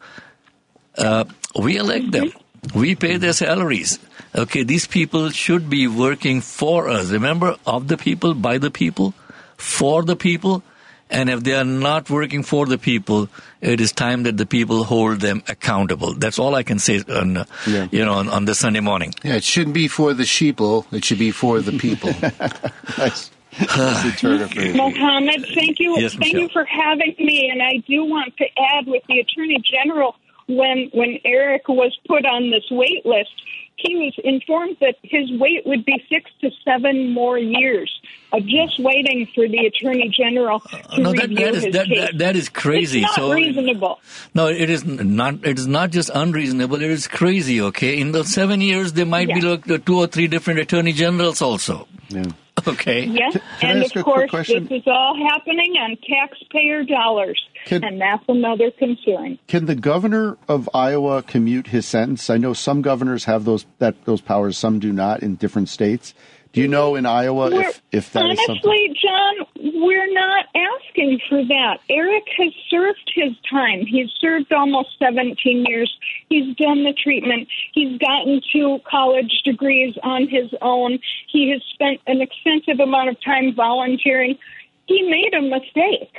Uh, 0.98 1.26
we 1.60 1.78
elect 1.78 2.12
them. 2.12 2.32
We 2.76 2.96
pay 2.96 3.18
their 3.18 3.34
salaries. 3.34 4.00
Okay, 4.36 4.64
these 4.64 4.88
people 4.88 5.30
should 5.30 5.70
be 5.70 5.88
working 5.88 6.42
for 6.42 6.90
us. 6.90 7.12
Remember, 7.12 7.58
of 7.66 7.88
the 7.88 7.98
people, 7.98 8.34
by 8.34 8.58
the 8.58 8.72
people, 8.72 9.14
for 9.58 10.04
the 10.04 10.16
people. 10.16 10.64
And 11.10 11.30
if 11.30 11.44
they 11.44 11.54
are 11.54 11.66
not 11.66 12.10
working 12.10 12.42
for 12.42 12.66
the 12.66 12.78
people, 12.78 13.30
it 13.62 13.80
is 13.80 13.92
time 13.92 14.24
that 14.24 14.38
the 14.38 14.48
people 14.48 14.84
hold 14.84 15.20
them 15.20 15.44
accountable. 15.48 16.16
That's 16.16 16.40
all 16.40 16.56
I 16.56 16.64
can 16.64 16.80
say 16.80 17.04
on, 17.08 17.38
uh, 17.38 17.46
yeah. 17.68 17.88
you 17.92 18.04
know, 18.04 18.14
on, 18.14 18.30
on 18.30 18.46
this 18.46 18.60
Sunday 18.60 18.80
morning. 18.80 19.14
Yeah, 19.24 19.36
it 19.36 19.44
shouldn't 19.44 19.76
be 19.76 19.88
for 19.88 20.14
the 20.14 20.24
sheeple. 20.24 20.92
It 20.92 21.06
should 21.06 21.20
be 21.20 21.30
for 21.30 21.60
the 21.60 21.78
people. 21.78 22.10
nice. 22.98 23.30
Mohammed, 24.76 25.46
thank 25.54 25.80
you, 25.80 26.00
yes, 26.00 26.16
thank 26.16 26.34
you 26.34 26.50
for 26.50 26.66
having 26.66 27.16
me. 27.20 27.50
And 27.52 27.62
I 27.62 27.78
do 27.88 28.04
want 28.06 28.36
to 28.38 28.46
add, 28.46 28.88
with 28.88 29.04
the 29.08 29.20
Attorney 29.20 29.62
General, 29.64 30.16
when 30.48 30.90
when 30.94 31.20
Eric 31.24 31.68
was 31.70 31.98
put 32.08 32.26
on 32.26 32.50
this 32.52 32.66
wait 32.72 33.06
list, 33.06 33.32
he 33.78 33.96
was 33.96 34.14
informed 34.24 34.78
that 34.82 34.96
his 35.04 35.32
wait 35.40 35.66
would 35.66 35.86
be 35.86 36.04
six 36.10 36.30
to 36.42 36.50
seven 36.64 37.14
more 37.14 37.38
years 37.38 37.92
of 38.32 38.42
just 38.46 38.80
waiting 38.80 39.28
for 39.34 39.48
the 39.48 39.66
attorney 39.68 40.14
general 40.18 40.60
to 40.60 41.02
no, 41.02 41.12
that, 41.12 41.30
review 41.30 41.36
that 41.38 41.56
is, 41.56 41.64
his 41.64 41.74
that, 41.74 41.88
case. 41.88 42.00
That, 42.00 42.18
that 42.20 42.36
is 42.36 42.50
crazy. 42.50 43.00
It's 43.00 43.18
not 43.18 43.28
so, 43.28 43.34
reasonable. 43.34 44.00
No, 44.34 44.48
it 44.48 44.70
is 44.70 44.84
not. 44.86 45.46
It 45.46 45.60
is 45.60 45.68
not 45.68 45.92
just 45.92 46.10
unreasonable. 46.14 46.78
It 46.78 46.92
is 46.92 47.08
crazy. 47.08 47.62
Okay, 47.62 48.00
in 48.00 48.12
the 48.12 48.24
seven 48.24 48.62
years, 48.62 48.94
there 48.94 49.06
might 49.06 49.30
yeah. 49.30 49.36
be 49.36 49.42
like 49.42 49.86
two 49.86 50.00
or 50.00 50.08
three 50.08 50.28
different 50.28 50.60
attorney 50.60 50.94
generals 50.94 51.42
also. 51.42 51.88
Yeah. 52.10 52.24
Okay. 52.74 53.06
Yes, 53.06 53.38
Can 53.60 53.78
and 53.78 53.84
of 53.84 54.04
course, 54.06 54.32
this 54.32 54.50
is 54.50 54.84
all 54.88 55.16
happening 55.30 55.76
on 55.78 55.98
taxpayer 56.08 56.84
dollars, 56.84 57.42
can, 57.66 57.84
and 57.84 58.00
that's 58.00 58.24
another 58.28 58.72
concern. 58.72 59.38
Can 59.48 59.66
the 59.66 59.76
governor 59.76 60.38
of 60.48 60.70
Iowa 60.74 61.24
commute 61.24 61.68
his 61.68 61.86
sentence? 61.86 62.30
I 62.30 62.38
know 62.38 62.54
some 62.54 62.82
governors 62.82 63.26
have 63.26 63.46
those 63.46 63.66
that 63.80 64.06
those 64.06 64.22
powers, 64.22 64.58
some 64.58 64.80
do 64.80 64.94
not 64.94 65.22
in 65.24 65.36
different 65.36 65.70
states. 65.70 66.14
Do 66.54 66.62
you 66.62 66.68
know 66.68 66.96
in 66.96 67.08
Iowa 67.08 67.50
we're, 67.50 67.62
if, 67.62 67.82
if 67.92 68.14
that 68.14 68.24
honestly, 68.24 68.96
John, 69.02 69.48
we're 69.56 70.14
not 70.14 70.46
asking 70.54 71.20
for 71.28 71.44
that. 71.44 71.80
Eric 71.90 72.26
has 72.38 72.54
served 72.70 73.12
his 73.16 73.32
time. 73.50 73.88
He's 73.88 74.12
served 74.22 74.54
almost 74.54 74.90
17 75.00 75.66
years. 75.68 75.92
He's 76.30 76.56
done 76.56 76.84
the 76.84 76.94
treatment. 76.94 77.48
He's 77.74 77.98
gotten 77.98 78.40
two 78.54 78.80
college 78.88 79.42
degrees 79.44 79.96
on 80.04 80.28
his 80.28 80.54
own. 80.62 81.00
He 81.28 81.50
has 81.50 81.64
spent 81.74 82.02
an 82.06 82.22
extensive 82.22 82.80
amount 82.80 83.10
of 83.10 83.20
time 83.24 83.56
volunteering. 83.56 84.38
He 84.86 85.02
made 85.10 85.34
a 85.34 85.42
mistake. 85.42 86.16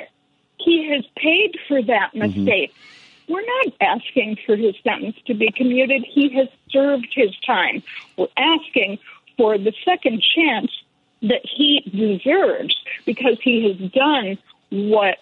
He 0.59 0.91
has 0.91 1.05
paid 1.16 1.57
for 1.68 1.80
that 1.80 2.11
mm-hmm. 2.12 2.18
mistake. 2.18 2.70
Mm-hmm. 2.72 3.32
We're 3.32 3.47
not 3.47 3.74
asking 3.80 4.39
for 4.45 4.57
his 4.57 4.74
sentence 4.82 5.16
to 5.26 5.35
be 5.35 5.53
commuted. 5.53 6.05
He 6.05 6.28
has 6.37 6.49
served 6.70 7.07
his 7.14 7.30
time. 7.47 7.85
We're 8.16 8.26
asking 8.37 8.99
for 9.37 9.59
the 9.59 9.72
second 9.85 10.22
chance 10.35 10.70
that 11.22 11.41
he 11.45 11.80
deserves 11.91 12.76
because 13.05 13.39
he 13.43 13.68
has 13.68 13.91
done 13.91 14.39
what 14.70 15.18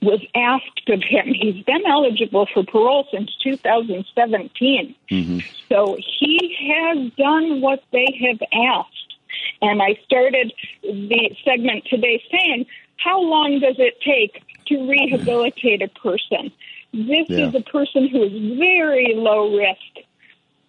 was 0.00 0.20
asked 0.34 0.88
of 0.88 1.02
him. 1.02 1.28
He's 1.28 1.64
been 1.64 1.86
eligible 1.86 2.46
for 2.52 2.64
parole 2.64 3.06
since 3.10 3.34
2017. 3.42 4.94
Mm-hmm. 5.10 5.38
So 5.68 5.96
he 5.98 6.56
has 6.68 7.10
done 7.12 7.60
what 7.60 7.82
they 7.92 8.06
have 8.28 8.42
asked. 8.52 9.14
And 9.62 9.82
I 9.82 9.98
started 10.04 10.52
the 10.82 11.36
segment 11.44 11.86
today 11.86 12.22
saying, 12.30 12.66
how 12.96 13.20
long 13.20 13.60
does 13.60 13.76
it 13.78 14.00
take 14.00 14.42
to 14.66 14.88
rehabilitate 14.88 15.82
a 15.82 15.88
person? 15.88 16.52
This 16.92 17.28
yeah. 17.28 17.48
is 17.48 17.54
a 17.54 17.60
person 17.60 18.08
who 18.08 18.22
is 18.22 18.58
very 18.58 19.14
low 19.14 19.56
risk 19.56 20.06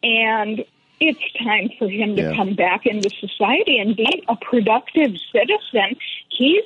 and 0.01 0.65
it's 0.99 1.33
time 1.43 1.69
for 1.77 1.89
him 1.89 2.15
to 2.15 2.21
yeah. 2.21 2.35
come 2.35 2.55
back 2.55 2.85
into 2.85 3.09
society 3.19 3.77
and 3.79 3.95
be 3.95 4.23
a 4.27 4.35
productive 4.35 5.11
citizen. 5.31 5.97
He's 6.29 6.63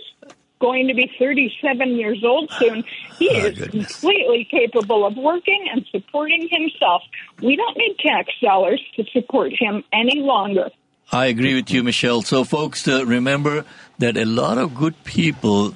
going 0.60 0.88
to 0.88 0.94
be 0.94 1.10
37 1.18 1.96
years 1.96 2.24
old 2.24 2.52
soon. 2.60 2.84
He 3.18 3.30
oh, 3.30 3.46
is 3.46 3.58
goodness. 3.58 4.00
completely 4.00 4.48
capable 4.50 5.06
of 5.06 5.16
working 5.18 5.66
and 5.72 5.86
supporting 5.92 6.48
himself. 6.50 7.02
We 7.42 7.56
don't 7.56 7.78
need 7.78 7.98
tax 8.00 8.30
dollars 8.42 8.82
to 8.96 9.06
support 9.12 9.52
him 9.58 9.84
any 9.92 10.22
longer. 10.22 10.70
I 11.12 11.28
agree 11.28 11.56
with 11.56 11.72
you, 11.72 11.84
Michelle. 11.84 12.22
So, 12.22 12.44
folks, 12.44 12.88
uh, 12.88 13.06
remember 13.06 13.66
that 13.98 14.16
a 14.16 14.26
lot 14.26 14.58
of 14.58 14.76
good 14.76 15.04
people 15.04 15.76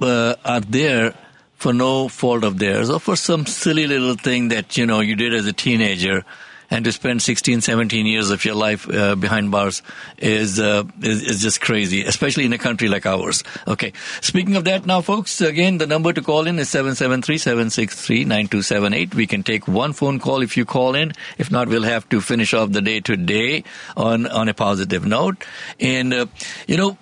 uh, 0.00 0.36
are 0.44 0.60
there 0.60 1.14
for 1.56 1.72
no 1.72 2.08
fault 2.08 2.44
of 2.44 2.58
theirs 2.58 2.88
or 2.88 2.98
for 2.98 3.16
some 3.16 3.46
silly 3.46 3.86
little 3.86 4.14
thing 4.14 4.48
that, 4.48 4.76
you 4.76 4.86
know, 4.86 5.00
you 5.00 5.16
did 5.16 5.34
as 5.34 5.46
a 5.46 5.52
teenager 5.52 6.24
and 6.70 6.84
to 6.84 6.92
spend 6.92 7.22
16, 7.22 7.60
17 7.60 8.06
years 8.06 8.30
of 8.30 8.44
your 8.44 8.54
life 8.54 8.88
uh, 8.88 9.16
behind 9.16 9.50
bars 9.50 9.82
is, 10.18 10.60
uh, 10.60 10.84
is, 11.02 11.22
is 11.22 11.42
just 11.42 11.60
crazy, 11.60 12.02
especially 12.02 12.44
in 12.44 12.52
a 12.52 12.58
country 12.58 12.86
like 12.88 13.06
ours. 13.06 13.42
Okay. 13.66 13.92
Speaking 14.20 14.54
of 14.56 14.64
that, 14.64 14.84
now, 14.86 15.00
folks, 15.00 15.40
again, 15.40 15.78
the 15.78 15.86
number 15.86 16.12
to 16.12 16.22
call 16.22 16.46
in 16.46 16.58
is 16.58 16.68
773-763-9278. 16.68 19.14
We 19.14 19.26
can 19.26 19.42
take 19.42 19.66
one 19.68 19.92
phone 19.92 20.18
call 20.18 20.42
if 20.42 20.56
you 20.56 20.64
call 20.64 20.94
in. 20.94 21.12
If 21.38 21.50
not, 21.50 21.68
we'll 21.68 21.82
have 21.82 22.08
to 22.10 22.20
finish 22.20 22.54
off 22.54 22.72
the 22.72 22.82
day 22.82 23.00
today 23.00 23.64
on 23.96 24.26
on 24.26 24.48
a 24.48 24.54
positive 24.54 25.06
note. 25.06 25.44
And 25.80 26.12
uh, 26.12 26.26
you 26.66 26.76
know, 26.76 26.98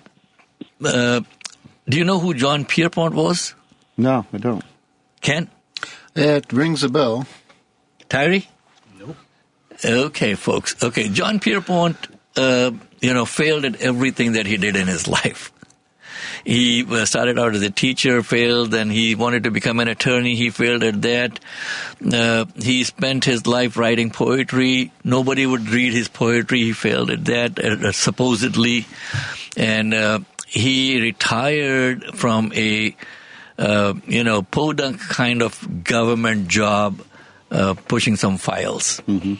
uh, 0.85 1.21
do 1.87 1.97
you 1.97 2.03
know 2.03 2.19
who 2.19 2.33
John 2.33 2.65
Pierpont 2.65 3.13
was? 3.13 3.55
No, 3.97 4.25
I 4.33 4.37
don't. 4.37 4.63
Ken? 5.21 5.49
It 6.15 6.51
rings 6.53 6.83
a 6.83 6.89
bell. 6.89 7.25
Tyree? 8.09 8.47
Okay, 9.85 10.35
folks. 10.35 10.81
Okay, 10.81 11.09
John 11.09 11.39
Pierpont, 11.39 11.97
uh, 12.35 12.71
you 13.01 13.13
know, 13.13 13.25
failed 13.25 13.65
at 13.65 13.81
everything 13.81 14.33
that 14.33 14.45
he 14.45 14.57
did 14.57 14.75
in 14.75 14.87
his 14.87 15.07
life. 15.17 15.51
He 16.45 16.85
uh, 16.89 17.05
started 17.05 17.39
out 17.39 17.55
as 17.55 17.61
a 17.61 17.69
teacher, 17.69 18.21
failed, 18.21 18.71
then 18.71 18.89
he 18.89 19.15
wanted 19.15 19.43
to 19.43 19.51
become 19.51 19.79
an 19.79 19.87
attorney. 19.87 20.35
He 20.35 20.49
failed 20.49 20.83
at 20.83 21.01
that. 21.01 21.39
Uh, 22.11 22.45
he 22.57 22.83
spent 22.83 23.23
his 23.23 23.47
life 23.47 23.77
writing 23.77 24.09
poetry. 24.11 24.91
Nobody 25.03 25.45
would 25.45 25.69
read 25.69 25.93
his 25.93 26.09
poetry. 26.09 26.59
He 26.59 26.73
failed 26.73 27.11
at 27.11 27.25
that, 27.25 27.59
uh, 27.59 27.91
supposedly. 27.93 28.85
And 29.55 29.93
uh, 29.93 30.19
he 30.45 30.99
retired 30.99 32.03
from 32.15 32.51
a, 32.53 32.95
uh, 33.57 33.93
you 34.05 34.25
know, 34.25 34.41
podunk 34.41 34.99
kind 34.99 35.41
of 35.41 35.83
government 35.83 36.49
job, 36.49 37.01
uh, 37.51 37.75
pushing 37.87 38.17
some 38.17 38.37
files. 38.37 39.01
Mm-hmm. 39.07 39.35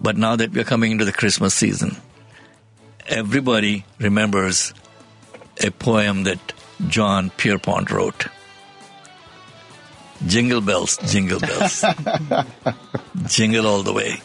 But 0.00 0.16
now 0.16 0.36
that 0.36 0.52
we're 0.52 0.64
coming 0.64 0.92
into 0.92 1.04
the 1.04 1.12
Christmas 1.12 1.54
season, 1.54 1.96
everybody 3.06 3.84
remembers 3.98 4.72
a 5.62 5.70
poem 5.70 6.24
that 6.24 6.52
John 6.88 7.30
Pierpont 7.30 7.90
wrote. 7.90 8.26
Jingle 10.26 10.60
bells, 10.60 10.98
jingle 11.10 11.40
bells. 11.40 11.84
jingle 13.26 13.66
all 13.66 13.82
the 13.82 13.92
way. 13.92 14.20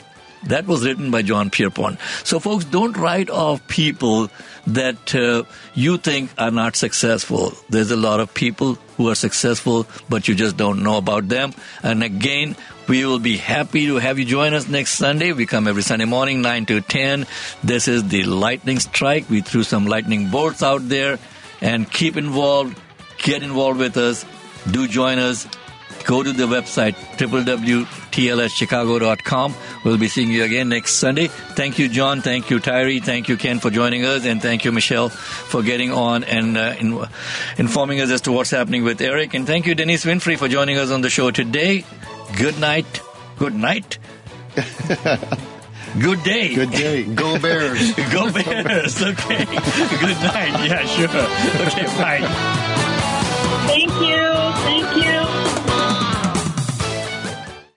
That 0.45 0.67
was 0.67 0.85
written 0.85 1.09
by 1.09 1.23
John 1.23 1.49
Pierpont. 1.49 1.99
So, 2.23 2.39
folks, 2.39 2.65
don't 2.65 2.95
write 2.97 3.29
off 3.29 3.67
people 3.67 4.29
that 4.67 5.15
uh, 5.15 5.43
you 5.73 5.97
think 5.97 6.31
are 6.37 6.51
not 6.51 6.75
successful. 6.75 7.53
There's 7.69 7.91
a 7.91 7.95
lot 7.95 8.19
of 8.19 8.33
people 8.33 8.75
who 8.97 9.09
are 9.09 9.15
successful, 9.15 9.87
but 10.07 10.27
you 10.27 10.35
just 10.35 10.55
don't 10.55 10.83
know 10.83 10.97
about 10.97 11.27
them. 11.27 11.53
And 11.81 12.03
again, 12.03 12.55
we 12.87 13.05
will 13.05 13.19
be 13.19 13.37
happy 13.37 13.87
to 13.87 13.95
have 13.95 14.19
you 14.19 14.25
join 14.25 14.53
us 14.53 14.67
next 14.67 14.91
Sunday. 14.91 15.33
We 15.33 15.47
come 15.47 15.67
every 15.67 15.81
Sunday 15.81 16.05
morning, 16.05 16.41
9 16.41 16.65
to 16.67 16.81
10. 16.81 17.25
This 17.63 17.87
is 17.87 18.07
the 18.07 18.23
lightning 18.23 18.79
strike. 18.79 19.29
We 19.29 19.41
threw 19.41 19.63
some 19.63 19.87
lightning 19.87 20.29
bolts 20.29 20.61
out 20.61 20.87
there 20.87 21.17
and 21.61 21.89
keep 21.89 22.17
involved. 22.17 22.79
Get 23.17 23.41
involved 23.41 23.79
with 23.79 23.97
us. 23.97 24.25
Do 24.69 24.87
join 24.87 25.17
us. 25.17 25.47
Go 26.03 26.21
to 26.21 26.31
the 26.31 26.45
website 26.45 26.93
www.tlschicago.com. 27.17 29.55
We'll 29.83 29.97
be 29.97 30.07
seeing 30.07 30.29
you 30.29 30.43
again 30.43 30.69
next 30.69 30.93
Sunday. 30.93 31.27
Thank 31.27 31.79
you, 31.79 31.89
John. 31.89 32.21
Thank 32.21 32.49
you, 32.49 32.59
Tyree. 32.59 32.99
Thank 32.99 33.27
you, 33.29 33.37
Ken, 33.37 33.59
for 33.59 33.69
joining 33.71 34.05
us. 34.05 34.25
And 34.25 34.41
thank 34.41 34.65
you, 34.65 34.71
Michelle, 34.71 35.09
for 35.09 35.63
getting 35.63 35.91
on 35.91 36.23
and 36.23 36.57
uh, 36.57 36.75
in, 36.79 37.03
informing 37.57 38.01
us 38.01 38.11
as 38.11 38.21
to 38.21 38.31
what's 38.31 38.51
happening 38.51 38.83
with 38.83 39.01
Eric. 39.01 39.33
And 39.33 39.47
thank 39.47 39.65
you, 39.65 39.73
Denise 39.73 40.05
Winfrey, 40.05 40.37
for 40.37 40.47
joining 40.47 40.77
us 40.77 40.91
on 40.91 41.01
the 41.01 41.09
show 41.09 41.31
today. 41.31 41.83
Good 42.37 42.59
night. 42.59 43.01
Good 43.37 43.55
night. 43.55 43.97
Good 45.99 46.23
day. 46.23 46.53
Good 46.53 46.71
day. 46.71 47.03
Go 47.03 47.39
Bears. 47.39 47.93
Go 48.11 48.29
Bears. 48.31 49.01
Okay. 49.01 49.45
Good 49.45 50.17
night. 50.21 50.67
Yeah, 50.67 50.85
sure. 50.85 51.07
Okay, 51.07 51.85
bye. 51.97 52.19
Thank 53.67 53.91
you. 54.01 54.25
Thank 54.65 55.05
you. 55.05 55.14